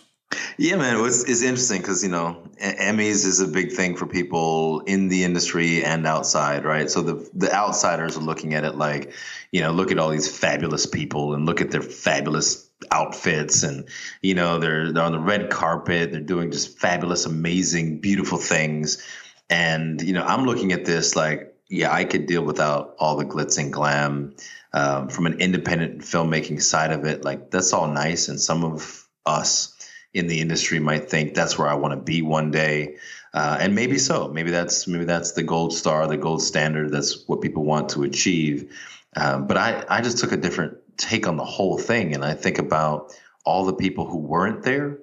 Yeah, 0.58 0.76
man, 0.76 1.04
it's, 1.06 1.24
it's 1.24 1.42
interesting 1.42 1.82
because 1.82 2.04
you 2.04 2.10
know 2.10 2.42
Emmys 2.60 3.26
is 3.26 3.40
a 3.40 3.48
big 3.48 3.72
thing 3.72 3.96
for 3.96 4.06
people 4.06 4.82
in 4.82 5.08
the 5.08 5.24
industry 5.24 5.84
and 5.84 6.06
outside, 6.06 6.66
right? 6.66 6.90
So 6.90 7.02
the 7.02 7.30
the 7.34 7.54
outsiders 7.54 8.18
are 8.18 8.22
looking 8.22 8.54
at 8.54 8.64
it 8.64 8.76
like, 8.76 9.14
you 9.52 9.62
know, 9.62 9.72
look 9.72 9.92
at 9.92 10.00
all 10.00 10.10
these 10.10 10.36
fabulous 10.36 10.86
people 10.86 11.34
and 11.34 11.46
look 11.46 11.62
at 11.62 11.72
their 11.72 11.82
fabulous 11.82 12.65
outfits, 12.92 13.64
and 13.64 13.88
you 14.22 14.34
know 14.34 14.60
they're 14.60 14.92
they're 14.92 15.04
on 15.04 15.12
the 15.12 15.20
red 15.20 15.50
carpet, 15.50 16.12
they're 16.12 16.22
doing 16.22 16.52
just 16.52 16.80
fabulous, 16.80 17.26
amazing, 17.26 18.00
beautiful 18.00 18.38
things, 18.38 19.06
and 19.50 20.02
you 20.02 20.14
know 20.14 20.24
I'm 20.24 20.46
looking 20.46 20.72
at 20.72 20.86
this 20.86 21.16
like, 21.16 21.56
yeah, 21.70 21.94
I 21.94 22.06
could 22.06 22.26
deal 22.26 22.44
without 22.44 22.96
all 23.00 23.16
the 23.16 23.26
glitz 23.26 23.58
and 23.58 23.72
glam. 23.72 24.36
Um, 24.74 25.08
from 25.08 25.26
an 25.26 25.40
independent 25.40 26.02
filmmaking 26.02 26.62
side 26.62 26.92
of 26.92 27.06
it, 27.06 27.24
like 27.24 27.50
that's 27.50 27.72
all 27.72 27.88
nice, 27.88 28.28
and 28.28 28.42
some 28.42 28.66
of 28.66 29.08
us 29.26 29.72
in 30.14 30.28
the 30.28 30.40
industry 30.40 30.80
might 30.80 31.10
think 31.10 31.34
that's 31.34 31.58
where 31.58 31.68
I 31.68 31.76
want 31.76 31.94
to 31.94 32.02
be 32.02 32.22
one 32.22 32.50
day. 32.52 32.98
Uh, 33.34 33.58
and 33.60 33.76
maybe 33.76 33.98
so. 33.98 34.30
Maybe 34.30 34.50
that's 34.50 34.88
maybe 34.88 35.04
that's 35.04 35.34
the 35.34 35.44
gold 35.44 35.74
star, 35.74 36.08
the 36.08 36.18
gold 36.18 36.42
standard. 36.42 36.92
That's 36.92 37.28
what 37.28 37.42
people 37.42 37.66
want 37.66 37.90
to 37.90 38.04
achieve. 38.04 38.74
Um, 39.18 39.46
but 39.46 39.58
I, 39.58 39.84
I 39.90 40.02
just 40.02 40.18
took 40.18 40.32
a 40.32 40.38
different 40.38 40.78
take 40.98 41.28
on 41.28 41.38
the 41.38 41.46
whole 41.46 41.78
thing, 41.78 42.14
and 42.14 42.24
I 42.24 42.34
think 42.34 42.60
about 42.60 43.14
all 43.44 43.66
the 43.66 43.74
people 43.74 44.06
who 44.06 44.18
weren't 44.18 44.64
there, 44.64 45.00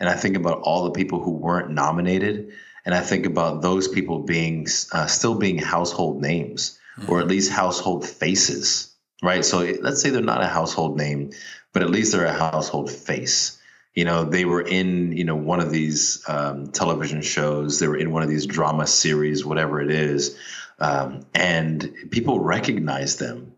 and 0.00 0.08
I 0.08 0.14
think 0.14 0.36
about 0.36 0.60
all 0.62 0.84
the 0.84 0.90
people 0.90 1.22
who 1.22 1.32
weren't 1.32 1.70
nominated, 1.70 2.52
and 2.84 2.94
I 2.94 3.00
think 3.00 3.26
about 3.26 3.62
those 3.62 3.88
people 3.88 4.20
being 4.20 4.66
uh, 4.92 5.06
still 5.06 5.34
being 5.34 5.58
household 5.58 6.20
names 6.20 6.78
mm-hmm. 6.98 7.10
or 7.10 7.20
at 7.20 7.28
least 7.28 7.52
household 7.52 8.06
faces, 8.06 8.92
right? 9.22 9.44
So 9.44 9.60
let's 9.80 10.00
say 10.00 10.10
they're 10.10 10.22
not 10.22 10.42
a 10.42 10.48
household 10.48 10.96
name, 10.96 11.30
but 11.72 11.82
at 11.82 11.90
least 11.90 12.12
they're 12.12 12.24
a 12.24 12.32
household 12.32 12.90
face 12.90 13.58
you 13.94 14.04
know 14.04 14.24
they 14.24 14.44
were 14.44 14.62
in 14.62 15.12
you 15.12 15.24
know 15.24 15.36
one 15.36 15.60
of 15.60 15.70
these 15.70 16.22
um, 16.28 16.68
television 16.68 17.22
shows 17.22 17.78
they 17.78 17.88
were 17.88 17.96
in 17.96 18.10
one 18.10 18.22
of 18.22 18.28
these 18.28 18.46
drama 18.46 18.86
series 18.86 19.44
whatever 19.44 19.80
it 19.80 19.90
is 19.90 20.36
um, 20.78 21.20
and 21.34 21.94
people 22.10 22.40
recognize 22.40 23.16
them 23.16 23.51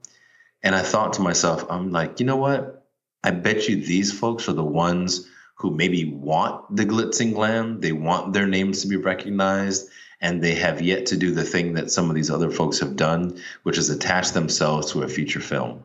and 0.65 0.75
i 0.75 0.83
thought 0.83 1.13
to 1.13 1.23
myself 1.23 1.65
i'm 1.71 1.93
like 1.93 2.19
you 2.19 2.27
know 2.27 2.37
what 2.37 2.85
i 3.23 3.31
bet 3.31 3.69
you 3.69 3.77
these 3.77 4.13
folks 4.13 4.49
are 4.49 4.55
the 4.55 4.65
ones 4.65 5.29
who 5.57 5.71
maybe 5.71 6.13
want 6.13 6.75
the 6.75 6.85
glitz 6.85 7.21
and 7.21 7.35
glam 7.35 7.81
they 7.81 7.93
want 7.93 8.33
their 8.33 8.47
names 8.47 8.83
to 8.83 8.89
be 8.89 8.97
recognized 8.97 9.89
and 10.21 10.43
they 10.43 10.55
have 10.55 10.81
yet 10.81 11.07
to 11.07 11.17
do 11.17 11.31
the 11.31 11.45
thing 11.45 11.75
that 11.75 11.91
some 11.91 12.09
of 12.09 12.17
these 12.17 12.31
other 12.31 12.51
folks 12.51 12.81
have 12.81 12.97
done 12.97 13.41
which 13.63 13.79
is 13.79 13.91
attach 13.91 14.33
themselves 14.33 14.91
to 14.91 15.03
a 15.03 15.09
feature 15.09 15.41
film 15.41 15.85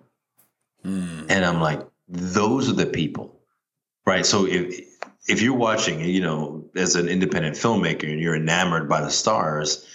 mm. 0.83 1.25
and 1.29 1.45
i'm 1.45 1.61
like 1.61 1.85
those 2.07 2.67
are 2.67 2.73
the 2.73 2.87
people 2.87 3.39
Right. 4.09 4.25
So 4.25 4.47
if 4.47 4.87
if 5.27 5.43
you're 5.43 5.53
watching, 5.53 5.99
you 6.03 6.21
know, 6.21 6.65
as 6.75 6.95
an 6.95 7.07
independent 7.07 7.55
filmmaker 7.55 8.09
and 8.11 8.19
you're 8.19 8.35
enamored 8.35 8.89
by 8.89 9.01
the 9.01 9.11
stars, 9.11 9.85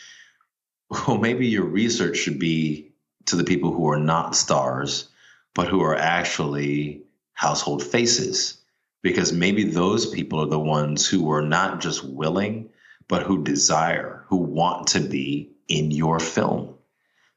well, 1.09 1.18
maybe 1.18 1.49
your 1.49 1.64
research 1.64 2.18
should 2.18 2.39
be 2.39 2.93
to 3.26 3.36
the 3.36 3.44
people 3.44 3.72
who 3.72 3.88
are 3.90 3.98
not 3.98 4.36
stars, 4.36 5.08
but 5.54 5.68
who 5.68 5.82
are 5.82 5.96
actually 5.96 7.02
household 7.32 7.82
faces. 7.82 8.58
Because 9.02 9.32
maybe 9.32 9.64
those 9.64 10.06
people 10.06 10.40
are 10.40 10.46
the 10.46 10.58
ones 10.58 11.06
who 11.06 11.30
are 11.30 11.42
not 11.42 11.80
just 11.80 12.02
willing, 12.02 12.70
but 13.06 13.22
who 13.22 13.44
desire, 13.44 14.24
who 14.28 14.36
want 14.36 14.88
to 14.88 15.00
be 15.00 15.50
in 15.68 15.90
your 15.90 16.18
film 16.18 16.74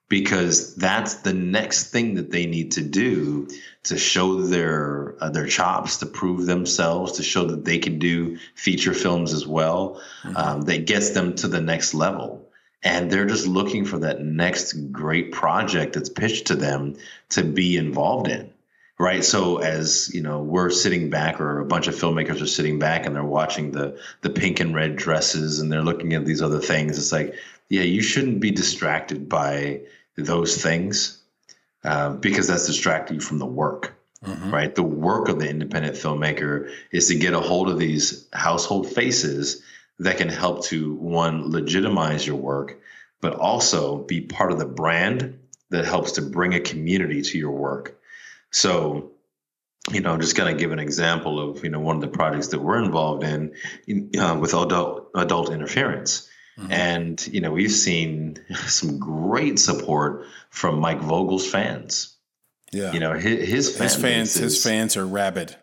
because 0.09 0.75
that's 0.75 1.15
the 1.15 1.33
next 1.33 1.91
thing 1.91 2.15
that 2.15 2.31
they 2.31 2.45
need 2.45 2.71
to 2.73 2.81
do 2.81 3.47
to 3.83 3.97
show 3.97 4.41
their 4.41 5.15
uh, 5.21 5.29
their 5.29 5.47
chops, 5.47 5.97
to 5.97 6.05
prove 6.05 6.45
themselves, 6.45 7.13
to 7.13 7.23
show 7.23 7.45
that 7.45 7.65
they 7.65 7.77
can 7.77 7.99
do 7.99 8.38
feature 8.55 8.93
films 8.93 9.33
as 9.33 9.45
well. 9.45 10.01
Mm-hmm. 10.23 10.38
Um, 10.38 10.61
that 10.61 10.85
gets 10.85 11.11
them 11.11 11.35
to 11.35 11.47
the 11.47 11.61
next 11.61 11.93
level. 11.93 12.47
And 12.84 13.11
they're 13.11 13.25
just 13.25 13.47
looking 13.47 13.86
for 13.86 13.99
that 13.99 14.23
next 14.23 14.73
great 14.91 15.32
project 15.32 15.93
that's 15.93 16.09
pitched 16.09 16.47
to 16.47 16.55
them 16.55 16.95
to 17.30 17.43
be 17.43 17.75
involved 17.78 18.28
in. 18.28 18.53
Right. 18.99 19.23
So 19.23 19.57
as 19.57 20.11
you 20.13 20.23
know, 20.23 20.41
we're 20.41 20.71
sitting 20.71 21.11
back, 21.11 21.39
or 21.39 21.59
a 21.59 21.65
bunch 21.65 21.88
of 21.88 21.93
filmmakers 21.93 22.41
are 22.41 22.47
sitting 22.47 22.80
back, 22.80 23.05
and 23.05 23.15
they're 23.15 23.23
watching 23.23 23.71
the 23.71 23.99
the 24.21 24.32
pink 24.32 24.59
and 24.59 24.73
red 24.73 24.95
dresses, 24.95 25.59
and 25.59 25.71
they're 25.71 25.84
looking 25.84 26.13
at 26.13 26.25
these 26.25 26.41
other 26.41 26.59
things. 26.59 26.97
It's 26.97 27.11
like, 27.11 27.36
yeah, 27.69 27.84
you 27.84 28.01
shouldn't 28.01 28.39
be 28.39 28.49
distracted 28.49 29.30
by 29.30 29.82
those 30.15 30.59
things 30.59 31.21
uh, 31.84 32.09
because 32.13 32.47
that's 32.47 32.65
distracting 32.65 33.15
you 33.15 33.21
from 33.21 33.38
the 33.38 33.45
work. 33.45 33.93
Mm-hmm. 34.25 34.51
Right. 34.51 34.73
The 34.73 34.82
work 34.82 35.30
of 35.30 35.38
the 35.38 35.47
independent 35.47 35.95
filmmaker 35.95 36.71
is 36.91 37.07
to 37.09 37.15
get 37.15 37.34
a 37.34 37.39
hold 37.39 37.69
of 37.69 37.78
these 37.78 38.28
household 38.34 38.91
faces 38.91 39.61
that 40.00 40.18
can 40.18 40.30
help 40.30 40.64
to 40.66 40.93
one 40.95 41.52
legitimize 41.52 42.26
your 42.26 42.36
work, 42.36 42.80
but 43.22 43.34
also 43.34 43.98
be 43.98 44.22
part 44.22 44.52
of 44.52 44.60
the 44.60 44.66
brand 44.66 45.39
that 45.70 45.86
helps 45.86 46.14
to 46.14 46.22
bring 46.22 46.54
a 46.54 46.60
community 46.60 47.22
to 47.22 47.38
your 47.38 47.52
work. 47.52 48.00
So, 48.52 49.12
you 49.91 50.02
know, 50.02 50.18
just 50.18 50.36
kind 50.36 50.50
of 50.50 50.58
give 50.58 50.72
an 50.72 50.80
example 50.80 51.39
of 51.39 51.64
you 51.64 51.70
know 51.70 51.80
one 51.80 51.95
of 51.95 52.02
the 52.02 52.08
projects 52.08 52.48
that 52.50 52.60
we're 52.60 52.84
involved 52.84 53.24
in 53.24 53.54
uh, 54.20 54.38
with 54.39 54.54
adult 54.54 55.10
adult 55.16 55.52
interference. 55.52 56.30
Mm-hmm. 56.58 56.72
And, 56.72 57.28
you 57.28 57.39
know, 57.39 57.52
we've 57.52 57.72
seen 57.72 58.39
some 58.68 58.98
great 59.00 59.60
support 59.60 60.26
from 60.50 60.80
Mike 60.80 61.02
Vogel's 61.02 61.50
fans. 61.50 62.16
Yeah. 62.72 62.91
You 62.91 63.00
know, 63.00 63.14
his, 63.14 63.48
his, 63.48 63.78
his 63.78 63.95
fans, 63.95 64.36
is, 64.36 64.41
his 64.41 64.64
fans 64.64 64.98
are 64.98 65.06
rabid. 65.06 65.56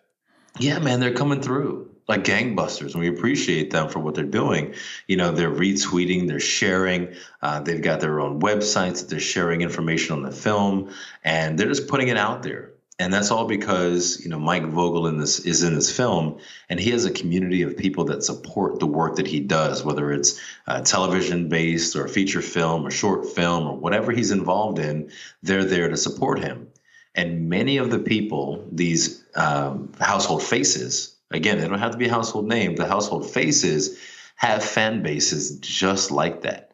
Yeah, 0.58 0.78
man, 0.78 1.00
they're 1.00 1.12
coming 1.12 1.42
through 1.42 1.93
like 2.08 2.24
gangbusters 2.24 2.92
and 2.92 3.00
we 3.00 3.08
appreciate 3.08 3.70
them 3.70 3.88
for 3.88 3.98
what 3.98 4.14
they're 4.14 4.24
doing 4.24 4.74
you 5.08 5.16
know 5.16 5.32
they're 5.32 5.50
retweeting 5.50 6.28
they're 6.28 6.40
sharing 6.40 7.14
uh, 7.42 7.60
they've 7.60 7.82
got 7.82 8.00
their 8.00 8.20
own 8.20 8.40
websites 8.40 9.08
they're 9.08 9.20
sharing 9.20 9.62
information 9.62 10.14
on 10.16 10.22
the 10.22 10.32
film 10.32 10.92
and 11.24 11.58
they're 11.58 11.68
just 11.68 11.88
putting 11.88 12.08
it 12.08 12.16
out 12.16 12.42
there 12.42 12.74
And 13.00 13.12
that's 13.12 13.32
all 13.32 13.46
because, 13.46 14.20
you 14.22 14.30
know, 14.30 14.38
Mike 14.38 14.64
Vogel 14.66 15.08
in 15.08 15.18
this 15.18 15.40
is 15.40 15.64
in 15.64 15.74
this 15.74 15.94
film 15.94 16.38
and 16.68 16.78
he 16.78 16.90
has 16.90 17.04
a 17.04 17.10
community 17.10 17.62
of 17.62 17.76
people 17.76 18.04
that 18.04 18.22
support 18.22 18.78
the 18.78 18.86
work 18.86 19.16
that 19.16 19.26
he 19.26 19.40
does, 19.40 19.82
whether 19.82 20.12
it's 20.12 20.40
uh, 20.68 20.80
television 20.82 21.48
based 21.48 21.96
or 21.96 22.06
feature 22.06 22.40
film 22.42 22.86
or 22.86 22.90
short 22.92 23.26
film 23.34 23.66
or 23.66 23.76
whatever 23.76 24.12
he's 24.12 24.30
involved 24.30 24.78
in, 24.78 25.10
they're 25.42 25.64
there 25.64 25.88
to 25.88 25.96
support 25.96 26.38
him. 26.38 26.68
And 27.16 27.48
many 27.48 27.78
of 27.78 27.90
the 27.90 27.98
people, 27.98 28.64
these 28.70 29.24
um, 29.34 29.92
household 30.00 30.42
faces, 30.44 31.13
again, 31.34 31.58
they 31.58 31.68
don't 31.68 31.78
have 31.78 31.92
to 31.92 31.98
be 31.98 32.08
household 32.08 32.46
names, 32.46 32.78
the 32.78 32.86
household 32.86 33.30
faces 33.30 33.98
have 34.36 34.64
fan 34.64 35.02
bases 35.02 35.58
just 35.58 36.10
like 36.10 36.42
that. 36.42 36.72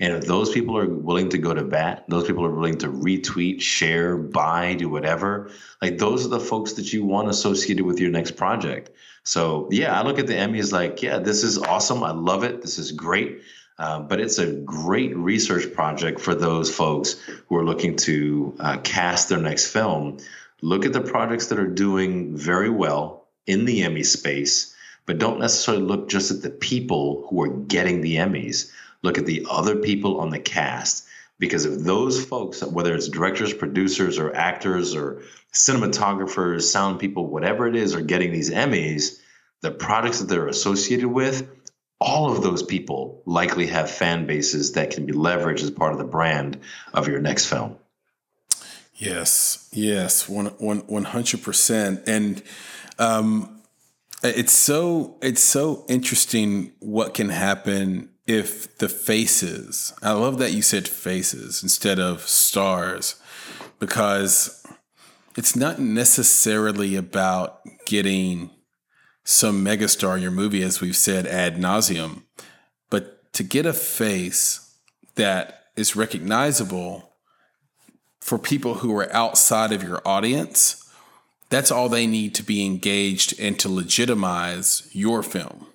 And 0.00 0.14
if 0.14 0.26
those 0.26 0.50
people 0.50 0.76
are 0.78 0.88
willing 0.88 1.28
to 1.28 1.38
go 1.38 1.54
to 1.54 1.62
bat, 1.62 2.04
those 2.08 2.26
people 2.26 2.44
are 2.44 2.54
willing 2.54 2.78
to 2.78 2.88
retweet, 2.88 3.60
share, 3.60 4.16
buy, 4.16 4.74
do 4.74 4.88
whatever, 4.88 5.50
like 5.80 5.98
those 5.98 6.26
are 6.26 6.30
the 6.30 6.40
folks 6.40 6.72
that 6.74 6.92
you 6.92 7.04
want 7.04 7.28
associated 7.28 7.84
with 7.84 8.00
your 8.00 8.10
next 8.10 8.32
project. 8.32 8.90
So, 9.24 9.68
yeah, 9.70 9.96
I 9.96 10.02
look 10.02 10.18
at 10.18 10.26
the 10.26 10.34
Emmys 10.34 10.72
like, 10.72 11.02
yeah, 11.02 11.18
this 11.18 11.44
is 11.44 11.58
awesome. 11.58 12.02
I 12.02 12.10
love 12.10 12.42
it. 12.42 12.62
This 12.62 12.78
is 12.78 12.90
great. 12.90 13.42
Uh, 13.78 14.00
but 14.00 14.20
it's 14.20 14.38
a 14.38 14.52
great 14.52 15.16
research 15.16 15.72
project 15.72 16.20
for 16.20 16.34
those 16.34 16.74
folks 16.74 17.12
who 17.48 17.56
are 17.56 17.64
looking 17.64 17.96
to 17.96 18.54
uh, 18.58 18.78
cast 18.78 19.28
their 19.28 19.38
next 19.38 19.72
film. 19.72 20.18
Look 20.60 20.84
at 20.84 20.92
the 20.92 21.00
projects 21.00 21.46
that 21.48 21.58
are 21.58 21.66
doing 21.66 22.36
very 22.36 22.70
well 22.70 23.21
in 23.46 23.64
the 23.64 23.82
Emmy 23.82 24.02
space, 24.02 24.74
but 25.06 25.18
don't 25.18 25.40
necessarily 25.40 25.82
look 25.82 26.08
just 26.08 26.30
at 26.30 26.42
the 26.42 26.50
people 26.50 27.26
who 27.28 27.42
are 27.42 27.48
getting 27.48 28.00
the 28.00 28.16
Emmys 28.16 28.70
look 29.02 29.18
at 29.18 29.26
the 29.26 29.46
other 29.50 29.76
people 29.76 30.20
on 30.20 30.30
the 30.30 30.38
cast. 30.38 31.06
Because 31.38 31.64
if 31.64 31.80
those 31.80 32.24
folks, 32.24 32.62
whether 32.62 32.94
it's 32.94 33.08
directors, 33.08 33.52
producers, 33.52 34.18
or 34.18 34.34
actors, 34.34 34.94
or 34.94 35.22
cinematographers, 35.52 36.62
sound 36.62 37.00
people, 37.00 37.26
whatever 37.26 37.66
it 37.66 37.74
is, 37.74 37.94
are 37.94 38.00
getting 38.00 38.32
these 38.32 38.50
Emmys, 38.50 39.18
the 39.60 39.72
products 39.72 40.20
that 40.20 40.28
they're 40.28 40.46
associated 40.46 41.08
with, 41.08 41.48
all 42.00 42.32
of 42.32 42.42
those 42.42 42.62
people 42.62 43.22
likely 43.26 43.66
have 43.68 43.90
fan 43.90 44.26
bases 44.26 44.72
that 44.72 44.90
can 44.90 45.06
be 45.06 45.12
leveraged 45.12 45.62
as 45.62 45.70
part 45.70 45.92
of 45.92 45.98
the 45.98 46.04
brand 46.04 46.60
of 46.94 47.08
your 47.08 47.20
next 47.20 47.46
film. 47.46 47.76
Yes, 48.94 49.68
yes, 49.72 50.28
one 50.28 50.46
one 50.58 50.80
one 50.86 51.04
hundred 51.04 51.42
percent, 51.42 52.02
and 52.06 52.42
um, 52.98 53.62
it's 54.22 54.52
so 54.52 55.16
it's 55.22 55.42
so 55.42 55.84
interesting 55.88 56.72
what 56.80 57.14
can 57.14 57.30
happen 57.30 58.10
if 58.26 58.78
the 58.78 58.88
faces, 58.88 59.92
I 60.02 60.12
love 60.12 60.38
that 60.38 60.52
you 60.52 60.62
said 60.62 60.86
faces 60.86 61.62
instead 61.62 61.98
of 61.98 62.22
stars, 62.28 63.16
because 63.80 64.64
it's 65.36 65.56
not 65.56 65.80
necessarily 65.80 66.94
about 66.94 67.60
getting 67.86 68.50
some 69.24 69.64
megastar 69.64 70.16
in 70.16 70.22
your 70.22 70.30
movie, 70.30 70.62
as 70.62 70.80
we've 70.80 70.96
said 70.96 71.26
ad 71.26 71.56
nauseum, 71.56 72.22
but 72.90 73.32
to 73.32 73.42
get 73.42 73.66
a 73.66 73.72
face 73.72 74.76
that 75.16 75.64
is 75.76 75.96
recognizable 75.96 77.11
for 78.22 78.38
people 78.38 78.74
who 78.74 78.96
are 78.96 79.12
outside 79.12 79.72
of 79.72 79.82
your 79.82 80.00
audience, 80.06 80.88
that's 81.50 81.72
all 81.72 81.88
they 81.88 82.06
need 82.06 82.36
to 82.36 82.44
be 82.44 82.64
engaged 82.64 83.38
and 83.40 83.58
to 83.58 83.68
legitimize 83.68 84.88
your 84.92 85.24
film. 85.24 85.66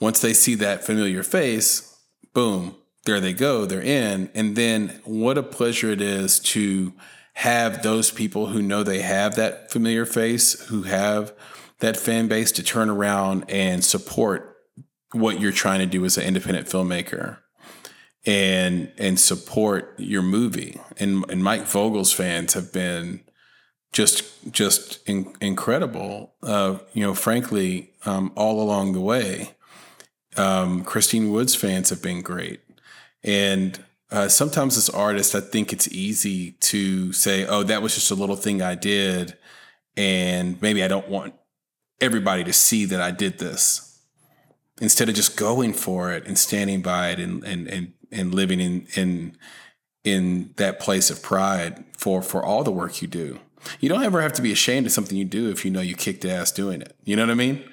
Once 0.00 0.18
they 0.20 0.32
see 0.32 0.54
that 0.54 0.82
familiar 0.82 1.22
face, 1.22 1.94
boom, 2.32 2.74
there 3.04 3.20
they 3.20 3.34
go, 3.34 3.66
they're 3.66 3.82
in. 3.82 4.30
And 4.34 4.56
then 4.56 4.98
what 5.04 5.36
a 5.36 5.42
pleasure 5.42 5.90
it 5.90 6.00
is 6.00 6.40
to 6.40 6.94
have 7.34 7.82
those 7.82 8.10
people 8.10 8.46
who 8.46 8.62
know 8.62 8.82
they 8.82 9.02
have 9.02 9.36
that 9.36 9.70
familiar 9.70 10.06
face, 10.06 10.58
who 10.68 10.84
have 10.84 11.34
that 11.80 11.98
fan 11.98 12.28
base 12.28 12.50
to 12.52 12.62
turn 12.62 12.88
around 12.88 13.44
and 13.50 13.84
support 13.84 14.56
what 15.12 15.38
you're 15.38 15.52
trying 15.52 15.80
to 15.80 15.86
do 15.86 16.06
as 16.06 16.16
an 16.16 16.24
independent 16.24 16.66
filmmaker 16.66 17.40
and 18.26 18.92
and 18.98 19.18
support 19.18 19.94
your 19.98 20.22
movie. 20.22 20.80
And 20.98 21.24
and 21.30 21.42
Mike 21.42 21.66
Vogel's 21.66 22.12
fans 22.12 22.54
have 22.54 22.72
been 22.72 23.20
just 23.92 24.24
just 24.50 25.06
in, 25.08 25.34
incredible. 25.40 26.34
Uh, 26.42 26.78
you 26.92 27.02
know, 27.02 27.14
frankly, 27.14 27.92
um, 28.04 28.32
all 28.36 28.60
along 28.60 28.92
the 28.92 29.00
way. 29.00 29.54
Um, 30.36 30.84
Christine 30.84 31.32
Woods' 31.32 31.54
fans 31.54 31.90
have 31.90 32.02
been 32.02 32.22
great. 32.22 32.60
And 33.24 33.82
uh, 34.10 34.28
sometimes 34.28 34.76
as 34.76 34.88
artists, 34.88 35.34
I 35.34 35.40
think 35.40 35.72
it's 35.72 35.88
easy 35.88 36.52
to 36.52 37.12
say, 37.12 37.44
oh, 37.46 37.62
that 37.64 37.82
was 37.82 37.94
just 37.94 38.10
a 38.10 38.14
little 38.14 38.36
thing 38.36 38.62
I 38.62 38.74
did. 38.74 39.36
And 39.96 40.60
maybe 40.62 40.82
I 40.84 40.88
don't 40.88 41.08
want 41.08 41.34
everybody 42.00 42.44
to 42.44 42.52
see 42.52 42.84
that 42.86 43.00
I 43.00 43.10
did 43.10 43.38
this. 43.38 43.87
Instead 44.80 45.08
of 45.08 45.14
just 45.14 45.36
going 45.36 45.72
for 45.72 46.12
it 46.12 46.26
and 46.26 46.38
standing 46.38 46.82
by 46.82 47.10
it 47.10 47.18
and, 47.18 47.42
and, 47.44 47.66
and, 47.68 47.92
and 48.12 48.34
living 48.34 48.60
in, 48.60 48.86
in, 48.94 49.36
in 50.04 50.54
that 50.56 50.78
place 50.78 51.10
of 51.10 51.22
pride 51.22 51.84
for, 51.96 52.22
for 52.22 52.44
all 52.44 52.62
the 52.62 52.70
work 52.70 53.02
you 53.02 53.08
do. 53.08 53.40
You 53.80 53.88
don't 53.88 54.04
ever 54.04 54.20
have 54.20 54.32
to 54.34 54.42
be 54.42 54.52
ashamed 54.52 54.86
of 54.86 54.92
something 54.92 55.16
you 55.16 55.24
do 55.24 55.50
if 55.50 55.64
you 55.64 55.70
know 55.70 55.80
you 55.80 55.94
kicked 55.94 56.24
ass 56.24 56.52
doing 56.52 56.80
it. 56.80 56.94
You 57.04 57.16
know 57.16 57.22
what 57.22 57.32
I 57.32 57.34
mean? 57.34 57.64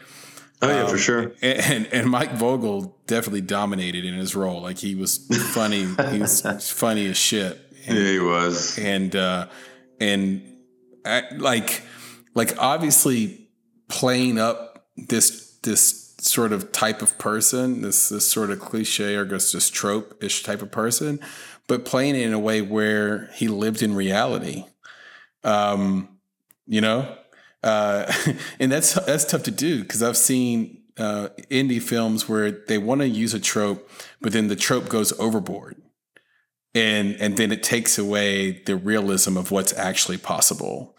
Oh 0.62 0.70
yeah, 0.70 0.84
um, 0.84 0.90
for 0.90 0.98
sure. 0.98 1.34
And 1.42 1.88
and 1.88 2.10
Mike 2.10 2.34
Vogel 2.34 2.98
definitely 3.08 3.42
dominated 3.42 4.06
in 4.06 4.14
his 4.14 4.36
role. 4.36 4.62
Like 4.62 4.78
he 4.78 4.96
was 4.96 5.18
funny. 5.54 5.86
he 6.12 6.20
was 6.20 6.42
funny 6.72 7.08
as 7.08 7.18
shit. 7.18 7.60
And, 7.88 7.98
yeah, 7.98 8.12
he 8.12 8.20
was. 8.20 8.78
And 8.80 9.16
uh, 9.16 9.48
and 10.00 10.42
I, 11.06 11.24
like 11.38 11.84
like 12.34 12.58
obviously 12.58 13.50
playing 13.90 14.40
up 14.40 14.88
this 14.98 15.58
this 15.64 16.05
sort 16.26 16.52
of 16.52 16.72
type 16.72 17.02
of 17.02 17.18
person, 17.18 17.82
this 17.82 18.10
this 18.10 18.30
sort 18.30 18.50
of 18.50 18.60
cliche 18.60 19.16
or 19.16 19.26
just 19.26 19.54
this 19.54 19.70
trope 19.70 20.22
ish 20.24 20.44
type 20.44 20.62
of 20.62 20.72
person, 20.72 21.20
but 21.68 21.86
playing 21.86 22.16
it 22.16 22.22
in 22.22 22.34
a 22.34 22.40
way 22.40 22.62
where 22.62 23.30
he 23.34 23.48
lived 23.48 23.82
in 23.82 23.96
reality. 23.96 24.66
Um, 25.44 26.10
you 26.66 26.82
know, 26.82 27.16
uh, 27.64 28.12
and 28.60 28.72
that's 28.72 28.94
that's 28.94 29.26
tough 29.26 29.44
to 29.44 29.52
do 29.52 29.82
because 29.82 30.02
I've 30.02 30.18
seen 30.18 30.82
uh, 30.98 31.30
indie 31.50 31.82
films 31.82 32.28
where 32.28 32.52
they 32.52 32.78
want 32.78 33.02
to 33.02 33.08
use 33.08 33.34
a 33.34 33.40
trope, 33.40 33.90
but 34.22 34.34
then 34.34 34.48
the 34.48 34.56
trope 34.56 34.90
goes 34.90 35.18
overboard, 35.20 35.76
and 36.74 37.16
and 37.16 37.38
then 37.38 37.52
it 37.52 37.64
takes 37.64 37.98
away 37.98 38.64
the 38.64 38.76
realism 38.76 39.38
of 39.38 39.52
what's 39.52 39.74
actually 39.74 40.18
possible. 40.18 40.98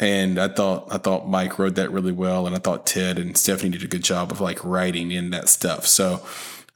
And 0.00 0.38
I 0.38 0.48
thought 0.48 0.88
I 0.90 0.96
thought 0.96 1.28
Mike 1.28 1.58
wrote 1.58 1.74
that 1.74 1.92
really 1.92 2.10
well, 2.10 2.46
and 2.46 2.56
I 2.56 2.58
thought 2.58 2.86
Ted 2.86 3.18
and 3.18 3.36
Stephanie 3.36 3.72
did 3.72 3.84
a 3.84 3.86
good 3.86 4.02
job 4.02 4.32
of 4.32 4.40
like 4.40 4.64
writing 4.64 5.12
in 5.12 5.28
that 5.30 5.50
stuff. 5.50 5.86
So, 5.86 6.26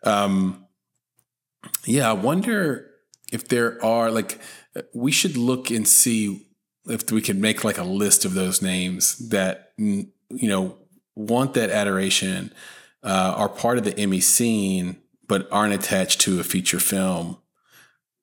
um, 0.03 0.67
yeah, 1.87 2.11
I 2.11 2.13
wonder 2.13 2.91
if 3.33 3.49
there 3.49 3.83
are 3.83 4.11
like 4.11 4.39
we 4.93 5.11
should 5.11 5.39
look 5.39 5.71
and 5.71 5.89
see 5.89 6.47
if 6.87 7.11
we 7.11 7.23
can 7.23 7.41
make 7.41 7.65
like 7.65 7.79
a 7.79 7.85
list 7.85 8.27
of 8.27 8.35
those 8.35 8.61
names 8.61 9.31
that 9.31 9.73
you 9.79 10.13
know 10.31 10.77
want 11.17 11.55
that 11.55 11.71
adoration, 11.71 12.53
uh, 13.03 13.35
are 13.37 13.49
part 13.49 13.79
of 13.79 13.85
the 13.85 13.99
Emmy 13.99 14.21
scene, 14.21 14.97
but 15.27 15.49
aren't 15.51 15.73
attached 15.73 16.21
to 16.23 16.41
a 16.41 16.45
feature 16.45 16.81
film 16.81 17.39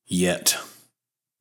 yet. 0.05 0.57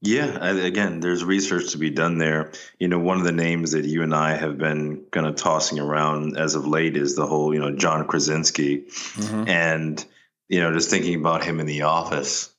Yeah, 0.02 0.48
again, 0.48 1.00
there's 1.00 1.22
research 1.22 1.72
to 1.72 1.78
be 1.78 1.90
done 1.90 2.16
there. 2.16 2.52
You 2.78 2.88
know, 2.88 2.98
one 2.98 3.18
of 3.18 3.24
the 3.24 3.32
names 3.32 3.72
that 3.72 3.84
you 3.84 4.02
and 4.02 4.14
I 4.14 4.34
have 4.34 4.56
been 4.56 5.04
kind 5.10 5.26
of 5.26 5.36
tossing 5.36 5.78
around 5.78 6.38
as 6.38 6.54
of 6.54 6.66
late 6.66 6.96
is 6.96 7.16
the 7.16 7.26
whole, 7.26 7.52
you 7.52 7.60
know, 7.60 7.76
John 7.76 8.06
Krasinski. 8.06 8.84
Mm-hmm. 8.86 9.48
And, 9.48 10.04
you 10.48 10.60
know, 10.60 10.72
just 10.72 10.88
thinking 10.88 11.20
about 11.20 11.44
him 11.44 11.60
in 11.60 11.66
the 11.66 11.82
office, 11.82 12.50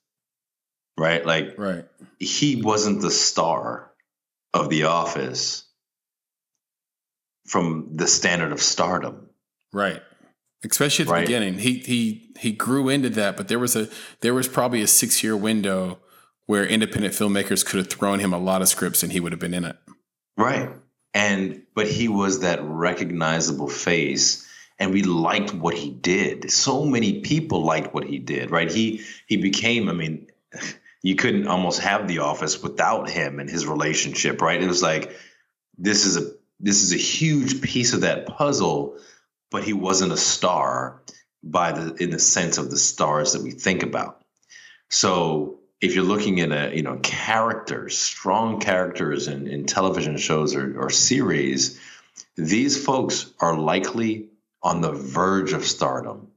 right? 0.99 1.25
Like, 1.25 1.55
right. 1.57 1.85
he 2.19 2.61
wasn't 2.61 3.01
the 3.01 3.09
star 3.09 3.91
of 4.53 4.69
The 4.69 4.83
Office 4.83 5.63
from 7.47 7.89
the 7.93 8.07
standard 8.07 8.51
of 8.51 8.61
stardom. 8.61 9.29
Right. 9.73 10.01
Especially 10.63 11.03
at 11.03 11.07
the 11.07 11.13
right. 11.13 11.25
beginning. 11.25 11.57
He 11.57 11.79
he 11.79 12.33
he 12.37 12.51
grew 12.51 12.87
into 12.87 13.09
that, 13.09 13.35
but 13.35 13.47
there 13.47 13.57
was 13.57 13.75
a 13.75 13.89
there 14.19 14.35
was 14.35 14.47
probably 14.47 14.81
a 14.83 14.87
six 14.87 15.23
year 15.23 15.35
window 15.35 15.97
where 16.51 16.65
independent 16.65 17.13
filmmakers 17.13 17.65
could 17.65 17.77
have 17.77 17.89
thrown 17.89 18.19
him 18.19 18.33
a 18.33 18.37
lot 18.37 18.61
of 18.61 18.67
scripts 18.67 19.03
and 19.03 19.13
he 19.13 19.21
would 19.21 19.31
have 19.31 19.39
been 19.39 19.53
in 19.53 19.63
it. 19.63 19.77
Right. 20.35 20.69
And 21.13 21.61
but 21.73 21.87
he 21.87 22.09
was 22.09 22.41
that 22.41 22.59
recognizable 22.61 23.69
face 23.69 24.45
and 24.77 24.91
we 24.91 25.01
liked 25.01 25.53
what 25.53 25.75
he 25.75 25.89
did. 25.89 26.51
So 26.51 26.83
many 26.83 27.21
people 27.21 27.63
liked 27.63 27.93
what 27.93 28.03
he 28.03 28.19
did, 28.19 28.51
right? 28.51 28.69
He 28.69 28.99
he 29.27 29.37
became, 29.37 29.87
I 29.87 29.93
mean, 29.93 30.27
you 31.01 31.15
couldn't 31.15 31.47
almost 31.47 31.79
have 31.79 32.09
the 32.09 32.19
office 32.19 32.61
without 32.61 33.09
him 33.09 33.39
and 33.39 33.49
his 33.49 33.65
relationship, 33.65 34.41
right? 34.41 34.61
It 34.61 34.67
was 34.67 34.83
like 34.83 35.15
this 35.77 36.05
is 36.05 36.17
a 36.17 36.33
this 36.59 36.83
is 36.83 36.91
a 36.91 36.97
huge 36.97 37.61
piece 37.61 37.93
of 37.93 38.01
that 38.01 38.27
puzzle, 38.27 38.97
but 39.51 39.63
he 39.63 39.71
wasn't 39.71 40.11
a 40.11 40.17
star 40.17 41.01
by 41.41 41.71
the 41.71 41.93
in 42.03 42.09
the 42.09 42.19
sense 42.19 42.57
of 42.57 42.69
the 42.69 42.77
stars 42.77 43.31
that 43.31 43.41
we 43.41 43.51
think 43.51 43.83
about. 43.83 44.21
So 44.89 45.60
if 45.81 45.95
you're 45.95 46.03
looking 46.03 46.39
at 46.41 46.51
a 46.51 46.75
you 46.75 46.83
know 46.83 46.97
characters, 47.01 47.97
strong 47.97 48.59
characters 48.59 49.27
in, 49.27 49.47
in 49.47 49.65
television 49.65 50.17
shows 50.17 50.55
or, 50.55 50.79
or 50.79 50.89
series, 50.89 51.79
these 52.37 52.83
folks 52.83 53.31
are 53.39 53.57
likely 53.57 54.27
on 54.63 54.81
the 54.81 54.91
verge 54.91 55.53
of 55.53 55.65
stardom, 55.65 56.27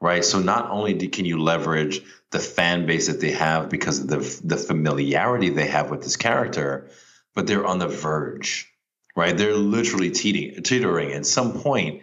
right? 0.00 0.24
So 0.24 0.40
not 0.40 0.70
only 0.70 0.94
do, 0.94 1.08
can 1.08 1.26
you 1.26 1.38
leverage 1.38 2.02
the 2.30 2.38
fan 2.38 2.86
base 2.86 3.08
that 3.08 3.20
they 3.20 3.32
have 3.32 3.68
because 3.68 4.00
of 4.00 4.08
the 4.08 4.40
the 4.42 4.56
familiarity 4.56 5.50
they 5.50 5.68
have 5.68 5.90
with 5.90 6.02
this 6.02 6.16
character, 6.16 6.90
but 7.34 7.46
they're 7.46 7.66
on 7.66 7.78
the 7.78 7.88
verge, 7.88 8.72
right? 9.14 9.36
They're 9.36 9.54
literally 9.54 10.10
teetering. 10.10 10.62
teetering. 10.62 11.12
At 11.12 11.26
some 11.26 11.60
point, 11.60 12.02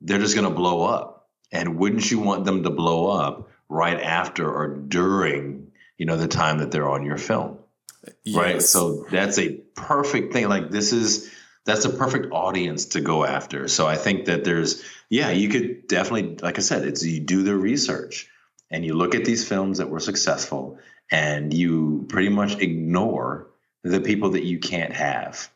they're 0.00 0.18
just 0.18 0.36
going 0.36 0.48
to 0.48 0.54
blow 0.54 0.84
up. 0.84 1.28
And 1.50 1.78
wouldn't 1.78 2.10
you 2.10 2.18
want 2.18 2.44
them 2.44 2.64
to 2.64 2.70
blow 2.70 3.10
up 3.10 3.50
right 3.68 4.00
after 4.00 4.50
or 4.50 4.68
during, 4.68 5.72
you 5.98 6.06
know, 6.06 6.16
the 6.16 6.28
time 6.28 6.58
that 6.58 6.70
they're 6.70 6.88
on 6.88 7.04
your 7.04 7.18
film? 7.18 7.58
Yes. 8.24 8.36
Right. 8.36 8.62
So 8.62 9.06
that's 9.10 9.38
a 9.38 9.50
perfect 9.74 10.32
thing. 10.32 10.48
Like 10.48 10.70
this 10.70 10.92
is 10.92 11.30
that's 11.64 11.84
a 11.84 11.90
perfect 11.90 12.32
audience 12.32 12.86
to 12.86 13.00
go 13.00 13.24
after. 13.24 13.68
So 13.68 13.86
I 13.86 13.96
think 13.96 14.26
that 14.26 14.44
there's 14.44 14.84
yeah, 15.08 15.30
you 15.30 15.48
could 15.48 15.88
definitely 15.88 16.36
like 16.36 16.58
I 16.58 16.62
said, 16.62 16.86
it's 16.86 17.04
you 17.04 17.20
do 17.20 17.42
the 17.42 17.56
research 17.56 18.28
and 18.70 18.84
you 18.84 18.94
look 18.94 19.14
at 19.14 19.24
these 19.24 19.46
films 19.46 19.78
that 19.78 19.88
were 19.88 20.00
successful 20.00 20.78
and 21.10 21.52
you 21.52 22.06
pretty 22.08 22.28
much 22.28 22.58
ignore 22.58 23.48
the 23.82 24.00
people 24.00 24.30
that 24.30 24.44
you 24.44 24.58
can't 24.58 24.92
have. 24.92 25.50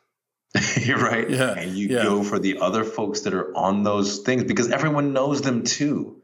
right? 0.88 1.28
Yeah. 1.28 1.52
And 1.52 1.76
you 1.76 1.88
yeah. 1.88 2.02
go 2.04 2.22
for 2.22 2.38
the 2.38 2.58
other 2.60 2.84
folks 2.84 3.22
that 3.22 3.34
are 3.34 3.56
on 3.56 3.82
those 3.82 4.20
things 4.20 4.44
because 4.44 4.70
everyone 4.70 5.12
knows 5.12 5.42
them 5.42 5.64
too. 5.64 6.17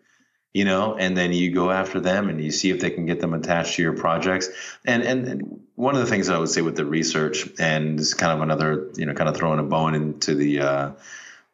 You 0.55 0.65
know, 0.65 0.97
and 0.97 1.17
then 1.17 1.33
you 1.33 1.51
go 1.51 1.71
after 1.71 2.01
them 2.01 2.29
and 2.29 2.43
you 2.43 2.53
see 2.53 2.71
if 2.71 2.81
they 2.81 2.91
can 2.91 3.07
get 3.07 3.21
them 3.21 3.35
attached 3.35 3.75
to 3.75 3.83
your 3.83 3.93
projects. 3.93 4.49
And 4.85 5.03
and, 5.03 5.61
one 5.75 5.97
of 5.97 6.01
the 6.01 6.07
things 6.07 6.29
I 6.29 6.39
would 6.39 6.49
say 6.49 6.63
with 6.63 6.77
the 6.77 6.85
research, 6.85 7.49
and 7.59 7.99
is 7.99 8.15
kind 8.15 8.33
of 8.33 8.41
another, 8.41 8.91
you 8.95 9.07
know, 9.07 9.15
kind 9.15 9.29
of 9.29 9.37
throwing 9.37 9.59
a 9.59 9.65
bone 9.65 9.97
into 9.97 10.37
the 10.37 10.61
uh, 10.61 10.91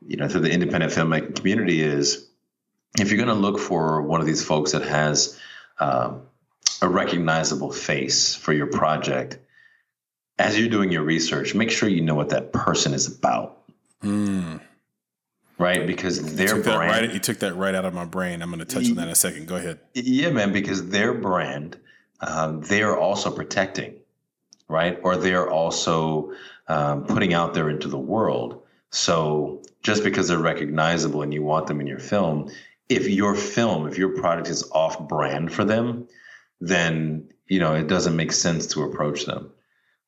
you 0.07 0.17
know, 0.17 0.29
to 0.29 0.41
the 0.41 0.51
independent 0.51 0.93
filmmaking 0.93 1.37
community 1.37 1.81
is 1.81 2.29
if 2.99 3.11
you're 3.11 3.25
going 3.25 3.29
to 3.29 3.35
look 3.35 3.59
for 3.59 4.03
one 4.03 4.21
of 4.21 4.27
these 4.27 4.45
folks 4.45 4.73
that 4.73 4.83
has 4.83 5.39
um, 5.79 6.23
a 6.83 6.89
recognizable 6.89 7.73
face 7.73 8.35
for 8.35 8.53
your 8.53 8.67
project, 8.67 9.39
as 10.39 10.59
you're 10.59 10.71
doing 10.71 10.91
your 10.91 11.03
research, 11.03 11.55
make 11.55 11.71
sure 11.71 11.89
you 11.89 12.01
know 12.01 12.15
what 12.15 12.31
that 12.31 12.53
person 12.53 12.95
is 12.95 13.15
about. 13.15 13.59
Mm. 14.03 14.61
Right? 15.61 15.87
Because 15.87 16.35
their 16.37 16.57
you 16.57 16.63
brand. 16.63 17.07
Right, 17.07 17.13
you 17.13 17.21
took 17.21 17.39
that 17.41 17.55
right 17.55 17.75
out 17.75 17.85
of 17.85 17.95
my 17.95 18.05
brain. 18.05 18.43
I'm 18.43 18.49
going 18.49 18.61
to 18.61 18.65
touch 18.65 18.89
on 18.89 18.97
that 18.97 19.05
in 19.05 19.09
a 19.11 19.15
second. 19.15 19.47
Go 19.47 19.57
ahead. 19.57 19.79
Yeah, 19.95 20.31
man, 20.31 20.53
because 20.53 20.89
their 20.89 21.13
brand, 21.13 21.79
um, 22.21 22.63
they 22.63 22.83
are 22.83 22.97
also 22.97 23.31
protecting, 23.31 23.97
right? 24.69 24.99
Or 25.03 25.17
they're 25.17 25.51
also 25.51 26.33
um, 26.67 27.05
putting 27.05 27.35
out 27.35 27.53
there 27.55 27.69
into 27.69 27.89
the 27.89 27.99
world. 27.99 28.63
So 28.91 29.63
just 29.83 30.03
because 30.03 30.29
they're 30.29 30.39
recognizable 30.39 31.23
and 31.23 31.33
you 31.33 31.43
want 31.43 31.67
them 31.67 31.81
in 31.81 31.87
your 31.87 31.99
film, 31.99 32.51
if 32.89 33.09
your 33.09 33.35
film, 33.35 33.87
if 33.87 33.99
your 33.99 34.17
product 34.21 34.49
is 34.49 34.69
off 34.73 35.09
brand 35.09 35.53
for 35.53 35.65
them, 35.65 36.09
then 36.61 37.29
you 37.49 37.61
know 37.61 37.75
it 37.75 37.87
doesn't 37.87 38.17
make 38.17 38.33
sense 38.33 38.67
to 38.69 38.83
approach 38.83 39.27
them. 39.27 39.51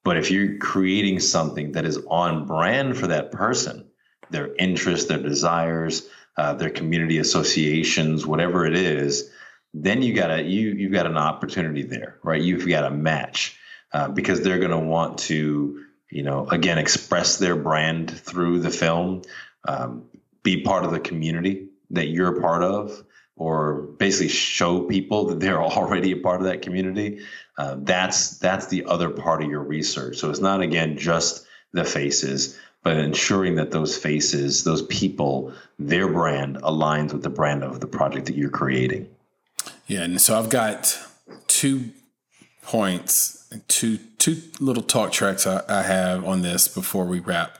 But 0.04 0.16
if 0.16 0.30
you're 0.30 0.58
creating 0.58 1.20
something 1.20 1.72
that 1.72 1.84
is 1.84 1.98
on 2.08 2.46
brand 2.46 2.96
for 2.96 3.06
that 3.06 3.30
person, 3.30 3.86
their 4.32 4.54
interests, 4.54 5.08
their 5.08 5.18
desires, 5.18 6.08
uh, 6.36 6.54
their 6.54 6.70
community 6.70 7.18
associations, 7.18 8.26
whatever 8.26 8.66
it 8.66 8.74
is, 8.74 9.30
then 9.74 10.02
you 10.02 10.14
got 10.14 10.30
a 10.30 10.42
you 10.42 10.70
you've 10.70 10.92
got 10.92 11.06
an 11.06 11.16
opportunity 11.16 11.82
there, 11.82 12.18
right? 12.22 12.40
You've 12.40 12.68
got 12.68 12.84
a 12.84 12.90
match 12.90 13.58
uh, 13.92 14.08
because 14.08 14.42
they're 14.42 14.58
going 14.58 14.70
to 14.70 14.78
want 14.78 15.18
to, 15.18 15.84
you 16.10 16.22
know, 16.22 16.46
again 16.48 16.78
express 16.78 17.38
their 17.38 17.56
brand 17.56 18.10
through 18.10 18.60
the 18.60 18.70
film, 18.70 19.22
um, 19.66 20.04
be 20.42 20.62
part 20.62 20.84
of 20.84 20.90
the 20.90 21.00
community 21.00 21.68
that 21.90 22.08
you're 22.08 22.38
a 22.38 22.40
part 22.40 22.62
of, 22.62 23.02
or 23.36 23.82
basically 23.98 24.28
show 24.28 24.82
people 24.82 25.26
that 25.26 25.40
they're 25.40 25.62
already 25.62 26.12
a 26.12 26.16
part 26.16 26.40
of 26.40 26.46
that 26.46 26.62
community. 26.62 27.20
Uh, 27.56 27.76
that's 27.80 28.38
that's 28.38 28.66
the 28.66 28.84
other 28.86 29.10
part 29.10 29.42
of 29.42 29.50
your 29.50 29.62
research. 29.62 30.16
So 30.16 30.30
it's 30.30 30.40
not 30.40 30.60
again 30.60 30.98
just 30.98 31.46
the 31.72 31.84
faces, 31.84 32.58
but 32.82 32.96
ensuring 32.96 33.54
that 33.56 33.70
those 33.70 33.96
faces, 33.96 34.64
those 34.64 34.82
people, 34.82 35.52
their 35.78 36.08
brand 36.08 36.56
aligns 36.56 37.12
with 37.12 37.22
the 37.22 37.30
brand 37.30 37.62
of 37.62 37.80
the 37.80 37.86
project 37.86 38.26
that 38.26 38.36
you're 38.36 38.50
creating. 38.50 39.08
Yeah, 39.86 40.02
and 40.02 40.20
so 40.20 40.38
I've 40.38 40.50
got 40.50 40.98
two 41.46 41.90
points, 42.62 43.48
two 43.68 43.98
two 44.18 44.40
little 44.60 44.82
talk 44.82 45.12
tracks 45.12 45.46
I, 45.46 45.62
I 45.68 45.82
have 45.82 46.24
on 46.24 46.42
this 46.42 46.68
before 46.68 47.04
we 47.04 47.20
wrap. 47.20 47.58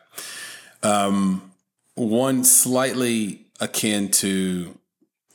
Um, 0.82 1.52
one 1.94 2.44
slightly 2.44 3.46
akin 3.60 4.10
to 4.10 4.76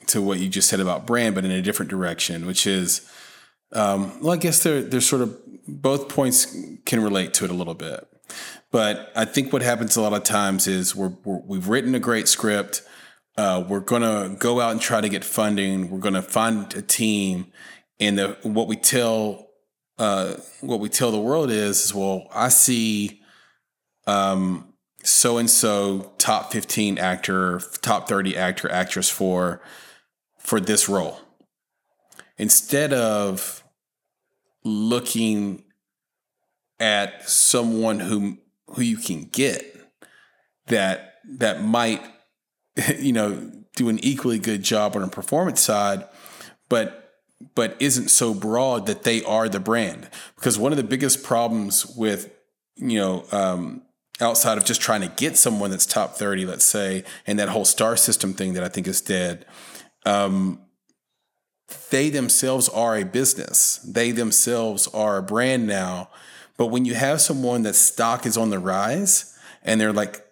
to 0.07 0.21
what 0.21 0.39
you 0.39 0.49
just 0.49 0.69
said 0.69 0.79
about 0.79 1.05
brand, 1.05 1.35
but 1.35 1.45
in 1.45 1.51
a 1.51 1.61
different 1.61 1.91
direction, 1.91 2.45
which 2.45 2.65
is, 2.65 3.09
um, 3.73 4.21
well, 4.21 4.33
I 4.33 4.37
guess 4.37 4.63
they're 4.63 4.81
they're 4.81 5.01
sort 5.01 5.21
of 5.21 5.37
both 5.67 6.09
points 6.09 6.55
can 6.85 7.03
relate 7.03 7.33
to 7.35 7.45
it 7.45 7.51
a 7.51 7.53
little 7.53 7.73
bit. 7.73 8.07
But 8.71 9.11
I 9.15 9.25
think 9.25 9.53
what 9.53 9.61
happens 9.61 9.95
a 9.95 10.01
lot 10.01 10.13
of 10.13 10.23
times 10.23 10.67
is 10.67 10.95
we're, 10.95 11.13
we 11.23 11.57
have 11.57 11.69
written 11.69 11.95
a 11.95 11.99
great 11.99 12.27
script. 12.27 12.81
Uh, 13.37 13.63
we're 13.67 13.79
gonna 13.79 14.35
go 14.37 14.59
out 14.59 14.71
and 14.71 14.81
try 14.81 15.01
to 15.01 15.09
get 15.09 15.23
funding. 15.23 15.89
We're 15.89 15.99
gonna 15.99 16.21
find 16.21 16.73
a 16.75 16.81
team, 16.81 17.51
and 17.99 18.17
the, 18.17 18.37
what 18.43 18.67
we 18.67 18.75
tell 18.75 19.47
uh, 19.97 20.35
what 20.61 20.79
we 20.79 20.89
tell 20.89 21.11
the 21.11 21.19
world 21.19 21.49
is, 21.49 21.85
is 21.85 21.93
well, 21.93 22.27
I 22.33 22.49
see 22.49 23.21
so 25.03 25.37
and 25.37 25.49
so 25.49 26.13
top 26.17 26.51
15 26.51 26.97
actor, 26.97 27.61
top 27.81 28.07
30 28.07 28.37
actor, 28.37 28.71
actress 28.71 29.09
for 29.09 29.61
for 30.39 30.59
this 30.59 30.87
role. 30.89 31.19
Instead 32.37 32.93
of 32.93 33.63
looking 34.63 35.63
at 36.79 37.27
someone 37.27 37.99
who 37.99 38.37
who 38.67 38.81
you 38.81 38.97
can 38.97 39.23
get 39.23 39.75
that 40.67 41.15
that 41.25 41.63
might 41.63 42.01
you 42.99 43.13
know 43.13 43.51
do 43.75 43.89
an 43.89 43.99
equally 44.03 44.39
good 44.39 44.63
job 44.63 44.95
on 44.95 45.03
a 45.03 45.07
performance 45.07 45.61
side 45.61 46.05
but 46.69 47.03
but 47.53 47.75
isn't 47.79 48.09
so 48.09 48.33
broad 48.33 48.87
that 48.87 49.03
they 49.03 49.23
are 49.23 49.47
the 49.47 49.59
brand 49.59 50.09
because 50.35 50.57
one 50.57 50.71
of 50.71 50.77
the 50.77 50.83
biggest 50.83 51.23
problems 51.23 51.85
with 51.95 52.31
you 52.75 52.97
know 52.97 53.25
um, 53.31 53.83
outside 54.19 54.57
of 54.57 54.65
just 54.65 54.81
trying 54.81 55.01
to 55.01 55.13
get 55.15 55.37
someone 55.37 55.69
that's 55.69 55.85
top 55.85 56.15
30 56.15 56.45
let's 56.45 56.65
say 56.65 57.03
and 57.25 57.37
that 57.37 57.49
whole 57.49 57.65
star 57.65 57.95
system 57.95 58.33
thing 58.33 58.53
that 58.53 58.63
i 58.63 58.67
think 58.67 58.87
is 58.87 59.01
dead 59.01 59.45
um, 60.05 60.61
they 61.89 62.09
themselves 62.09 62.69
are 62.69 62.97
a 62.97 63.03
business. 63.03 63.77
They 63.85 64.11
themselves 64.11 64.87
are 64.89 65.17
a 65.17 65.23
brand 65.23 65.67
now. 65.67 66.09
But 66.57 66.67
when 66.67 66.85
you 66.85 66.95
have 66.95 67.21
someone 67.21 67.63
that 67.63 67.75
stock 67.75 68.25
is 68.25 68.35
on 68.35 68.49
the 68.49 68.59
rise 68.59 69.37
and 69.63 69.79
they're 69.79 69.93
like 69.93 70.25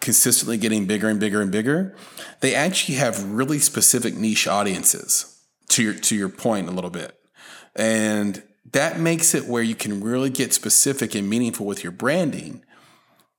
consistently 0.00 0.56
getting 0.56 0.86
bigger 0.86 1.08
and 1.08 1.18
bigger 1.18 1.42
and 1.42 1.50
bigger, 1.50 1.96
they 2.40 2.54
actually 2.54 2.94
have 2.94 3.30
really 3.30 3.58
specific 3.58 4.14
niche 4.14 4.46
audiences. 4.46 5.34
To 5.70 5.82
your 5.82 5.92
to 5.92 6.16
your 6.16 6.30
point 6.30 6.68
a 6.68 6.70
little 6.70 6.88
bit. 6.88 7.20
And 7.76 8.42
that 8.72 8.98
makes 8.98 9.34
it 9.34 9.44
where 9.44 9.62
you 9.62 9.74
can 9.74 10.02
really 10.02 10.30
get 10.30 10.54
specific 10.54 11.14
and 11.14 11.28
meaningful 11.28 11.66
with 11.66 11.82
your 11.82 11.92
branding 11.92 12.64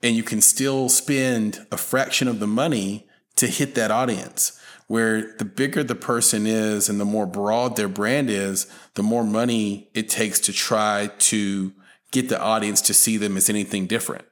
and 0.01 0.15
you 0.15 0.23
can 0.23 0.41
still 0.41 0.89
spend 0.89 1.65
a 1.71 1.77
fraction 1.77 2.27
of 2.27 2.39
the 2.39 2.47
money 2.47 3.07
to 3.35 3.47
hit 3.47 3.75
that 3.75 3.91
audience 3.91 4.59
where 4.87 5.35
the 5.37 5.45
bigger 5.45 5.83
the 5.83 5.95
person 5.95 6.47
is 6.47 6.89
and 6.89 6.99
the 6.99 7.05
more 7.05 7.27
broad 7.27 7.75
their 7.75 7.87
brand 7.87 8.29
is, 8.29 8.65
the 8.95 9.03
more 9.03 9.23
money 9.23 9.89
it 9.93 10.09
takes 10.09 10.39
to 10.39 10.51
try 10.51 11.11
to 11.19 11.71
get 12.11 12.29
the 12.29 12.39
audience 12.39 12.81
to 12.81 12.93
see 12.93 13.17
them 13.17 13.37
as 13.37 13.49
anything 13.49 13.87
different. 13.87 14.25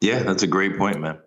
Yeah, 0.00 0.22
that's 0.22 0.42
a 0.42 0.46
great 0.46 0.78
point, 0.78 1.00
man. 1.00 1.18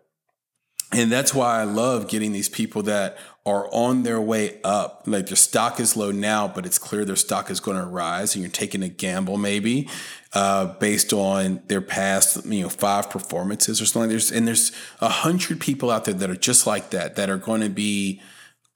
And 0.93 1.09
that's 1.09 1.33
why 1.33 1.61
I 1.61 1.63
love 1.63 2.09
getting 2.09 2.33
these 2.33 2.49
people 2.49 2.83
that 2.83 3.17
are 3.45 3.73
on 3.73 4.03
their 4.03 4.19
way 4.19 4.59
up. 4.63 5.03
Like 5.05 5.27
their 5.27 5.37
stock 5.37 5.79
is 5.79 5.95
low 5.95 6.11
now, 6.11 6.49
but 6.49 6.65
it's 6.65 6.77
clear 6.77 7.05
their 7.05 7.15
stock 7.15 7.49
is 7.49 7.61
going 7.61 7.77
to 7.77 7.85
rise, 7.85 8.35
and 8.35 8.43
you're 8.43 8.51
taking 8.51 8.83
a 8.83 8.89
gamble 8.89 9.37
maybe 9.37 9.87
uh, 10.33 10.65
based 10.79 11.13
on 11.13 11.61
their 11.67 11.81
past, 11.81 12.45
you 12.45 12.63
know, 12.63 12.69
five 12.69 13.09
performances 13.09 13.81
or 13.81 13.85
something. 13.85 14.09
There's 14.09 14.31
and 14.31 14.45
there's 14.45 14.73
a 14.99 15.07
hundred 15.07 15.61
people 15.61 15.91
out 15.91 16.05
there 16.05 16.13
that 16.13 16.29
are 16.29 16.35
just 16.35 16.67
like 16.67 16.89
that 16.89 17.15
that 17.15 17.29
are 17.29 17.37
going 17.37 17.61
to 17.61 17.69
be 17.69 18.21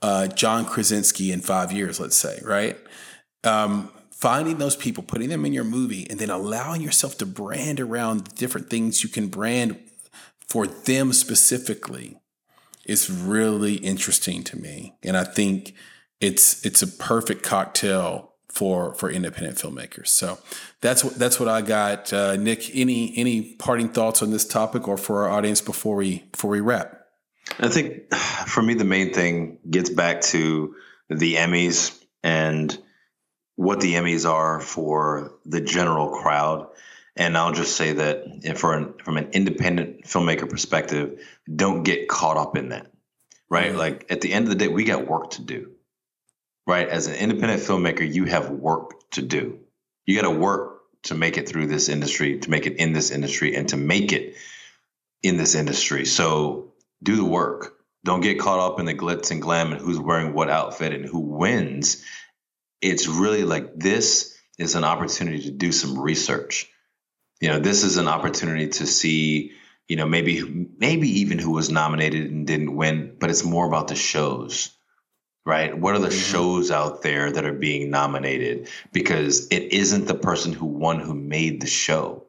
uh, 0.01 0.27
John 0.27 0.65
Krasinski 0.65 1.33
in 1.33 1.41
five 1.41 1.73
years, 1.73 1.99
let's 1.99 2.17
say, 2.17 2.39
right? 2.43 2.77
Um, 3.43 3.91
finding 4.15 4.57
those 4.57 4.77
people, 4.77 5.03
putting 5.03 5.29
them 5.29 5.45
in 5.45 5.51
your 5.51 5.65
movie, 5.65 6.09
and 6.09 6.19
then 6.19 6.29
allowing 6.29 6.81
yourself 6.81 7.17
to 7.17 7.25
brand 7.25 7.81
around 7.81 8.33
different 8.35 8.69
things 8.69 9.03
you 9.03 9.09
can 9.09 9.27
brand 9.27 9.77
for 10.47 10.65
them 10.65 11.11
specifically 11.11 12.17
is 12.85 13.09
really 13.09 13.75
interesting 13.75 14.43
to 14.43 14.57
me. 14.57 14.95
And 15.03 15.17
I 15.17 15.25
think 15.25 15.73
it's 16.21 16.65
it's 16.65 16.81
a 16.81 16.87
perfect 16.87 17.43
cocktail 17.43 18.31
for 18.47 18.93
for 18.95 19.09
independent 19.11 19.57
filmmakers. 19.57 20.07
So 20.07 20.39
that's 20.79 21.03
what 21.03 21.15
that's 21.15 21.37
what 21.37 21.49
I 21.49 21.61
got. 21.61 22.13
Uh, 22.13 22.37
Nick, 22.37 22.73
any 22.73 23.13
any 23.17 23.55
parting 23.55 23.89
thoughts 23.89 24.21
on 24.23 24.31
this 24.31 24.47
topic 24.47 24.87
or 24.87 24.97
for 24.97 25.23
our 25.23 25.29
audience 25.29 25.59
before 25.59 25.97
we 25.97 26.19
before 26.31 26.51
we 26.51 26.61
wrap? 26.61 27.01
I 27.59 27.67
think 27.67 28.13
for 28.47 28.63
me 28.63 28.75
the 28.75 28.85
main 28.85 29.13
thing 29.13 29.57
gets 29.69 29.89
back 29.89 30.21
to 30.21 30.75
the 31.09 31.35
Emmys 31.35 32.01
and 32.23 32.77
what 33.55 33.79
the 33.79 33.93
Emmys 33.93 34.29
are 34.29 34.59
for 34.59 35.33
the 35.45 35.61
general 35.61 36.09
crowd. 36.09 36.67
And 37.15 37.37
I'll 37.37 37.53
just 37.53 37.77
say 37.77 37.93
that 37.93 38.57
for 38.57 38.75
an, 38.75 38.93
from 39.03 39.17
an 39.17 39.29
independent 39.31 40.03
filmmaker 40.03 40.49
perspective, 40.49 41.21
don't 41.53 41.83
get 41.83 42.09
caught 42.09 42.37
up 42.37 42.57
in 42.57 42.69
that, 42.69 42.91
right? 43.49 43.69
Mm-hmm. 43.69 43.77
Like 43.77 44.05
at 44.09 44.21
the 44.21 44.33
end 44.33 44.45
of 44.45 44.49
the 44.49 44.55
day, 44.55 44.67
we 44.67 44.83
got 44.83 45.07
work 45.07 45.31
to 45.31 45.41
do, 45.41 45.71
right? 46.67 46.89
As 46.89 47.07
an 47.07 47.15
independent 47.15 47.61
filmmaker, 47.61 48.11
you 48.11 48.25
have 48.25 48.49
work 48.49 49.09
to 49.11 49.21
do. 49.21 49.59
You 50.05 50.21
got 50.21 50.29
to 50.29 50.37
work 50.37 50.81
to 51.03 51.15
make 51.15 51.37
it 51.37 51.47
through 51.47 51.67
this 51.67 51.87
industry, 51.87 52.39
to 52.39 52.49
make 52.49 52.65
it 52.65 52.77
in 52.77 52.91
this 52.91 53.11
industry, 53.11 53.55
and 53.55 53.69
to 53.69 53.77
make 53.77 54.11
it 54.11 54.35
in 55.23 55.37
this 55.37 55.55
industry. 55.55 56.05
So 56.05 56.73
do 57.01 57.15
the 57.15 57.25
work. 57.25 57.75
Don't 58.03 58.21
get 58.21 58.39
caught 58.39 58.59
up 58.59 58.79
in 58.79 58.85
the 58.85 58.93
glitz 58.93 59.31
and 59.31 59.41
glam 59.41 59.71
and 59.71 59.81
who's 59.81 59.99
wearing 59.99 60.33
what 60.33 60.49
outfit 60.49 60.93
and 60.93 61.05
who 61.05 61.19
wins. 61.19 62.03
It's 62.81 63.07
really 63.07 63.43
like 63.43 63.75
this 63.75 64.35
is 64.57 64.75
an 64.75 64.83
opportunity 64.83 65.43
to 65.43 65.51
do 65.51 65.71
some 65.71 65.99
research. 65.99 66.69
You 67.41 67.49
know, 67.49 67.59
this 67.59 67.83
is 67.83 67.97
an 67.97 68.07
opportunity 68.07 68.67
to 68.67 68.87
see, 68.87 69.51
you 69.87 69.95
know, 69.95 70.05
maybe 70.05 70.67
maybe 70.77 71.21
even 71.21 71.39
who 71.39 71.51
was 71.51 71.69
nominated 71.69 72.31
and 72.31 72.47
didn't 72.47 72.75
win, 72.75 73.15
but 73.19 73.29
it's 73.29 73.43
more 73.43 73.67
about 73.67 73.87
the 73.87 73.95
shows. 73.95 74.71
Right? 75.45 75.77
What 75.77 75.93
are 75.93 75.99
the 75.99 76.07
mm-hmm. 76.07 76.31
shows 76.31 76.71
out 76.71 77.03
there 77.03 77.31
that 77.31 77.45
are 77.45 77.53
being 77.53 77.91
nominated? 77.91 78.67
Because 78.91 79.47
it 79.49 79.73
isn't 79.73 80.07
the 80.07 80.15
person 80.15 80.53
who 80.53 80.65
won 80.65 80.99
who 80.99 81.13
made 81.13 81.61
the 81.61 81.67
show. 81.67 82.25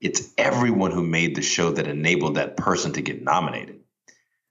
It's 0.00 0.32
everyone 0.36 0.90
who 0.90 1.02
made 1.02 1.36
the 1.36 1.42
show 1.42 1.70
that 1.70 1.86
enabled 1.86 2.34
that 2.34 2.56
person 2.56 2.92
to 2.94 3.02
get 3.02 3.22
nominated. 3.22 3.80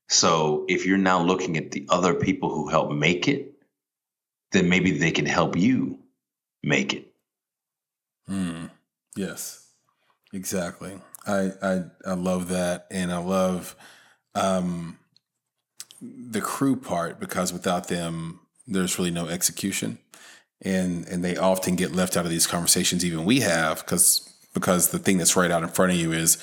So 0.07 0.65
if 0.67 0.85
you're 0.85 0.97
now 0.97 1.23
looking 1.23 1.57
at 1.57 1.71
the 1.71 1.87
other 1.89 2.13
people 2.13 2.49
who 2.49 2.69
helped 2.69 2.93
make 2.93 3.27
it, 3.27 3.52
then 4.53 4.69
maybe 4.69 4.97
they 4.97 5.11
can 5.11 5.25
help 5.25 5.57
you 5.57 5.99
make 6.63 6.93
it. 6.93 7.13
Hmm. 8.27 8.67
Yes, 9.15 9.67
exactly. 10.31 10.93
I, 11.27 11.51
I 11.61 11.83
I 12.05 12.13
love 12.13 12.49
that, 12.49 12.87
and 12.89 13.11
I 13.11 13.17
love 13.17 13.75
um, 14.35 14.97
the 16.01 16.41
crew 16.41 16.75
part 16.75 17.19
because 17.19 17.53
without 17.53 17.87
them, 17.87 18.39
there's 18.67 18.97
really 18.97 19.11
no 19.11 19.27
execution, 19.27 19.99
and 20.61 21.07
and 21.07 21.23
they 21.23 21.37
often 21.37 21.75
get 21.75 21.93
left 21.93 22.17
out 22.17 22.25
of 22.25 22.31
these 22.31 22.47
conversations. 22.47 23.05
Even 23.05 23.25
we 23.25 23.41
have 23.41 23.79
because 23.79 24.29
because 24.53 24.89
the 24.89 24.99
thing 24.99 25.17
that's 25.17 25.35
right 25.35 25.51
out 25.51 25.63
in 25.63 25.69
front 25.69 25.91
of 25.91 25.97
you 25.97 26.11
is 26.11 26.37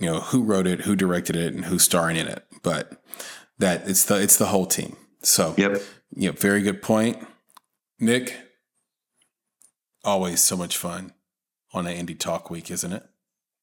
you 0.00 0.06
know 0.06 0.20
who 0.20 0.42
wrote 0.42 0.66
it, 0.66 0.82
who 0.82 0.96
directed 0.96 1.36
it, 1.36 1.54
and 1.54 1.66
who's 1.66 1.82
starring 1.82 2.16
in 2.16 2.28
it. 2.28 2.44
But 2.62 3.02
that 3.58 3.88
it's 3.88 4.04
the 4.04 4.20
it's 4.20 4.36
the 4.36 4.46
whole 4.46 4.66
team. 4.66 4.96
So 5.22 5.54
yep, 5.56 5.82
yeah, 6.14 6.32
very 6.32 6.62
good 6.62 6.82
point, 6.82 7.18
Nick. 7.98 8.36
Always 10.04 10.40
so 10.40 10.56
much 10.56 10.76
fun 10.76 11.12
on 11.72 11.86
an 11.86 12.06
indie 12.06 12.18
talk 12.18 12.50
week, 12.50 12.70
isn't 12.70 12.92
it? 12.92 13.02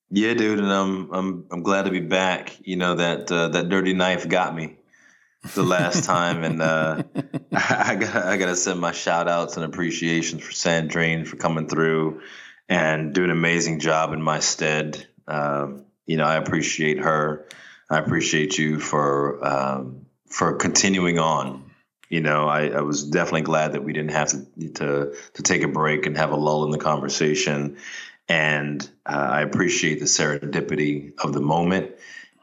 Yeah, 0.09 0.33
dude, 0.33 0.59
and 0.59 0.71
I'm 0.71 1.11
I'm 1.11 1.45
I'm 1.51 1.63
glad 1.63 1.85
to 1.85 1.91
be 1.91 1.99
back. 1.99 2.55
You 2.61 2.75
know 2.75 2.95
that 2.95 3.31
uh, 3.31 3.47
that 3.49 3.69
dirty 3.69 3.93
knife 3.93 4.27
got 4.27 4.55
me 4.55 4.75
the 5.55 5.63
last 5.63 6.03
time, 6.05 6.43
and 6.43 6.61
uh, 6.61 7.03
I 7.51 7.95
got 7.95 8.15
I 8.15 8.37
got 8.37 8.47
to 8.47 8.55
send 8.55 8.79
my 8.79 8.91
shout 8.91 9.27
outs 9.27 9.55
and 9.55 9.65
appreciations 9.65 10.43
for 10.43 10.51
Sandrine 10.51 11.25
for 11.25 11.37
coming 11.37 11.67
through 11.67 12.21
and 12.69 13.13
doing 13.13 13.31
an 13.31 13.37
amazing 13.37 13.79
job 13.79 14.13
in 14.13 14.21
my 14.21 14.39
stead. 14.39 15.05
Um, 15.27 15.85
you 16.05 16.17
know, 16.17 16.25
I 16.25 16.35
appreciate 16.35 16.99
her. 16.99 17.47
I 17.89 17.97
appreciate 17.97 18.57
you 18.57 18.79
for 18.79 19.45
um, 19.45 20.05
for 20.27 20.53
continuing 20.57 21.17
on. 21.17 21.62
You 22.13 22.21
know, 22.21 22.47
I, 22.47 22.67
I, 22.67 22.81
was 22.81 23.03
definitely 23.03 23.41
glad 23.41 23.73
that 23.73 23.83
we 23.83 23.91
didn't 23.91 24.11
have 24.11 24.27
to, 24.27 24.69
to 24.75 25.15
to 25.33 25.41
take 25.41 25.63
a 25.63 25.67
break 25.67 26.05
and 26.05 26.15
have 26.15 26.29
a 26.29 26.35
lull 26.35 26.63
in 26.63 26.69
the 26.69 26.77
conversation. 26.77 27.77
And 28.29 28.87
uh, 29.03 29.29
I 29.31 29.41
appreciate 29.41 29.97
the 29.97 30.05
serendipity 30.05 31.19
of 31.19 31.33
the 31.33 31.41
moment. 31.41 31.93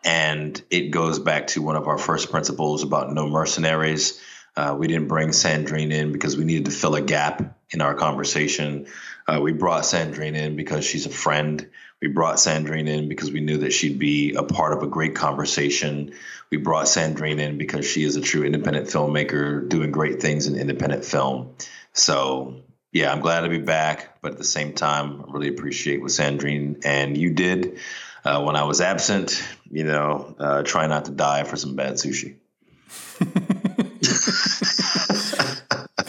And 0.02 0.60
it 0.70 0.90
goes 0.90 1.20
back 1.20 1.46
to 1.48 1.62
one 1.62 1.76
of 1.76 1.86
our 1.86 1.98
first 1.98 2.32
principles 2.32 2.82
about 2.82 3.12
no 3.12 3.28
mercenaries. 3.28 4.20
Uh, 4.56 4.74
we 4.76 4.88
didn't 4.88 5.06
bring 5.06 5.28
Sandrine 5.28 5.92
in 5.92 6.10
because 6.10 6.36
we 6.36 6.44
needed 6.44 6.64
to 6.64 6.72
fill 6.72 6.96
a 6.96 7.00
gap 7.00 7.56
in 7.70 7.80
our 7.80 7.94
conversation. 7.94 8.88
Uh, 9.28 9.38
we 9.40 9.52
brought 9.52 9.84
Sandrine 9.84 10.34
in 10.34 10.56
because 10.56 10.84
she's 10.84 11.06
a 11.06 11.10
friend. 11.10 11.70
We 12.00 12.08
brought 12.08 12.36
Sandrine 12.36 12.88
in 12.88 13.08
because 13.08 13.30
we 13.30 13.40
knew 13.40 13.58
that 13.58 13.72
she'd 13.72 13.98
be 13.98 14.34
a 14.34 14.42
part 14.42 14.72
of 14.72 14.82
a 14.82 14.86
great 14.86 15.14
conversation. 15.14 16.14
We 16.50 16.56
brought 16.56 16.86
Sandrine 16.86 17.38
in 17.38 17.58
because 17.58 17.86
she 17.86 18.04
is 18.04 18.16
a 18.16 18.22
true 18.22 18.42
independent 18.44 18.86
filmmaker 18.86 19.68
doing 19.68 19.90
great 19.90 20.20
things 20.20 20.46
in 20.46 20.56
independent 20.56 21.04
film. 21.04 21.54
So, 21.92 22.62
yeah, 22.90 23.12
I'm 23.12 23.20
glad 23.20 23.42
to 23.42 23.50
be 23.50 23.58
back, 23.58 24.20
but 24.22 24.32
at 24.32 24.38
the 24.38 24.44
same 24.44 24.72
time, 24.72 25.22
I 25.22 25.32
really 25.32 25.48
appreciate 25.48 26.00
what 26.00 26.10
Sandrine 26.10 26.84
and 26.86 27.18
you 27.18 27.34
did 27.34 27.78
uh, 28.24 28.42
when 28.42 28.56
I 28.56 28.64
was 28.64 28.80
absent. 28.80 29.42
You 29.70 29.84
know, 29.84 30.34
uh, 30.38 30.62
try 30.62 30.86
not 30.86 31.04
to 31.04 31.10
die 31.10 31.44
for 31.44 31.56
some 31.56 31.76
bad 31.76 31.94
sushi. 31.94 32.36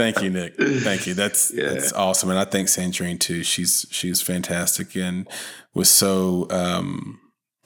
Thank 0.02 0.24
you, 0.24 0.32
Nick. 0.32 0.56
Thank 0.58 1.06
you. 1.06 1.14
That's 1.14 1.54
yeah. 1.54 1.70
that's 1.70 1.93
awesome, 1.93 2.32
and 2.32 2.39
I 2.39 2.45
thank 2.45 2.70
Sandrine 2.70 3.20
too. 3.20 3.43
She's 3.43 3.86
she's 3.91 4.20
fantastic 4.20 4.95
and 4.95 5.28
was 5.76 5.91
so 5.91 6.47
um, 6.49 7.20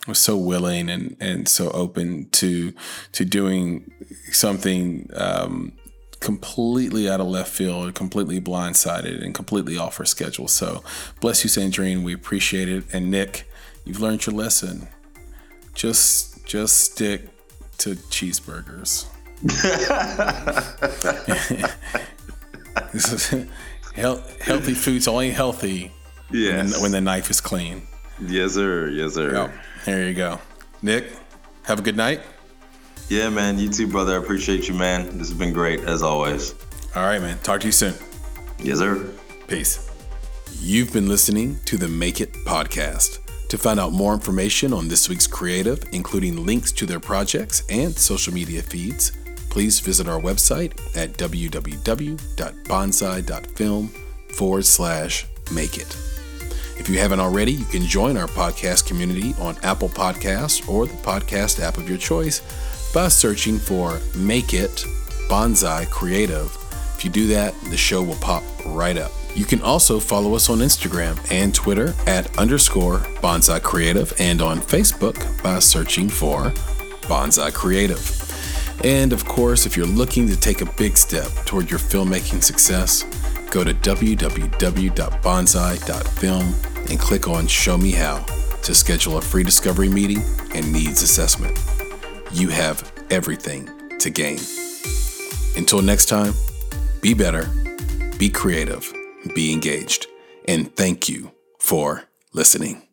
was 0.05 0.19
so 0.19 0.35
willing 0.35 0.89
and 0.89 1.15
and 1.21 1.47
so 1.47 1.71
open 1.71 2.29
to 2.31 2.73
to 3.13 3.23
doing 3.23 3.89
something 4.31 5.09
um, 5.13 5.77
completely 6.19 7.09
out 7.09 7.21
of 7.21 7.27
left 7.27 7.53
field, 7.53 7.95
completely 7.95 8.41
blindsided, 8.41 9.23
and 9.23 9.33
completely 9.33 9.77
off 9.77 9.95
her 9.95 10.05
schedule. 10.05 10.49
So 10.49 10.83
bless 11.21 11.45
you, 11.45 11.49
Sandrine. 11.49 12.03
We 12.03 12.13
appreciate 12.13 12.67
it. 12.67 12.83
And 12.91 13.09
Nick, 13.09 13.47
you've 13.85 14.01
learned 14.01 14.25
your 14.25 14.35
lesson. 14.35 14.89
Just 15.73 16.45
just 16.45 16.91
stick 16.91 17.29
to 17.77 17.95
cheeseburgers. 17.95 19.05
healthy 23.95 24.73
food's 24.73 25.07
only 25.07 25.31
healthy 25.31 25.91
yes. 26.31 26.73
when, 26.73 26.81
when, 26.81 26.91
the 26.91 27.01
knife 27.01 27.29
is 27.29 27.41
clean. 27.41 27.83
Yes, 28.19 28.53
sir. 28.53 28.89
Yes, 28.89 29.13
sir. 29.13 29.33
Yep. 29.33 29.53
There 29.85 30.07
you 30.07 30.13
go. 30.13 30.39
Nick, 30.81 31.11
have 31.63 31.79
a 31.79 31.81
good 31.81 31.97
night. 31.97 32.21
Yeah, 33.09 33.29
man. 33.29 33.59
You 33.59 33.69
too, 33.69 33.87
brother. 33.87 34.15
I 34.15 34.23
appreciate 34.23 34.67
you, 34.67 34.73
man. 34.73 35.05
This 35.17 35.29
has 35.29 35.33
been 35.33 35.53
great, 35.53 35.81
as 35.81 36.01
always. 36.01 36.55
All 36.95 37.03
right, 37.03 37.21
man. 37.21 37.37
Talk 37.39 37.61
to 37.61 37.67
you 37.67 37.71
soon. 37.71 37.93
Yes, 38.59 38.79
sir. 38.79 39.11
Peace. 39.47 39.91
You've 40.59 40.91
been 40.91 41.07
listening 41.07 41.59
to 41.65 41.77
the 41.77 41.87
Make 41.87 42.21
It 42.21 42.33
podcast. 42.45 43.19
To 43.49 43.57
find 43.59 43.79
out 43.79 43.91
more 43.93 44.13
information 44.13 44.73
on 44.73 44.87
this 44.87 45.07
week's 45.07 45.27
creative, 45.27 45.83
including 45.91 46.45
links 46.45 46.71
to 46.73 46.85
their 46.87 46.99
projects 46.99 47.63
and 47.69 47.95
social 47.95 48.33
media 48.33 48.63
feeds, 48.63 49.11
please 49.55 49.79
visit 49.79 50.05
our 50.05 50.19
website 50.19 50.73
at 50.97 51.13
www.bonsai.film 51.13 53.87
forward 54.27 54.65
slash 54.65 55.25
make 55.53 55.77
it. 55.77 55.97
If 56.77 56.89
you 56.89 56.99
haven't 56.99 57.21
already, 57.21 57.53
you 57.53 57.63
can 57.63 57.83
join 57.83 58.17
our 58.17 58.27
podcast 58.27 58.85
community 58.85 59.33
on 59.39 59.55
Apple 59.63 59.87
Podcasts 59.87 60.67
or 60.67 60.87
the 60.87 60.93
podcast 60.95 61.61
app 61.61 61.77
of 61.77 61.87
your 61.87 61.97
choice 61.97 62.41
by 62.93 63.07
searching 63.07 63.57
for 63.57 63.97
Make 64.13 64.53
It 64.53 64.83
Bonsai 65.29 65.89
Creative. 65.89 66.53
If 66.93 67.05
you 67.05 67.09
do 67.09 67.27
that, 67.27 67.55
the 67.69 67.77
show 67.77 68.03
will 68.03 68.15
pop 68.15 68.43
right 68.65 68.97
up. 68.97 69.13
You 69.35 69.45
can 69.45 69.61
also 69.61 70.01
follow 70.01 70.35
us 70.35 70.49
on 70.49 70.57
Instagram 70.57 71.17
and 71.31 71.55
Twitter 71.55 71.93
at 72.07 72.37
underscore 72.37 72.97
Bonsai 73.23 73.63
Creative 73.63 74.11
and 74.19 74.41
on 74.41 74.59
Facebook 74.59 75.41
by 75.41 75.59
searching 75.59 76.09
for 76.09 76.51
Bonsai 77.03 77.53
Creative. 77.53 78.24
And 78.83 79.13
of 79.13 79.25
course, 79.25 79.65
if 79.65 79.77
you're 79.77 79.85
looking 79.85 80.27
to 80.27 80.39
take 80.39 80.61
a 80.61 80.71
big 80.73 80.97
step 80.97 81.27
toward 81.45 81.69
your 81.69 81.79
filmmaking 81.79 82.43
success, 82.43 83.03
go 83.49 83.63
to 83.63 83.73
www.bonsai.film 83.73 86.55
and 86.89 86.99
click 86.99 87.27
on 87.27 87.47
Show 87.47 87.77
Me 87.77 87.91
How 87.91 88.19
to 88.63 88.75
schedule 88.75 89.17
a 89.17 89.21
free 89.21 89.43
discovery 89.43 89.89
meeting 89.89 90.21
and 90.53 90.73
needs 90.73 91.03
assessment. 91.03 91.57
You 92.31 92.49
have 92.49 92.91
everything 93.09 93.69
to 93.99 94.09
gain. 94.09 94.39
Until 95.55 95.81
next 95.81 96.05
time, 96.05 96.33
be 97.01 97.13
better, 97.13 97.49
be 98.17 98.29
creative, 98.29 98.91
be 99.35 99.53
engaged, 99.53 100.07
and 100.47 100.75
thank 100.75 101.07
you 101.07 101.31
for 101.59 102.03
listening. 102.33 102.84